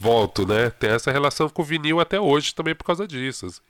volto, 0.00 0.46
né? 0.46 0.70
Tem 0.70 0.90
essa 0.90 1.10
relação 1.10 1.48
com 1.48 1.62
o 1.62 1.64
vinil 1.64 2.00
até 2.00 2.20
hoje 2.20 2.54
também 2.54 2.74
por 2.74 2.84
causa 2.84 3.06
disso. 3.06 3.46
Assim. 3.46 3.60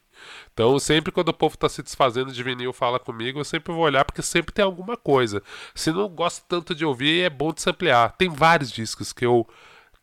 Então, 0.52 0.79
sempre 0.79 1.12
quando 1.12 1.29
o 1.29 1.35
povo 1.35 1.55
está 1.55 1.68
se 1.68 1.83
desfazendo 1.83 2.33
de 2.33 2.42
vinil 2.42 2.72
fala 2.72 2.98
comigo, 2.98 3.38
eu 3.38 3.44
sempre 3.44 3.72
vou 3.72 3.83
olhar 3.85 4.05
porque 4.05 4.22
sempre 4.22 4.52
tem 4.52 4.64
alguma 4.64 4.96
coisa. 4.96 5.42
Se 5.74 5.92
não 5.92 6.09
gosto 6.09 6.44
tanto 6.48 6.74
de 6.74 6.85
ouvir, 6.85 7.22
é 7.24 7.31
bom 7.31 7.52
de 7.52 7.62
se 7.62 7.70
ampliar. 7.70 8.16
Tem 8.16 8.29
vários 8.29 8.72
discos 8.72 9.12
que 9.12 9.24
eu 9.26 9.46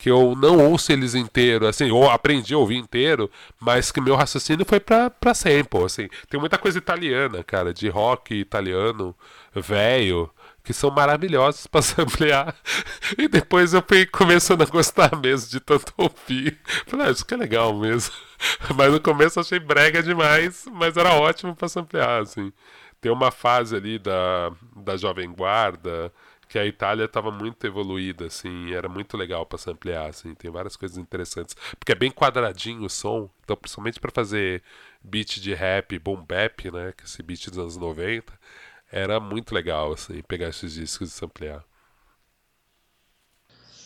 que 0.04 0.12
eu 0.12 0.36
não 0.36 0.58
ouço 0.58 0.92
eles 0.92 1.16
inteiro, 1.16 1.66
assim, 1.66 1.90
ou 1.90 2.10
aprendi 2.10 2.54
a 2.54 2.58
ouvir 2.58 2.76
inteiro, 2.76 3.32
mas 3.58 3.90
que 3.90 4.02
meu 4.02 4.18
raciocínio 4.18 4.66
foi 4.66 4.78
pra, 4.78 5.10
pra 5.10 5.34
sample, 5.34 5.86
assim. 5.86 6.10
Tem 6.30 6.38
muita 6.38 6.58
coisa 6.58 6.78
italiana, 6.78 7.42
cara, 7.42 7.74
de 7.74 7.88
rock 7.88 8.36
italiano, 8.36 9.16
velho, 9.56 10.30
que 10.62 10.74
são 10.74 10.92
maravilhosos 10.92 11.68
para 11.68 11.80
samplear. 11.82 12.54
E 13.18 13.30
depois 13.30 13.74
eu 13.74 13.82
fui 13.82 14.06
começando 14.06 14.64
a 14.64 14.66
gostar 14.66 15.16
mesmo 15.16 15.50
de 15.50 15.62
tanto 15.62 15.94
ouvir. 15.96 16.60
Falei, 16.86 17.08
ah, 17.08 17.12
isso 17.12 17.26
que 17.26 17.34
é 17.34 17.38
legal 17.38 17.74
mesmo. 17.74 18.14
Mas 18.76 18.92
no 18.92 19.00
começo 19.00 19.40
eu 19.40 19.42
achei 19.42 19.58
brega 19.58 20.04
demais, 20.04 20.66
mas 20.70 20.98
era 20.98 21.14
ótimo 21.14 21.56
para 21.56 21.70
samplear, 21.70 22.24
assim. 22.24 22.52
Tem 23.00 23.10
uma 23.10 23.32
fase 23.32 23.74
ali 23.74 23.98
da, 23.98 24.52
da 24.76 24.98
Jovem 24.98 25.32
Guarda, 25.32 26.12
que 26.54 26.60
a 26.60 26.68
Itália 26.68 27.06
estava 27.06 27.32
muito 27.32 27.66
evoluída, 27.66 28.28
assim, 28.28 28.72
era 28.76 28.88
muito 28.88 29.18
legal 29.18 29.44
para 29.44 29.58
samplear, 29.58 30.06
assim, 30.06 30.36
tem 30.36 30.52
várias 30.52 30.78
coisas 30.78 31.00
interessantes, 31.00 31.56
porque 31.80 31.94
é 31.94 31.96
bem 31.96 32.12
quadradinho 32.12 32.84
o 32.84 32.90
som, 32.92 33.28
então 33.44 33.58
principalmente 33.58 34.00
para 34.00 34.12
fazer 34.12 34.62
beat 35.04 35.40
de 35.40 35.52
rap, 35.56 35.98
boom 35.98 36.24
bap, 36.24 36.70
né, 36.70 36.94
que 36.96 37.06
esse 37.06 37.24
beat 37.24 37.50
dos 37.50 37.58
anos 37.58 37.76
90, 37.76 38.32
era 38.92 39.20
muito 39.20 39.52
legal, 39.56 39.94
assim, 39.94 40.22
pegar 40.22 40.50
esses 40.50 40.76
discos 40.76 41.10
e 41.10 41.12
samplear. 41.12 41.66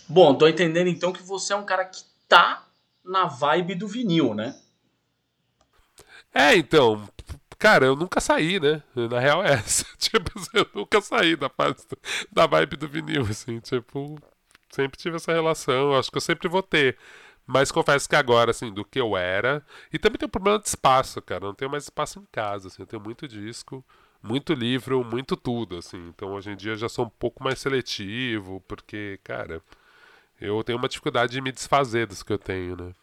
Bom, 0.10 0.36
tô 0.36 0.46
entendendo 0.46 0.88
então 0.88 1.14
que 1.14 1.24
você 1.24 1.54
é 1.54 1.56
um 1.56 1.66
cara 1.66 1.86
que 1.86 2.04
tá 2.28 2.68
na 3.02 3.28
vibe 3.28 3.76
do 3.76 3.88
vinil, 3.88 4.34
né? 4.34 4.60
É, 6.34 6.54
então, 6.58 7.08
Cara, 7.60 7.86
eu 7.86 7.96
nunca 7.96 8.22
saí, 8.22 8.60
né? 8.60 8.84
Na 8.96 9.20
real 9.20 9.44
é 9.44 9.54
essa. 9.54 9.86
Tipo, 9.98 10.32
eu 10.54 10.68
nunca 10.74 11.02
saí 11.02 11.36
da 11.36 11.50
fase 11.50 11.86
da 12.32 12.46
vibe 12.46 12.76
do 12.78 12.88
vinil, 12.88 13.24
assim. 13.24 13.60
Tipo, 13.60 14.16
sempre 14.70 14.98
tive 14.98 15.16
essa 15.16 15.34
relação. 15.34 15.94
Acho 15.98 16.12
que 16.12 16.18
eu 16.18 16.22
sempre 16.22 16.48
vou 16.48 16.62
ter. 16.64 16.98
Mas 17.46 17.72
confesso 17.72 18.08
que 18.10 18.16
agora, 18.16 18.52
assim, 18.52 18.72
do 18.72 18.86
que 18.86 19.00
eu 19.00 19.18
era. 19.18 19.66
E 19.92 19.98
também 19.98 20.18
tem 20.20 20.28
um 20.28 20.30
problema 20.30 20.60
de 20.60 20.68
espaço, 20.68 21.22
cara. 21.22 21.46
Eu 21.46 21.48
não 21.50 21.56
tenho 21.56 21.72
mais 21.72 21.84
espaço 21.86 22.20
em 22.20 22.28
casa, 22.32 22.68
assim. 22.68 22.82
Eu 22.84 22.88
tenho 22.88 23.02
muito 23.02 23.28
disco, 23.28 23.84
muito 24.22 24.54
livro, 24.54 25.04
muito 25.04 25.36
tudo, 25.38 25.78
assim. 25.78 26.10
Então 26.10 26.34
hoje 26.34 26.52
em 26.52 26.56
dia 26.56 26.74
eu 26.74 26.78
já 26.78 26.90
sou 26.90 27.06
um 27.06 27.10
pouco 27.10 27.44
mais 27.44 27.60
seletivo, 27.60 28.62
porque, 28.68 29.20
cara, 29.24 29.62
eu 30.40 30.64
tenho 30.64 30.78
uma 30.78 30.90
dificuldade 30.90 31.34
de 31.34 31.42
me 31.42 31.52
desfazer 31.52 32.08
dos 32.08 32.24
que 32.24 32.34
eu 32.34 32.38
tenho, 32.40 32.76
né? 32.78 32.94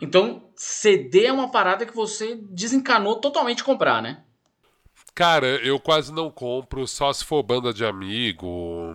Então, 0.00 0.50
CD 0.56 1.26
é 1.26 1.32
uma 1.32 1.50
parada 1.50 1.84
que 1.86 1.94
você 1.94 2.36
desencanou 2.36 3.20
totalmente 3.20 3.64
comprar, 3.64 4.00
né? 4.02 4.24
Cara, 5.14 5.46
eu 5.66 5.80
quase 5.80 6.12
não 6.12 6.30
compro, 6.30 6.86
só 6.86 7.12
se 7.12 7.24
for 7.24 7.42
banda 7.42 7.72
de 7.72 7.84
amigo. 7.84 8.94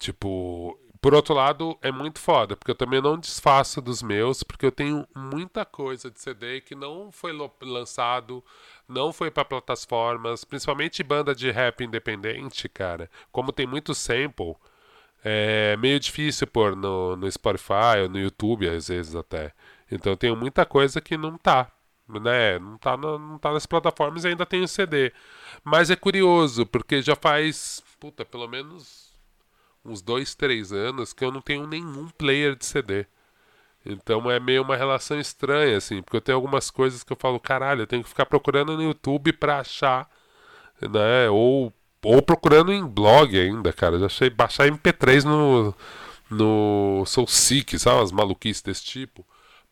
Tipo, 0.00 0.78
Por 1.00 1.14
outro 1.14 1.34
lado, 1.34 1.78
é 1.82 1.92
muito 1.92 2.18
foda, 2.18 2.56
porque 2.56 2.70
eu 2.70 2.74
também 2.74 3.00
não 3.00 3.18
desfaço 3.18 3.80
dos 3.80 4.02
meus, 4.02 4.42
porque 4.42 4.66
eu 4.66 4.72
tenho 4.72 5.06
muita 5.14 5.64
coisa 5.64 6.10
de 6.10 6.20
CD 6.20 6.60
que 6.60 6.74
não 6.74 7.12
foi 7.12 7.32
lançado, 7.62 8.42
não 8.88 9.12
foi 9.12 9.30
para 9.30 9.44
plataformas, 9.44 10.44
principalmente 10.44 11.02
banda 11.04 11.34
de 11.34 11.50
rap 11.50 11.84
independente, 11.84 12.68
cara. 12.68 13.08
Como 13.30 13.52
tem 13.52 13.66
muito 13.66 13.94
sample, 13.94 14.56
é 15.24 15.76
meio 15.76 16.00
difícil 16.00 16.46
pôr 16.46 16.74
no, 16.76 17.16
no 17.16 17.30
Spotify 17.30 18.00
ou 18.02 18.08
no 18.08 18.18
YouTube, 18.18 18.68
às 18.68 18.88
vezes 18.88 19.14
até. 19.14 19.52
Então 19.90 20.12
eu 20.12 20.16
tenho 20.16 20.36
muita 20.36 20.66
coisa 20.66 21.00
que 21.00 21.16
não 21.16 21.38
tá, 21.38 21.70
né? 22.08 22.58
Não 22.58 22.78
tá, 22.78 22.96
não 22.96 23.38
tá 23.38 23.52
nas 23.52 23.66
plataformas 23.66 24.24
e 24.24 24.28
ainda 24.28 24.46
tem 24.46 24.62
o 24.62 24.68
CD. 24.68 25.12
Mas 25.64 25.90
é 25.90 25.96
curioso, 25.96 26.66
porque 26.66 27.02
já 27.02 27.16
faz, 27.16 27.82
puta, 27.98 28.24
pelo 28.24 28.48
menos 28.48 29.08
uns 29.84 30.02
dois, 30.02 30.34
três 30.34 30.72
anos 30.72 31.12
que 31.12 31.24
eu 31.24 31.32
não 31.32 31.40
tenho 31.40 31.66
nenhum 31.66 32.08
player 32.10 32.54
de 32.56 32.66
CD. 32.66 33.06
Então 33.86 34.30
é 34.30 34.38
meio 34.38 34.62
uma 34.62 34.76
relação 34.76 35.18
estranha, 35.18 35.78
assim, 35.78 36.02
porque 36.02 36.16
eu 36.16 36.20
tenho 36.20 36.36
algumas 36.36 36.70
coisas 36.70 37.02
que 37.02 37.12
eu 37.12 37.16
falo, 37.18 37.40
caralho, 37.40 37.82
eu 37.82 37.86
tenho 37.86 38.02
que 38.02 38.08
ficar 38.08 38.26
procurando 38.26 38.76
no 38.76 38.82
YouTube 38.82 39.32
pra 39.32 39.60
achar, 39.60 40.08
né? 40.80 41.30
Ou, 41.30 41.72
ou 42.04 42.22
procurando 42.22 42.72
em 42.72 42.84
blog 42.86 43.38
ainda, 43.38 43.72
cara. 43.72 43.98
Já 43.98 44.06
achei 44.06 44.30
baixar 44.30 44.68
MP3 44.68 45.24
no, 45.24 45.74
no 46.30 47.04
Soul 47.06 47.26
Seek, 47.26 47.78
sabe? 47.78 48.02
As 48.02 48.12
maluquices 48.12 48.62
desse 48.62 48.84
tipo. 48.84 49.24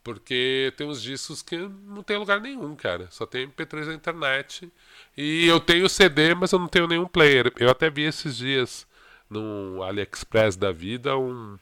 Porque 0.07 0.72
tem 0.76 0.86
uns 0.86 1.02
discos 1.02 1.42
que 1.42 1.59
não 1.59 2.00
tem 2.00 2.16
lugar 2.16 2.40
nenhum, 2.40 2.76
cara. 2.76 3.09
Só 3.11 3.26
tem 3.26 3.48
MP3 3.48 3.86
na 3.86 3.94
internet. 3.94 4.72
E 5.16 5.48
eu 5.48 5.59
tenho 5.59 5.88
CD, 5.88 6.32
mas 6.32 6.52
eu 6.52 6.61
não 6.61 6.68
tenho 6.68 6.86
nenhum 6.86 7.09
player. 7.09 7.52
Eu 7.59 7.68
até 7.68 7.90
vi 7.90 8.02
esses 8.02 8.36
dias 8.36 8.86
no 9.28 9.82
AliExpress 9.82 10.54
da 10.57 10.70
vida 10.70 11.18
um 11.18 11.59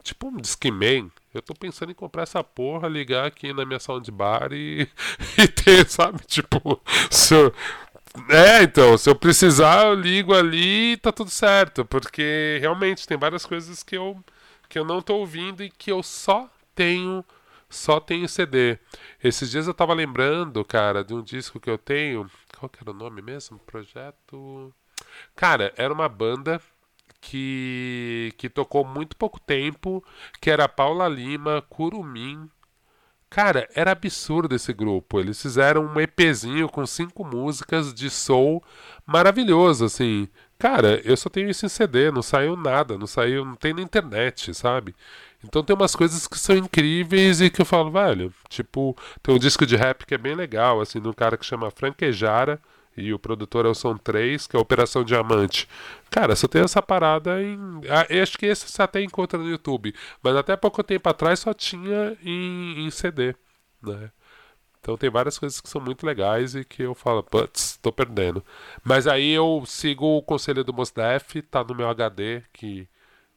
tipo 0.00 0.28
um 0.28 0.36
Discman. 0.36 1.10
Eu 1.34 1.42
tô 1.42 1.54
pensando 1.54 1.90
em 1.90 1.94
comprar 1.94 2.22
essa 2.22 2.44
porra, 2.44 2.86
ligar 2.86 3.26
aqui 3.26 3.52
na 3.52 3.66
minha 3.66 3.80
soundbar 3.80 4.52
e, 4.52 4.88
e 5.36 5.48
ter, 5.48 5.84
sabe? 5.88 6.20
Tipo, 6.24 6.80
se 7.10 7.34
eu, 7.34 7.52
é, 8.28 8.62
então, 8.62 8.96
se 8.96 9.10
eu 9.10 9.16
precisar, 9.16 9.86
eu 9.86 9.94
ligo 9.94 10.32
ali 10.32 10.92
e 10.92 10.96
tá 10.98 11.10
tudo 11.10 11.30
certo. 11.30 11.84
Porque 11.84 12.58
realmente 12.60 13.08
tem 13.08 13.18
várias 13.18 13.44
coisas 13.44 13.82
que 13.82 13.96
eu, 13.96 14.22
que 14.68 14.78
eu 14.78 14.84
não 14.84 15.02
tô 15.02 15.16
ouvindo 15.16 15.64
e 15.64 15.68
que 15.68 15.90
eu 15.90 16.00
só 16.00 16.48
tenho. 16.76 17.24
Só 17.72 17.98
tenho 17.98 18.28
CD. 18.28 18.78
Esses 19.24 19.50
dias 19.50 19.66
eu 19.66 19.72
tava 19.72 19.94
lembrando, 19.94 20.62
cara, 20.62 21.02
de 21.02 21.14
um 21.14 21.22
disco 21.22 21.58
que 21.58 21.70
eu 21.70 21.78
tenho. 21.78 22.30
Qual 22.58 22.68
que 22.68 22.78
era 22.82 22.90
o 22.90 22.94
nome 22.94 23.22
mesmo? 23.22 23.58
Projeto. 23.60 24.72
Cara, 25.34 25.72
era 25.74 25.92
uma 25.92 26.08
banda 26.08 26.60
que, 27.18 28.34
que 28.36 28.50
tocou 28.50 28.84
muito 28.84 29.16
pouco 29.16 29.40
tempo, 29.40 30.04
que 30.38 30.50
era 30.50 30.68
Paula 30.68 31.08
Lima, 31.08 31.62
Curumim. 31.62 32.46
Cara, 33.30 33.66
era 33.74 33.92
absurdo 33.92 34.54
esse 34.54 34.74
grupo. 34.74 35.18
Eles 35.18 35.40
fizeram 35.40 35.86
um 35.86 35.98
EPzinho 35.98 36.68
com 36.68 36.84
cinco 36.84 37.24
músicas 37.24 37.94
de 37.94 38.10
soul 38.10 38.62
maravilhoso, 39.06 39.86
assim. 39.86 40.28
Cara, 40.58 41.00
eu 41.04 41.16
só 41.16 41.30
tenho 41.30 41.48
isso 41.48 41.64
em 41.64 41.70
CD, 41.70 42.10
não 42.10 42.20
saiu 42.22 42.54
nada, 42.54 42.98
não 42.98 43.06
saiu, 43.06 43.46
não 43.46 43.56
tem 43.56 43.72
na 43.72 43.80
internet, 43.80 44.52
sabe? 44.54 44.94
Então 45.44 45.62
tem 45.62 45.74
umas 45.74 45.96
coisas 45.96 46.26
que 46.26 46.38
são 46.38 46.56
incríveis 46.56 47.40
e 47.40 47.50
que 47.50 47.60
eu 47.60 47.66
falo, 47.66 47.90
velho, 47.90 48.32
tipo, 48.48 48.96
tem 49.22 49.34
um 49.34 49.38
disco 49.38 49.66
de 49.66 49.76
rap 49.76 50.06
que 50.06 50.14
é 50.14 50.18
bem 50.18 50.34
legal, 50.34 50.80
assim, 50.80 51.00
de 51.00 51.08
um 51.08 51.12
cara 51.12 51.36
que 51.36 51.44
chama 51.44 51.70
Franquejara, 51.70 52.60
e 52.96 53.12
o 53.12 53.18
produtor 53.18 53.64
é 53.64 53.68
o 53.68 53.74
Som 53.74 53.96
3, 53.96 54.46
que 54.46 54.56
é 54.56 54.58
Operação 54.58 55.02
Diamante. 55.02 55.68
Cara, 56.10 56.36
só 56.36 56.46
tem 56.46 56.62
essa 56.62 56.82
parada 56.82 57.42
em. 57.42 57.58
Ah, 57.88 58.06
acho 58.22 58.36
que 58.36 58.46
esse 58.46 58.68
você 58.68 58.82
até 58.82 59.02
encontra 59.02 59.38
no 59.38 59.48
YouTube. 59.48 59.94
Mas 60.22 60.36
até 60.36 60.56
pouco 60.56 60.82
tempo 60.82 61.08
atrás 61.08 61.40
só 61.40 61.54
tinha 61.54 62.16
em, 62.22 62.84
em 62.84 62.90
CD. 62.90 63.34
Né? 63.82 64.10
Então 64.80 64.96
tem 64.96 65.08
várias 65.08 65.38
coisas 65.38 65.60
que 65.60 65.68
são 65.68 65.80
muito 65.80 66.04
legais 66.04 66.54
e 66.54 66.64
que 66.64 66.82
eu 66.82 66.94
falo, 66.94 67.22
putz, 67.22 67.78
tô 67.80 67.92
perdendo. 67.92 68.44
Mas 68.84 69.06
aí 69.06 69.30
eu 69.30 69.62
sigo 69.66 70.18
o 70.18 70.22
conselho 70.22 70.64
do 70.64 70.74
Mosdef, 70.74 71.40
tá 71.42 71.64
no 71.64 71.74
meu 71.74 71.88
HD, 71.88 72.42
que 72.52 72.88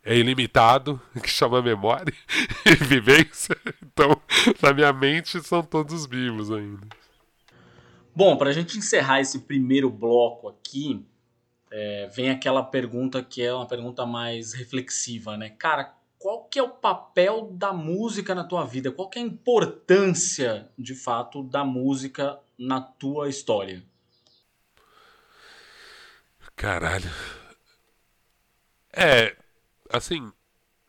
é 0.05 0.15
ilimitado, 0.15 1.01
que 1.21 1.29
chama 1.29 1.61
memória 1.61 2.13
e 2.63 2.75
vivência. 2.75 3.57
Então, 3.83 4.21
na 4.61 4.71
minha 4.71 4.93
mente 4.93 5.41
são 5.41 5.63
todos 5.63 6.05
vivos 6.05 6.51
ainda. 6.51 6.87
Bom, 8.15 8.37
para 8.37 8.51
a 8.51 8.53
gente 8.53 8.77
encerrar 8.77 9.19
esse 9.19 9.39
primeiro 9.39 9.89
bloco 9.89 10.47
aqui, 10.47 11.05
é, 11.71 12.07
vem 12.15 12.29
aquela 12.29 12.63
pergunta 12.63 13.21
que 13.21 13.41
é 13.41 13.53
uma 13.53 13.67
pergunta 13.67 14.05
mais 14.05 14.53
reflexiva, 14.53 15.35
né? 15.35 15.49
Cara, 15.49 15.93
qual 16.17 16.45
que 16.45 16.57
é 16.57 16.63
o 16.63 16.69
papel 16.69 17.49
da 17.51 17.73
música 17.73 18.33
na 18.33 18.43
tua 18.43 18.63
vida? 18.63 18.91
Qual 18.91 19.09
que 19.09 19.19
é 19.19 19.21
a 19.21 19.25
importância, 19.25 20.69
de 20.77 20.95
fato, 20.95 21.43
da 21.43 21.65
música 21.65 22.39
na 22.57 22.79
tua 22.79 23.27
história? 23.27 23.83
Caralho. 26.55 27.11
É, 28.93 29.35
assim, 29.91 30.31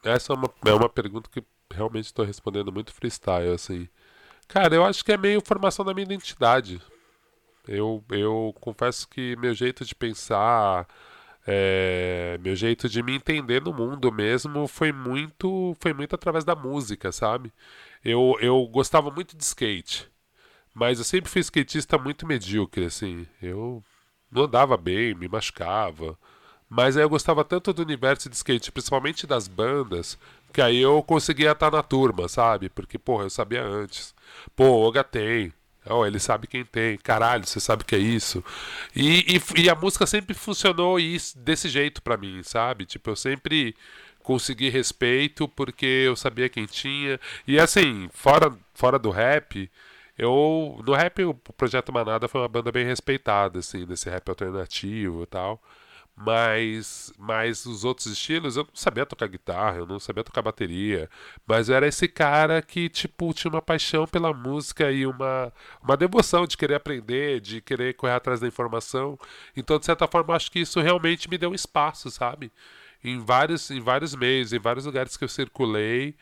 essa 0.05 0.32
é 0.32 0.36
uma, 0.36 0.51
é 0.66 0.72
uma 0.72 0.88
pergunta 0.88 1.30
que 1.30 1.42
realmente 1.72 2.07
estou 2.07 2.24
respondendo 2.24 2.72
muito 2.72 2.92
freestyle, 2.92 3.53
assim. 3.53 3.88
Cara, 4.49 4.74
eu 4.74 4.84
acho 4.84 5.05
que 5.05 5.12
é 5.12 5.16
meio 5.16 5.40
formação 5.44 5.84
da 5.84 5.92
minha 5.92 6.05
identidade. 6.05 6.80
Eu, 7.66 8.05
eu 8.11 8.55
confesso 8.61 9.09
que 9.09 9.36
meu 9.36 9.53
jeito 9.55 9.84
de 9.84 9.94
pensar, 9.94 10.86
é, 11.47 12.38
meu 12.40 12.55
jeito 12.55 12.88
de 12.88 13.03
me 13.03 13.14
entender 13.14 13.61
no 13.62 13.72
mundo 13.72 14.12
mesmo 14.12 14.68
foi 14.68 14.92
muito, 14.92 15.76
foi 15.80 15.92
muito 15.92 16.14
através 16.14 16.44
da 16.44 16.55
música, 16.55 17.11
sabe? 17.11 17.53
Eu, 18.05 18.36
eu 18.40 18.66
gostava 18.68 19.11
muito 19.11 19.36
de 19.36 19.42
skate, 19.42 20.09
mas 20.74 20.99
eu 20.99 21.05
sempre 21.05 21.30
fui 21.30 21.40
skatista 21.40 21.99
muito 21.99 22.26
medíocre, 22.26 22.84
assim. 22.86 23.26
Eu 23.42 23.82
não 24.30 24.44
andava 24.44 24.76
bem, 24.76 25.14
me 25.14 25.28
machucava. 25.28 26.18
Mas 26.68 26.96
aí 26.96 27.02
eu 27.04 27.08
gostava 27.08 27.44
tanto 27.44 27.72
do 27.72 27.82
universo 27.82 28.28
de 28.28 28.36
skate, 28.36 28.72
principalmente 28.72 29.26
das 29.26 29.46
bandas, 29.46 30.18
que 30.52 30.60
aí 30.60 30.78
eu 30.78 31.02
conseguia 31.02 31.52
estar 31.52 31.70
na 31.70 31.82
turma, 31.82 32.28
sabe? 32.28 32.68
Porque, 32.68 32.98
porra, 32.98 33.24
eu 33.24 33.30
sabia 33.30 33.62
antes. 33.64 34.14
Pô, 34.54 34.64
o 34.64 34.86
Oga 34.86 35.04
tem. 35.04 35.52
Oh, 35.88 36.04
ele 36.04 36.18
sabe 36.18 36.48
quem 36.48 36.64
tem. 36.64 36.98
Caralho, 36.98 37.46
você 37.46 37.60
sabe 37.60 37.84
que 37.84 37.94
é 37.94 37.98
isso. 37.98 38.42
E, 38.94 39.36
e, 39.36 39.62
e 39.62 39.70
a 39.70 39.74
música 39.74 40.04
sempre 40.06 40.34
funcionou 40.34 40.98
isso, 40.98 41.38
desse 41.38 41.68
jeito 41.68 42.02
para 42.02 42.16
mim, 42.16 42.42
sabe? 42.42 42.84
Tipo, 42.84 43.10
eu 43.10 43.16
sempre 43.16 43.74
consegui 44.22 44.68
respeito 44.68 45.46
porque 45.48 45.86
eu 45.86 46.16
sabia 46.16 46.48
quem 46.48 46.66
tinha. 46.66 47.20
E 47.46 47.58
assim, 47.60 48.08
fora, 48.12 48.52
fora 48.74 48.98
do 48.98 49.10
rap, 49.10 49.70
eu. 50.18 50.82
No 50.84 50.94
rap, 50.94 51.22
o 51.24 51.34
Projeto 51.34 51.92
Manada 51.92 52.26
foi 52.28 52.40
uma 52.40 52.48
banda 52.48 52.72
bem 52.72 52.84
respeitada, 52.84 53.60
assim, 53.60 53.86
desse 53.86 54.10
rap 54.10 54.28
alternativo 54.28 55.22
e 55.22 55.26
tal. 55.26 55.62
Mas, 56.18 57.12
mas 57.18 57.66
os 57.66 57.84
outros 57.84 58.06
estilos, 58.06 58.56
eu 58.56 58.64
não 58.64 58.70
sabia 58.74 59.04
tocar 59.04 59.28
guitarra, 59.28 59.76
eu 59.78 59.86
não 59.86 60.00
sabia 60.00 60.24
tocar 60.24 60.40
bateria. 60.40 61.10
Mas 61.46 61.68
eu 61.68 61.76
era 61.76 61.86
esse 61.86 62.08
cara 62.08 62.62
que, 62.62 62.88
tipo, 62.88 63.34
tinha 63.34 63.50
uma 63.50 63.60
paixão 63.60 64.06
pela 64.06 64.32
música 64.32 64.90
e 64.90 65.06
uma, 65.06 65.52
uma 65.82 65.94
devoção 65.96 66.46
de 66.46 66.56
querer 66.56 66.76
aprender, 66.76 67.40
de 67.40 67.60
querer 67.60 67.94
correr 67.94 68.14
atrás 68.14 68.40
da 68.40 68.48
informação. 68.48 69.18
Então, 69.54 69.78
de 69.78 69.84
certa 69.84 70.06
forma, 70.08 70.34
acho 70.34 70.50
que 70.50 70.60
isso 70.60 70.80
realmente 70.80 71.28
me 71.28 71.36
deu 71.36 71.54
espaço, 71.54 72.10
sabe? 72.10 72.50
Em 73.04 73.18
vários, 73.18 73.70
em 73.70 73.80
vários 73.80 74.14
meios, 74.14 74.54
em 74.54 74.58
vários 74.58 74.86
lugares 74.86 75.16
que 75.18 75.24
eu 75.24 75.28
circulei, 75.28 76.16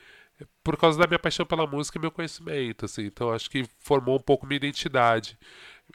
por 0.64 0.76
causa 0.76 0.98
da 0.98 1.06
minha 1.06 1.18
paixão 1.20 1.46
pela 1.46 1.66
música 1.66 1.98
e 1.98 2.00
meu 2.00 2.10
conhecimento, 2.10 2.84
assim. 2.84 3.04
Então, 3.04 3.30
acho 3.30 3.48
que 3.50 3.64
formou 3.78 4.16
um 4.16 4.20
pouco 4.20 4.46
minha 4.46 4.56
identidade 4.56 5.38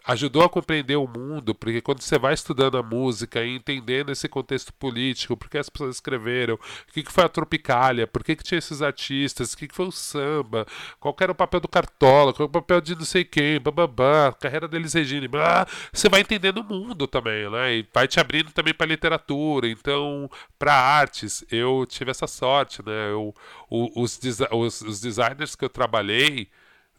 ajudou 0.06 0.44
a 0.44 0.50
compreender 0.50 0.96
o 0.96 1.08
mundo, 1.08 1.54
porque 1.54 1.82
quando 1.82 2.02
você 2.02 2.18
vai 2.18 2.34
estudando 2.34 2.78
a 2.78 2.84
música 2.84 3.44
e 3.44 3.56
entendendo 3.56 4.12
esse 4.12 4.28
contexto 4.28 4.74
político, 4.74 5.36
por 5.38 5.50
que 5.50 5.58
as 5.58 5.70
pessoas 5.70 5.96
escreveram, 5.96 6.56
o 6.56 6.94
que, 6.94 7.04
que 7.04 7.12
foi 7.12 7.24
a 7.24 7.30
Tropicália, 7.30 8.08
por 8.08 8.24
que, 8.24 8.36
que 8.36 8.44
tinha 8.44 8.58
esses 8.58 8.82
artistas, 8.82 9.54
o 9.54 9.58
que, 9.58 9.68
que 9.68 9.76
foi 9.76 9.88
o 9.88 9.92
samba, 9.92 10.66
qual 11.00 11.16
era 11.20 11.32
o 11.32 11.36
papel 11.36 11.60
do 11.60 11.68
Cartola, 11.68 12.34
qual 12.34 12.46
era 12.46 12.50
o 12.50 12.62
papel 12.62 12.82
de 12.82 12.96
não 12.96 13.06
sei 13.06 13.24
quem, 13.24 13.60
bababá, 13.60 14.34
carreira 14.34 14.68
deles 14.68 14.94
Regina, 14.94 15.28
blá, 15.28 15.68
você 15.92 16.10
vai 16.10 16.22
entendendo 16.22 16.60
o 16.60 16.64
mundo 16.64 17.08
também, 17.08 17.50
né? 17.50 17.76
E 17.76 17.88
vai 17.94 18.08
te 18.08 18.20
abrindo 18.20 18.52
também 18.52 18.74
para 18.74 18.88
literatura, 18.88 19.68
então, 19.68 20.30
para 20.58 20.74
artes, 20.74 21.44
eu 21.52 21.86
tive 21.88 22.12
essa 22.12 22.28
sorte, 22.28 22.82
né? 22.86 23.12
Eu, 23.12 23.34
os, 23.70 24.20
os, 24.52 24.82
os 24.82 25.02
designers 25.02 25.56
que 25.56 25.66
eu 25.66 25.70
trabalhei, 25.70 26.50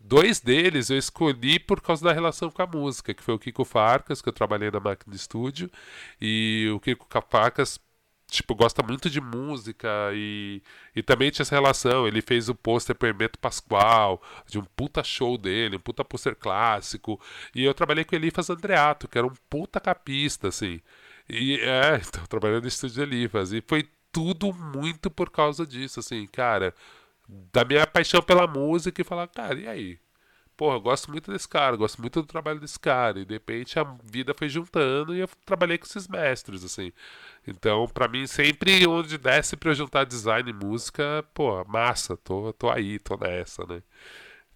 Dois 0.00 0.40
deles 0.40 0.90
eu 0.90 0.98
escolhi 0.98 1.58
por 1.58 1.80
causa 1.80 2.04
da 2.04 2.12
relação 2.12 2.50
com 2.50 2.62
a 2.62 2.66
música, 2.66 3.14
que 3.14 3.22
foi 3.22 3.34
o 3.34 3.38
Kiko 3.38 3.64
Farcas, 3.64 4.22
que 4.22 4.28
eu 4.28 4.32
trabalhei 4.32 4.70
na 4.70 4.80
máquina 4.80 5.14
de 5.14 5.20
estúdio, 5.20 5.70
e 6.20 6.68
o 6.74 6.80
Kiko 6.80 7.06
Farcas 7.28 7.78
tipo, 8.30 8.54
gosta 8.54 8.82
muito 8.82 9.10
de 9.10 9.20
música 9.20 9.88
e, 10.14 10.62
e 10.94 11.02
também 11.02 11.30
tinha 11.30 11.42
essa 11.42 11.54
relação. 11.54 12.06
Ele 12.06 12.22
fez 12.22 12.48
o 12.48 12.54
pôster 12.54 12.94
pro 12.94 13.08
Hermeto 13.08 13.38
Pascoal, 13.38 14.22
de 14.46 14.58
um 14.58 14.64
puta 14.76 15.02
show 15.02 15.36
dele, 15.36 15.76
um 15.76 15.80
puta 15.80 16.04
pôster 16.04 16.36
clássico. 16.36 17.20
E 17.54 17.64
eu 17.64 17.74
trabalhei 17.74 18.04
com 18.04 18.14
Elifas 18.14 18.48
Andreato, 18.50 19.08
que 19.08 19.18
era 19.18 19.26
um 19.26 19.34
puta 19.48 19.80
capista, 19.80 20.48
assim. 20.48 20.80
E 21.28 21.60
é, 21.60 22.00
então, 22.06 22.24
trabalhando 22.26 22.62
no 22.62 22.68
estúdio 22.68 22.96
de 22.96 23.02
Elifas. 23.02 23.52
E 23.52 23.62
foi 23.66 23.88
tudo 24.12 24.52
muito 24.52 25.10
por 25.10 25.30
causa 25.30 25.66
disso, 25.66 26.00
assim, 26.00 26.26
cara, 26.26 26.74
da 27.52 27.64
minha 27.64 27.86
paixão 27.86 28.22
pela 28.22 28.46
música 28.46 29.00
e 29.00 29.04
falar, 29.04 29.28
cara, 29.28 29.58
e 29.58 29.66
aí? 29.68 30.00
Porra, 30.56 30.76
eu 30.76 30.80
gosto 30.80 31.10
muito 31.10 31.32
desse 31.32 31.48
cara, 31.48 31.76
gosto 31.76 32.00
muito 32.02 32.20
do 32.20 32.26
trabalho 32.26 32.60
desse 32.60 32.78
cara. 32.78 33.20
E 33.20 33.24
de 33.24 33.34
repente 33.34 33.78
a 33.78 33.84
vida 34.04 34.34
foi 34.34 34.48
juntando 34.48 35.14
e 35.14 35.20
eu 35.20 35.28
trabalhei 35.46 35.78
com 35.78 35.86
esses 35.86 36.06
mestres, 36.08 36.64
assim. 36.64 36.92
Então, 37.46 37.88
para 37.88 38.08
mim, 38.08 38.26
sempre 38.26 38.86
onde 38.86 39.16
desce 39.18 39.56
pra 39.56 39.70
eu 39.70 39.74
juntar 39.74 40.04
design 40.04 40.50
e 40.50 40.52
música, 40.52 41.24
pô, 41.34 41.64
massa, 41.64 42.16
tô, 42.16 42.52
tô 42.52 42.70
aí, 42.70 42.98
tô 42.98 43.16
nessa, 43.16 43.64
né? 43.66 43.82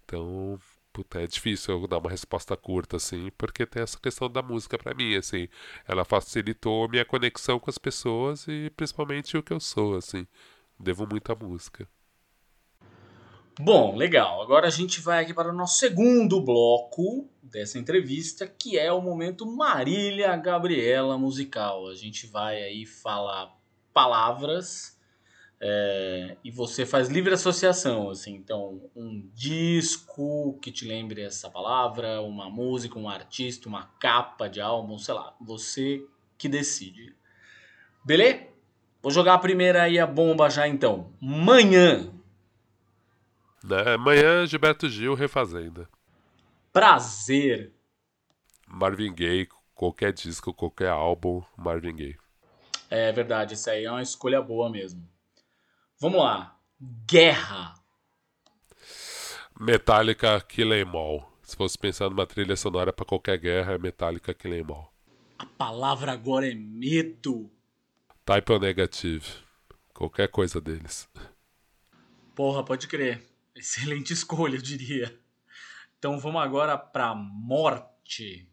Então, 0.05 0.59
puta, 0.93 1.21
é 1.21 1.27
difícil 1.27 1.81
eu 1.81 1.87
dar 1.87 1.97
uma 1.99 2.09
resposta 2.09 2.55
curta, 2.57 2.97
assim, 2.97 3.31
porque 3.37 3.65
tem 3.65 3.83
essa 3.83 3.99
questão 3.99 4.29
da 4.29 4.41
música 4.41 4.77
para 4.77 4.93
mim, 4.93 5.15
assim. 5.15 5.47
Ela 5.87 6.05
facilitou 6.05 6.87
minha 6.89 7.05
conexão 7.05 7.59
com 7.59 7.69
as 7.69 7.77
pessoas 7.77 8.47
e 8.47 8.69
principalmente 8.77 9.37
o 9.37 9.43
que 9.43 9.53
eu 9.53 9.59
sou, 9.59 9.95
assim. 9.97 10.27
Devo 10.79 11.07
muito 11.07 11.31
à 11.31 11.35
música. 11.35 11.87
Bom, 13.59 13.95
legal. 13.95 14.41
Agora 14.41 14.67
a 14.67 14.71
gente 14.71 14.99
vai 14.99 15.23
aqui 15.23 15.33
para 15.33 15.49
o 15.49 15.55
nosso 15.55 15.79
segundo 15.79 16.41
bloco 16.41 17.29
dessa 17.41 17.79
entrevista, 17.79 18.45
que 18.45 18.77
é 18.77 18.91
o 18.91 19.01
momento 19.01 19.45
Marília 19.45 20.35
Gabriela 20.35 21.17
musical. 21.17 21.87
A 21.87 21.95
gente 21.95 22.27
vai 22.27 22.61
aí 22.61 22.85
falar 22.85 23.55
palavras 23.93 24.99
é, 25.61 26.35
e 26.43 26.51
você 26.51 26.85
faz 26.85 27.07
livre 27.07 27.33
associação, 27.33 28.09
assim. 28.09 28.35
Então, 28.35 28.89
um 28.93 29.25
disco 29.33 30.59
que 30.61 30.69
te 30.69 30.85
lembre 30.85 31.21
essa 31.21 31.49
palavra, 31.49 32.21
uma 32.21 32.49
música, 32.49 32.99
um 32.99 33.07
artista, 33.07 33.69
uma 33.69 33.85
capa 33.99 34.49
de 34.49 34.59
álbum, 34.59 34.97
sei 34.97 35.13
lá. 35.13 35.33
Você 35.39 36.05
que 36.37 36.49
decide. 36.49 37.15
Beleza? 38.03 38.47
Vou 39.01 39.11
jogar 39.11 39.35
a 39.35 39.39
primeira 39.39 39.83
aí 39.83 39.97
a 39.97 40.05
bomba 40.05 40.49
já 40.49 40.67
então. 40.67 41.13
Manhã. 41.21 42.14
Né? 43.65 43.95
Amanhã, 43.95 44.45
Gilberto 44.45 44.87
Gil 44.87 45.15
refazenda. 45.15 45.89
Prazer. 46.71 47.73
Marvin 48.67 49.13
Gaye, 49.13 49.47
qualquer 49.73 50.13
disco, 50.13 50.53
qualquer 50.53 50.89
álbum, 50.89 51.43
Marvin 51.57 51.95
Gaye. 51.95 52.17
É 52.89 53.11
verdade, 53.11 53.55
isso 53.55 53.69
aí 53.69 53.85
é 53.85 53.91
uma 53.91 54.01
escolha 54.01 54.41
boa 54.41 54.69
mesmo. 54.69 55.07
Vamos 55.99 56.21
lá. 56.21 56.59
Guerra. 57.09 57.73
Metallica 59.59 60.39
Kill 60.41 60.73
Em 60.73 60.85
All. 60.95 61.31
Se 61.41 61.55
fosse 61.55 61.77
pensar 61.77 62.09
numa 62.09 62.27
trilha 62.27 62.55
sonora 62.55 62.93
para 62.93 63.05
qualquer 63.05 63.37
guerra, 63.39 63.73
é 63.73 63.77
Metallica 63.77 64.33
Kill 64.33 64.53
Em 64.53 64.65
All. 64.69 64.93
A 65.39 65.45
palavra 65.45 66.11
agora 66.11 66.49
é 66.49 66.53
medo. 66.53 67.49
Type 68.23 68.51
O 68.51 68.59
Negative. 68.59 69.25
Qualquer 69.93 70.27
coisa 70.27 70.61
deles. 70.61 71.09
Porra, 72.35 72.63
pode 72.63 72.87
crer. 72.87 73.34
Excelente 73.55 74.11
escolha, 74.11 74.55
eu 74.55 74.61
diria. 74.61 75.17
Então 75.97 76.19
vamos 76.19 76.41
agora 76.41 76.77
pra 76.77 77.15
morte. 77.15 78.47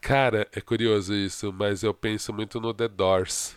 Cara, 0.00 0.48
é 0.52 0.60
curioso 0.60 1.14
isso, 1.14 1.52
mas 1.52 1.82
eu 1.82 1.92
penso 1.92 2.32
muito 2.32 2.60
no 2.60 2.72
The 2.72 2.88
Doors. 2.88 3.54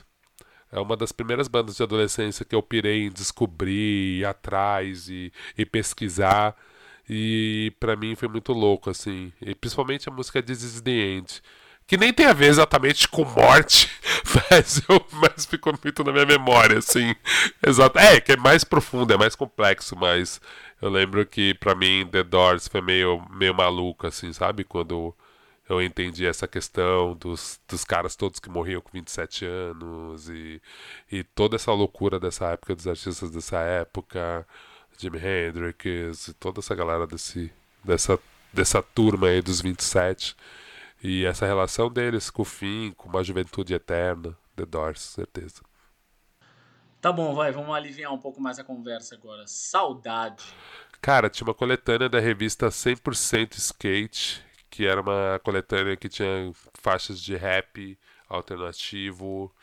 É 0.71 0.79
uma 0.79 0.97
das 0.97 1.11
primeiras 1.11 1.47
bandas 1.47 1.77
de 1.77 1.83
adolescência 1.83 2.45
que 2.45 2.53
eu 2.53 2.61
pirei 2.61 3.05
em 3.05 3.11
descobrir, 3.11 4.19
ir 4.19 4.25
atrás 4.25 5.07
e, 5.09 5.31
e 5.57 5.65
pesquisar. 5.65 6.55
E 7.09 7.73
para 7.79 7.95
mim 7.95 8.15
foi 8.15 8.27
muito 8.27 8.53
louco, 8.53 8.89
assim. 8.89 9.31
E 9.41 9.55
principalmente 9.55 10.09
a 10.09 10.11
música 10.11 10.43
This 10.43 10.61
Is 10.61 10.81
The 10.81 10.91
End 10.91 11.41
que 11.89 11.97
nem 11.97 12.13
tem 12.13 12.27
a 12.27 12.33
ver 12.33 12.45
exatamente 12.45 13.07
com 13.07 13.25
morte, 13.25 13.89
mas, 14.51 14.81
eu, 14.87 15.05
mas 15.13 15.45
ficou 15.45 15.73
muito 15.83 16.03
na 16.03 16.11
minha 16.11 16.25
memória, 16.25 16.79
assim. 16.79 17.15
Exato. 17.65 17.97
É, 17.99 18.19
que 18.19 18.33
é 18.33 18.37
mais 18.37 18.63
profundo, 18.63 19.13
é 19.13 19.17
mais 19.17 19.35
complexo, 19.35 19.95
mas 19.95 20.41
eu 20.81 20.89
lembro 20.89 21.25
que 21.25 21.53
para 21.55 21.75
mim 21.75 22.07
The 22.11 22.23
Doors 22.23 22.67
foi 22.67 22.81
meio, 22.81 23.21
meio 23.31 23.53
maluco, 23.53 24.07
assim, 24.07 24.31
sabe? 24.33 24.63
Quando 24.63 25.15
eu 25.67 25.81
entendi 25.81 26.25
essa 26.25 26.47
questão 26.47 27.15
dos, 27.15 27.59
dos 27.67 27.83
caras 27.83 28.15
todos 28.15 28.39
que 28.39 28.49
morriam 28.49 28.81
com 28.81 28.89
27 28.91 29.45
anos 29.45 30.27
e, 30.29 30.61
e 31.11 31.23
toda 31.23 31.55
essa 31.55 31.71
loucura 31.71 32.19
dessa 32.19 32.47
época, 32.47 32.75
dos 32.75 32.87
artistas 32.87 33.29
dessa 33.29 33.59
época, 33.59 34.47
Jimi 34.97 35.19
Hendrix 35.19 36.27
e 36.29 36.33
toda 36.33 36.59
essa 36.59 36.75
galera 36.75 37.05
desse, 37.05 37.51
dessa, 37.83 38.19
dessa 38.51 38.81
turma 38.81 39.27
aí 39.27 39.41
dos 39.41 39.61
27. 39.61 40.35
E 41.01 41.25
essa 41.25 41.45
relação 41.45 41.89
deles 41.89 42.29
com 42.29 42.41
o 42.41 42.45
fim, 42.45 42.91
com 42.97 43.07
uma 43.07 43.23
juventude 43.23 43.73
eterna, 43.73 44.37
The 44.55 44.65
Doors, 44.65 45.01
certeza. 45.01 45.61
Tá 46.99 47.13
bom, 47.13 47.33
vai, 47.33 47.51
vamos 47.51 47.73
aliviar 47.73 48.13
um 48.13 48.17
pouco 48.17 48.41
mais 48.41 48.59
a 48.59 48.63
conversa 48.63 49.15
agora. 49.15 49.43
Saudade. 49.47 50.43
Cara, 51.01 51.29
tinha 51.29 51.47
uma 51.47 51.53
coletânea 51.53 52.09
da 52.09 52.19
revista 52.19 52.67
100% 52.67 53.57
Skate, 53.57 54.43
que 54.69 54.85
era 54.85 54.99
uma 54.99 55.39
coletânea 55.41 55.95
que 55.95 56.09
tinha 56.09 56.51
faixas 56.73 57.21
de 57.21 57.37
rap 57.37 57.97
alternativo 58.27 59.53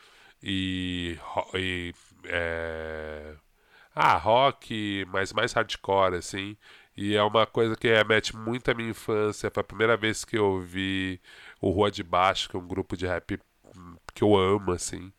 e, 0.41 1.17
e 1.53 1.93
é... 2.25 3.35
ah, 3.93 4.17
rock, 4.17 5.05
mas 5.09 5.31
mais 5.31 5.53
hardcore, 5.53 6.15
assim. 6.15 6.57
E 6.97 7.15
é 7.15 7.23
uma 7.23 7.45
coisa 7.45 7.75
que 7.75 7.87
remete 7.87 8.35
muito 8.35 8.71
à 8.71 8.73
minha 8.73 8.89
infância. 8.89 9.51
Foi 9.53 9.61
a 9.61 9.63
primeira 9.63 9.95
vez 9.95 10.25
que 10.25 10.37
eu 10.37 10.45
ouvi 10.45 11.21
o 11.61 11.69
Rua 11.69 11.91
de 11.91 12.01
Baixo, 12.03 12.49
que 12.49 12.57
é 12.57 12.59
um 12.59 12.67
grupo 12.67 12.97
de 12.97 13.05
rap 13.05 13.39
que 14.15 14.23
eu 14.23 14.35
amo, 14.35 14.71
assim. 14.71 15.13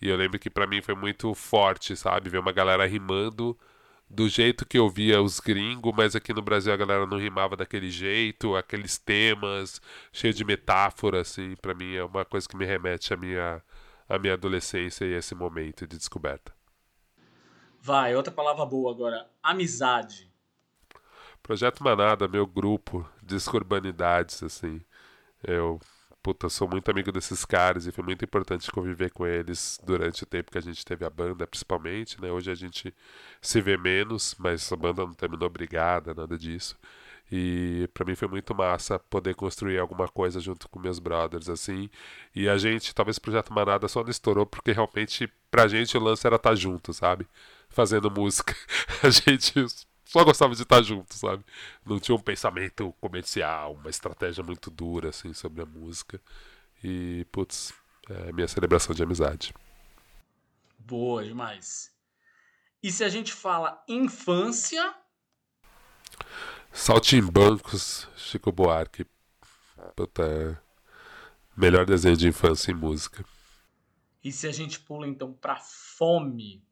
E 0.00 0.08
eu 0.08 0.16
lembro 0.16 0.38
que 0.38 0.48
para 0.48 0.66
mim 0.66 0.80
foi 0.80 0.94
muito 0.94 1.34
forte, 1.34 1.96
sabe? 1.96 2.30
Ver 2.30 2.38
uma 2.38 2.52
galera 2.52 2.86
rimando 2.86 3.58
do 4.08 4.28
jeito 4.28 4.66
que 4.66 4.78
eu 4.78 4.88
via 4.88 5.20
os 5.20 5.40
gringos, 5.40 5.92
mas 5.96 6.14
aqui 6.14 6.32
no 6.32 6.42
Brasil 6.42 6.72
a 6.72 6.76
galera 6.76 7.06
não 7.06 7.18
rimava 7.18 7.56
daquele 7.56 7.90
jeito, 7.90 8.54
aqueles 8.54 8.96
temas, 8.98 9.80
cheio 10.12 10.32
de 10.32 10.44
metáfora, 10.44 11.20
assim. 11.20 11.56
Para 11.56 11.74
mim 11.74 11.94
é 11.96 12.04
uma 12.04 12.24
coisa 12.24 12.48
que 12.48 12.56
me 12.56 12.64
remete 12.64 13.12
à 13.12 13.16
minha, 13.16 13.62
à 14.08 14.18
minha 14.18 14.34
adolescência 14.34 15.04
e 15.04 15.14
esse 15.14 15.34
momento 15.34 15.86
de 15.86 15.96
descoberta. 15.96 16.54
Vai, 17.80 18.14
outra 18.14 18.32
palavra 18.32 18.64
boa 18.64 18.92
agora. 18.92 19.28
Amizade. 19.42 20.33
Projeto 21.44 21.84
Manada, 21.84 22.26
meu 22.26 22.46
grupo, 22.46 23.06
Disco-Urbanidades, 23.22 24.42
assim. 24.42 24.80
Eu, 25.42 25.78
puta, 26.22 26.48
sou 26.48 26.66
muito 26.68 26.90
amigo 26.90 27.12
desses 27.12 27.44
caras 27.44 27.86
e 27.86 27.92
foi 27.92 28.02
muito 28.02 28.24
importante 28.24 28.70
conviver 28.72 29.10
com 29.10 29.26
eles 29.26 29.78
durante 29.84 30.22
o 30.24 30.26
tempo 30.26 30.50
que 30.50 30.56
a 30.58 30.62
gente 30.62 30.84
teve 30.86 31.04
a 31.04 31.10
banda, 31.10 31.46
principalmente, 31.46 32.20
né? 32.20 32.30
Hoje 32.32 32.50
a 32.50 32.54
gente 32.54 32.94
se 33.42 33.60
vê 33.60 33.76
menos, 33.76 34.34
mas 34.38 34.72
a 34.72 34.76
banda 34.76 35.04
não 35.04 35.12
terminou 35.12 35.50
brigada, 35.50 36.14
nada 36.14 36.38
disso. 36.38 36.78
E 37.30 37.88
para 37.92 38.06
mim 38.06 38.14
foi 38.14 38.28
muito 38.28 38.54
massa 38.54 38.98
poder 38.98 39.34
construir 39.34 39.78
alguma 39.78 40.08
coisa 40.08 40.40
junto 40.40 40.66
com 40.68 40.78
meus 40.80 40.98
brothers, 40.98 41.50
assim. 41.50 41.90
E 42.34 42.48
a 42.48 42.56
gente, 42.56 42.94
talvez 42.94 43.18
o 43.18 43.20
Projeto 43.20 43.52
Manada 43.52 43.86
só 43.88 44.02
não 44.02 44.10
estourou 44.10 44.46
porque 44.46 44.72
realmente 44.72 45.30
pra 45.50 45.68
gente 45.68 45.96
o 45.96 46.00
lance 46.00 46.26
era 46.26 46.36
estar 46.36 46.50
tá 46.50 46.56
junto, 46.56 46.92
sabe? 46.94 47.26
Fazendo 47.68 48.10
música. 48.10 48.54
A 49.02 49.10
gente 49.10 49.66
só 50.04 50.24
gostava 50.24 50.54
de 50.54 50.62
estar 50.62 50.82
junto, 50.82 51.14
sabe? 51.14 51.44
Não 51.84 51.98
tinha 51.98 52.14
um 52.14 52.20
pensamento 52.20 52.92
comercial, 53.00 53.74
uma 53.74 53.90
estratégia 53.90 54.44
muito 54.44 54.70
dura, 54.70 55.08
assim, 55.08 55.32
sobre 55.32 55.62
a 55.62 55.66
música. 55.66 56.20
E, 56.82 57.26
putz, 57.32 57.72
é 58.08 58.32
minha 58.32 58.48
celebração 58.48 58.94
de 58.94 59.02
amizade. 59.02 59.54
Boa 60.78 61.24
demais. 61.24 61.90
E 62.82 62.92
se 62.92 63.02
a 63.02 63.08
gente 63.08 63.32
fala 63.32 63.82
infância? 63.88 64.94
Saltimbancos, 66.70 68.06
Chico 68.16 68.52
Buarque. 68.52 69.06
Puta, 69.96 70.22
é 70.22 70.56
melhor 71.56 71.86
desenho 71.86 72.16
de 72.16 72.28
infância 72.28 72.70
em 72.70 72.74
música. 72.74 73.24
E 74.22 74.30
se 74.32 74.46
a 74.46 74.52
gente 74.52 74.80
pula 74.80 75.06
então 75.06 75.32
pra 75.32 75.56
fome? 75.56 76.62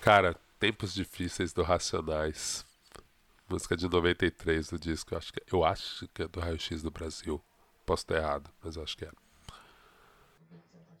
Cara, 0.00 0.38
Tempos 0.58 0.94
Difíceis 0.94 1.52
do 1.52 1.62
Racionais. 1.62 2.64
Música 3.48 3.76
de 3.76 3.88
93 3.88 4.70
do 4.70 4.78
disco. 4.78 5.14
Eu 5.14 5.18
acho 5.18 5.32
que, 5.32 5.42
eu 5.52 5.64
acho 5.64 6.08
que 6.08 6.22
é 6.22 6.28
do 6.28 6.40
Raio 6.40 6.58
X 6.58 6.82
do 6.82 6.90
Brasil. 6.90 7.42
Posso 7.84 8.02
estar 8.02 8.16
errado, 8.16 8.50
mas 8.62 8.76
eu 8.76 8.82
acho 8.82 8.96
que 8.96 9.04
é. 9.04 9.10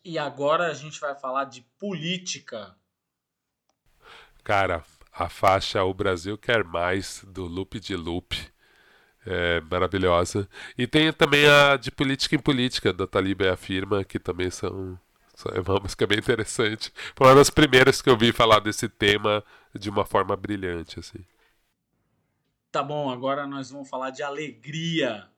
E 0.04 0.18
agora 0.18 0.70
a 0.70 0.74
gente 0.74 1.00
vai 1.00 1.16
falar 1.16 1.44
de 1.44 1.62
política. 1.80 2.76
Cara, 4.44 4.84
a 5.12 5.28
faixa 5.28 5.82
O 5.82 5.92
Brasil 5.92 6.38
Quer 6.38 6.62
Mais, 6.62 7.24
do 7.26 7.44
Loop 7.46 7.80
de 7.80 7.96
Loop. 7.96 8.36
É 9.28 9.60
maravilhosa. 9.62 10.48
E 10.78 10.86
tem 10.86 11.12
também 11.12 11.48
a 11.48 11.76
de 11.76 11.90
Política 11.90 12.36
em 12.36 12.38
Política, 12.38 12.92
da 12.92 13.08
Taliba 13.08 13.44
e 13.44 13.48
a 13.48 13.56
Firma, 13.56 14.04
que 14.04 14.20
também 14.20 14.48
são 14.48 14.96
é 15.52 15.60
uma 15.60 15.80
música 15.80 16.06
bem 16.06 16.18
interessante. 16.18 16.92
Foi 17.14 17.26
uma 17.26 17.34
das 17.34 17.50
primeiras 17.50 18.00
que 18.00 18.08
eu 18.08 18.16
vi 18.16 18.32
falar 18.32 18.60
desse 18.60 18.88
tema 18.88 19.44
de 19.74 19.90
uma 19.90 20.04
forma 20.04 20.36
brilhante, 20.36 20.98
assim. 20.98 21.24
Tá 22.72 22.82
bom, 22.82 23.10
agora 23.10 23.46
nós 23.46 23.70
vamos 23.70 23.88
falar 23.88 24.10
de 24.10 24.22
alegria. 24.22 25.28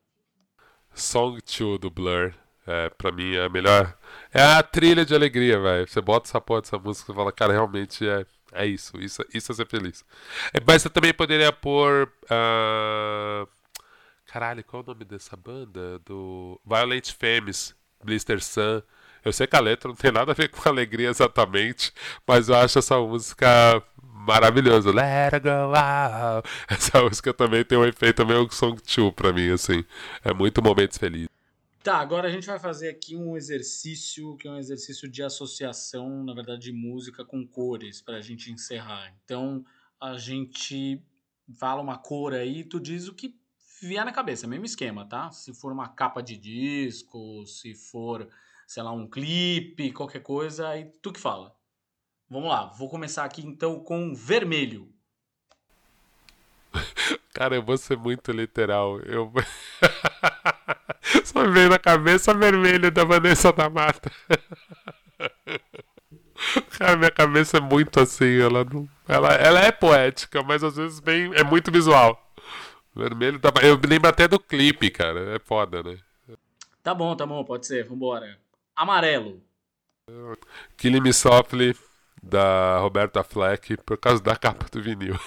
Song 0.95 1.41
2 1.41 1.79
do 1.79 1.91
Blur. 1.91 2.35
É, 2.67 2.91
pra 2.91 3.11
mim 3.11 3.35
é 3.35 3.45
a 3.45 3.49
melhor. 3.49 3.97
É 4.33 4.43
a 4.43 4.63
trilha 4.63 5.05
de 5.05 5.15
alegria, 5.15 5.59
velho. 5.59 5.89
Você 5.89 6.03
bota 6.03 6.29
essa 6.29 6.41
porra 6.41 6.61
dessa 6.61 6.79
música 6.79 7.13
e 7.13 7.15
fala, 7.15 7.33
cara, 7.33 7.53
realmente 7.53 8.07
é, 8.07 8.27
é 8.53 8.67
isso. 8.67 9.01
Isso, 9.01 9.25
isso 9.33 9.53
é 9.53 9.55
ser 9.55 9.67
feliz. 9.67 10.05
É, 10.53 10.61
mas 10.67 10.83
você 10.83 10.91
também 10.91 11.15
poderia 11.15 11.51
pôr. 11.51 12.13
Uh... 12.25 13.49
Caralho, 14.27 14.63
qual 14.65 14.83
é 14.83 14.85
o 14.85 14.89
nome 14.89 15.05
dessa 15.07 15.35
banda? 15.35 15.99
Do. 16.01 16.61
Violent 16.67 17.13
Femmes, 17.13 17.75
Blister 18.05 18.43
Sun. 18.43 18.83
Eu 19.25 19.33
sei 19.33 19.47
que 19.47 19.57
a 19.57 19.61
letra 19.61 19.89
não 19.89 19.97
tem 19.97 20.13
nada 20.13 20.33
a 20.33 20.35
ver 20.35 20.49
com 20.49 20.69
alegria 20.69 21.09
exatamente, 21.09 21.93
mas 22.27 22.49
eu 22.49 22.55
acho 22.55 22.79
essa 22.79 22.99
música 22.99 23.83
maravilhosa. 24.03 24.91
Let 24.91 25.35
it 25.35 25.41
go 25.41 25.75
out. 25.75 26.49
Essa 26.69 27.03
música 27.03 27.33
também 27.33 27.65
tem 27.65 27.79
um 27.79 27.85
efeito 27.85 28.27
meio 28.27 28.51
Song 28.51 28.81
2 28.81 29.15
pra 29.15 29.33
mim, 29.33 29.51
assim. 29.51 29.85
É 30.25 30.33
muito 30.33 30.63
momentos 30.63 30.99
felizes. 30.99 31.29
Tá, 31.83 31.97
agora 31.97 32.29
a 32.29 32.31
gente 32.31 32.47
vai 32.47 32.59
fazer 32.59 32.91
aqui 32.91 33.17
um 33.17 33.37
exercício 33.37 34.37
que 34.37 34.47
é 34.47 34.51
um 34.51 34.59
exercício 34.59 35.09
de 35.09 35.23
associação, 35.23 36.23
na 36.25 36.35
verdade, 36.35 36.61
de 36.61 36.73
música 36.73 37.25
com 37.25 37.47
cores, 37.47 38.03
pra 38.03 38.21
gente 38.21 38.53
encerrar. 38.53 39.11
Então, 39.25 39.65
a 40.01 40.19
gente 40.19 41.03
fala 41.59 41.81
uma 41.81 41.97
cor 41.97 42.35
aí, 42.35 42.65
tu 42.65 42.79
diz 42.79 43.09
o 43.09 43.15
que 43.15 43.35
vier 43.81 44.05
na 44.05 44.13
cabeça, 44.13 44.47
mesmo 44.47 44.67
esquema, 44.67 45.07
tá? 45.07 45.31
Se 45.31 45.55
for 45.55 45.73
uma 45.73 45.89
capa 45.89 46.21
de 46.21 46.37
disco, 46.37 47.47
se 47.47 47.75
for 47.75 48.29
sei 48.69 48.83
lá, 48.83 48.93
um 48.93 49.09
clipe, 49.09 49.93
qualquer 49.93 50.21
coisa, 50.21 50.69
aí 50.69 50.85
tu 51.03 51.11
que 51.11 51.19
fala. 51.19 51.57
Vamos 52.29 52.51
lá, 52.51 52.67
vou 52.67 52.91
começar 52.91 53.25
aqui 53.25 53.41
então 53.41 53.81
com 53.81 54.15
vermelho. 54.15 54.93
Cara, 57.33 57.57
eu 57.57 57.63
vou 57.63 57.79
ser 57.79 57.97
muito 57.97 58.31
literal. 58.31 59.01
Eu. 59.01 59.33
Só 61.25 61.49
veio 61.49 61.71
na 61.71 61.79
cabeça 61.79 62.35
vermelho 62.35 62.91
da 62.91 63.05
Vanessa 63.05 63.51
da 63.51 63.71
Mata. 63.71 64.13
Cara, 66.79 66.97
minha 66.97 67.11
cabeça 67.11 67.57
é 67.57 67.61
muito 67.61 67.99
assim, 67.99 68.39
ela 68.39 68.65
não. 68.65 68.87
Ela, 69.09 69.33
ela 69.35 69.61
é 69.61 69.73
poética, 69.73 70.43
mas 70.43 70.63
às 70.63 70.77
vezes 70.77 71.01
bem, 71.01 71.35
é 71.35 71.43
muito 71.43 71.73
visual. 71.73 72.23
Vermelho 72.95 73.41
tá. 73.41 73.51
Eu 73.63 73.81
lembro 73.83 74.11
até 74.11 74.29
do 74.29 74.39
clipe, 74.39 74.91
cara. 74.91 75.37
É 75.37 75.39
foda, 75.39 75.83
né? 75.83 75.99
Tá 76.83 76.93
bom, 76.93 77.17
tá 77.17 77.25
bom, 77.25 77.43
pode 77.45 77.67
ser, 77.67 77.85
vambora 77.85 78.39
amarelo. 78.79 79.43
Killing 80.77 81.01
Me 81.01 81.13
Softly, 81.13 81.77
da 82.23 82.79
Roberta 82.79 83.23
Fleck, 83.23 83.77
por 83.79 83.99
causa 83.99 84.23
da 84.23 84.37
capa 84.37 84.67
do 84.71 84.83
vinil. 84.83 85.19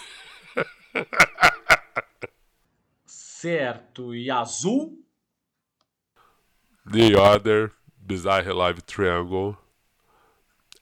certo. 3.05 4.15
E 4.15 4.31
azul? 4.31 4.97
The 6.89 7.19
Other, 7.19 7.71
Bizarre 7.97 8.51
Live 8.51 8.81
Triangle. 8.81 9.57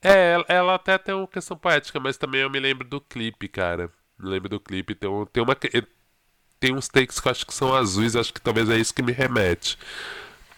É, 0.01 0.37
ela 0.47 0.75
até 0.75 0.97
tem 0.97 1.13
uma 1.13 1.27
questão 1.27 1.57
poética, 1.57 1.99
mas 1.99 2.17
também 2.17 2.41
eu 2.41 2.49
me 2.49 2.59
lembro 2.59 2.87
do 2.87 3.01
clipe, 3.01 3.49
cara. 3.49 3.91
Me 4.17 4.29
lembro 4.29 4.47
do 4.47 4.59
clipe. 4.59 4.95
Tem, 4.95 5.09
um, 5.09 5.25
tem, 5.25 5.43
uma, 5.43 5.55
tem 6.59 6.73
uns 6.73 6.87
takes 6.87 7.19
que 7.19 7.27
eu 7.27 7.31
acho 7.31 7.45
que 7.45 7.53
são 7.53 7.75
azuis, 7.75 8.15
acho 8.15 8.33
que 8.33 8.39
talvez 8.39 8.69
é 8.69 8.77
isso 8.77 8.93
que 8.93 9.01
me 9.01 9.11
remete. 9.11 9.77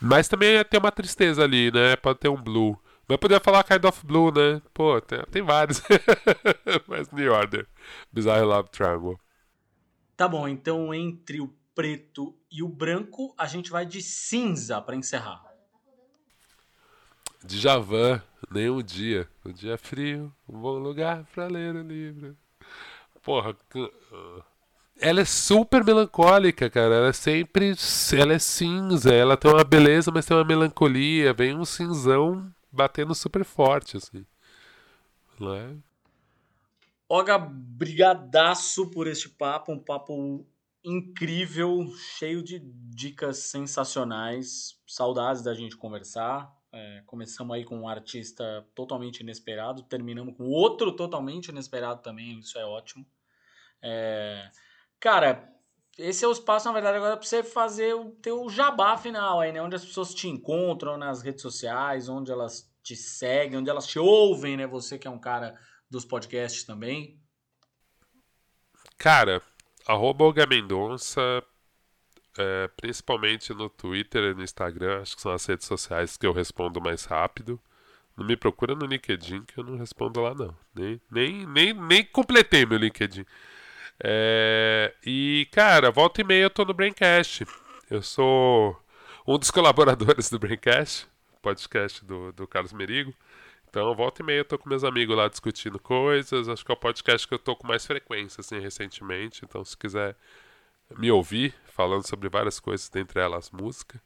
Mas 0.02 0.28
também 0.28 0.64
tem 0.66 0.80
uma 0.80 0.91
tristeza 0.91 1.43
ali, 1.43 1.72
né? 1.72 1.95
Pode 1.95 2.20
ter 2.20 2.30
um 2.30 2.41
blue. 2.41 2.78
Mas 3.08 3.18
poderia 3.20 3.43
falar 3.43 3.64
Kind 3.64 3.84
of 3.84 4.06
Blue, 4.06 4.32
né? 4.32 4.62
Pô, 4.74 4.99
tem, 5.02 5.22
tem 5.30 5.41
vários. 5.41 5.82
Mas 6.88 7.12
New 7.12 7.32
Order. 7.32 7.68
Bizarre 8.12 8.41
Love 8.41 8.70
Triangle. 8.70 9.20
Tá 10.18 10.28
bom, 10.28 10.47
então 10.47 10.93
entre 10.93 11.39
o 11.39 11.54
preto 11.76 12.36
e 12.52 12.64
o 12.64 12.68
branco, 12.68 13.34
a 13.38 13.45
gente 13.45 13.70
vai 13.70 13.86
de 13.86 14.02
cinza 14.02 14.82
para 14.82 14.95
encerrar. 14.95 15.43
De 17.43 17.58
Javan, 17.60 18.22
nem 18.49 18.70
um 18.70 18.82
dia. 18.82 19.28
Um 19.45 19.52
dia 19.52 19.78
frio, 19.78 20.34
um 20.47 20.60
bom 20.60 20.78
lugar 20.78 21.26
para 21.34 21.47
ler 21.47 21.76
o 21.76 21.82
livro. 21.82 22.38
Porra, 23.22 23.56
ela 25.02 25.22
é 25.22 25.26
super 25.26 25.84
melancólica, 25.84 26.70
cara. 26.70 26.95
Ela 26.95 27.08
é 27.10 27.14
sempre. 27.14 27.74
Ela 28.18 28.34
é 28.34 28.39
cinza. 28.39 29.14
Ela 29.14 29.36
tem 29.36 29.52
uma 29.52 29.64
beleza, 29.64 30.12
mas 30.12 30.26
tem 30.26 30.38
uma 30.38 30.45
melancolia. 30.45 31.34
Vem 31.34 31.56
um 31.56 31.66
cinzão 31.66 32.54
batendo 32.72 33.14
super 33.14 33.43
forte, 33.43 33.97
assim. 33.97 34.26
Não 35.39 35.56
é? 35.56 35.76
Olga, 37.10 37.38
brigadaço 37.38 38.89
por 38.91 39.08
este 39.08 39.28
papo. 39.28 39.72
Um 39.72 39.80
papo 39.80 40.45
incrível, 40.84 41.91
cheio 42.18 42.41
de 42.41 42.60
dicas 42.60 43.39
sensacionais. 43.39 44.80
Saudades 44.88 45.41
da 45.41 45.54
gente 45.54 45.76
conversar. 45.76 46.56
É, 46.74 47.04
começamos 47.06 47.54
aí 47.54 47.66
com 47.66 47.80
um 47.80 47.88
artista 47.88 48.66
totalmente 48.74 49.20
inesperado, 49.20 49.84
terminamos 49.84 50.38
com 50.38 50.45
outro 50.45 50.95
totalmente 50.95 51.49
inesperado 51.49 52.02
também, 52.02 52.39
isso 52.39 52.58
é 52.58 52.64
ótimo. 52.64 53.06
É, 53.82 54.49
Cara, 55.02 55.52
esse 55.97 56.24
é 56.24 56.28
o 56.28 56.32
espaço, 56.32 56.68
na 56.68 56.74
verdade, 56.74 56.97
agora 56.97 57.18
para 57.18 57.26
você 57.26 57.41
fazer 57.41 57.95
o 57.95 58.12
teu 58.12 58.47
jabá 58.49 58.95
final 58.95 59.39
aí, 59.39 59.52
né? 59.52 59.62
Onde 59.62 59.76
as 59.76 59.84
pessoas 59.84 60.14
te 60.14 60.28
encontram 60.28 60.95
nas 60.95 61.24
redes 61.24 61.41
sociais, 61.41 62.08
onde 62.08 62.32
elas 62.32 62.72
te 62.84 62.95
seguem, 62.95 63.58
onde 63.58 63.70
elas 63.70 63.88
te 63.88 63.97
ouvem, 63.97 64.56
né? 64.56 64.68
Você 64.68 64.99
que 64.99 65.08
é 65.08 65.12
um 65.12 65.20
cara 65.20 65.60
dos 65.89 66.06
podcasts 66.06 66.64
também. 66.64 67.20
Cara, 68.95 69.41
arroba 69.88 70.24
Olga 70.24 70.45
Mendonça, 70.45 71.43
é, 72.38 72.68
principalmente 72.78 73.52
no 73.56 73.70
Twitter 73.70 74.24
e 74.24 74.34
no 74.36 74.43
Instagram, 74.43 75.02
acho 75.02 75.16
que 75.16 75.22
são 75.24 75.32
as 75.32 75.43
redes 75.47 75.66
sociais 75.66 76.16
que 76.16 76.28
eu 76.28 76.32
respondo 76.32 76.80
mais 76.80 77.06
rápido. 77.06 77.60
Não 78.16 78.24
me 78.24 78.38
procura 78.38 78.76
no 78.76 78.86
LinkedIn 78.86 79.45
que 79.45 79.58
eu 79.58 79.64
não 79.64 79.78
respondo 79.78 80.22
lá 80.22 80.36
não. 80.36 80.56
Nem, 80.76 81.02
nem, 81.10 81.47
nem, 81.47 81.74
nem 81.74 82.06
completei 82.06 82.68
meu 82.68 82.78
LinkedIn. 82.78 83.26
É, 84.04 84.93
e, 85.06 85.47
cara, 85.52 85.91
volta 85.91 86.22
e 86.22 86.24
meia 86.24 86.43
eu 86.43 86.49
tô 86.49 86.66
no 86.66 86.74
Braincast. 86.74 87.45
Eu 87.89 88.02
sou 88.02 88.82
um 89.28 89.38
dos 89.38 89.52
colaboradores 89.52 90.30
do 90.30 90.39
Braincast, 90.39 91.08
podcast 91.41 92.04
do, 92.04 92.32
do 92.32 92.47
Carlos 92.47 92.74
Merigo. 92.74 93.14
Então, 93.70 93.95
volta 93.95 94.22
e 94.22 94.26
meia 94.26 94.39
eu 94.39 94.45
tô 94.45 94.58
com 94.58 94.68
meus 94.68 94.84
amigos 94.84 95.16
lá 95.16 95.28
discutindo 95.28 95.80
coisas. 95.80 96.49
Acho 96.49 96.66
que 96.66 96.72
é 96.72 96.74
o 96.74 96.78
podcast 96.78 97.28
que 97.28 97.34
eu 97.34 97.39
tô 97.39 97.56
com 97.56 97.68
mais 97.68 97.86
frequência, 97.86 98.41
assim, 98.41 98.60
recentemente. 98.60 99.45
Então, 99.45 99.64
se 99.64 99.78
quiser 99.78 100.16
me 100.97 101.12
ouvir 101.12 101.54
falando 101.66 102.06
sobre 102.08 102.28
várias 102.28 102.60
coisas, 102.60 102.89
dentre 102.89 103.20
elas 103.20 103.49
música, 103.52 104.02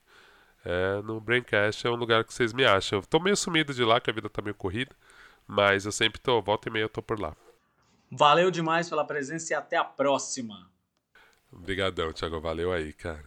é, 0.66 1.02
no 1.04 1.22
Braincast 1.22 1.88
é 1.88 1.90
um 1.90 1.96
lugar 1.96 2.24
que 2.26 2.34
vocês 2.34 2.54
me 2.54 2.66
acham. 2.66 3.00
Eu 3.00 3.06
tô 3.06 3.20
meio 3.20 3.38
sumido 3.38 3.74
de 3.74 3.84
lá, 3.84 4.00
que 4.02 4.10
a 4.10 4.14
vida 4.14 4.30
tá 4.30 4.42
meio 4.42 4.56
corrida. 4.56 4.96
Mas 5.48 5.86
eu 5.86 5.92
sempre 5.92 6.20
tô, 6.22 6.42
volta 6.42 6.70
e 6.70 6.72
meia 6.72 6.84
eu 6.84 6.90
tô 6.90 7.02
por 7.02 7.20
lá. 7.20 7.36
Valeu 8.18 8.50
demais 8.50 8.88
pela 8.88 9.04
presença 9.04 9.52
e 9.52 9.56
até 9.56 9.76
a 9.76 9.84
próxima. 9.84 10.72
Obrigadão, 11.52 12.14
Thiago. 12.14 12.40
Valeu 12.40 12.72
aí, 12.72 12.94
cara. 12.94 13.22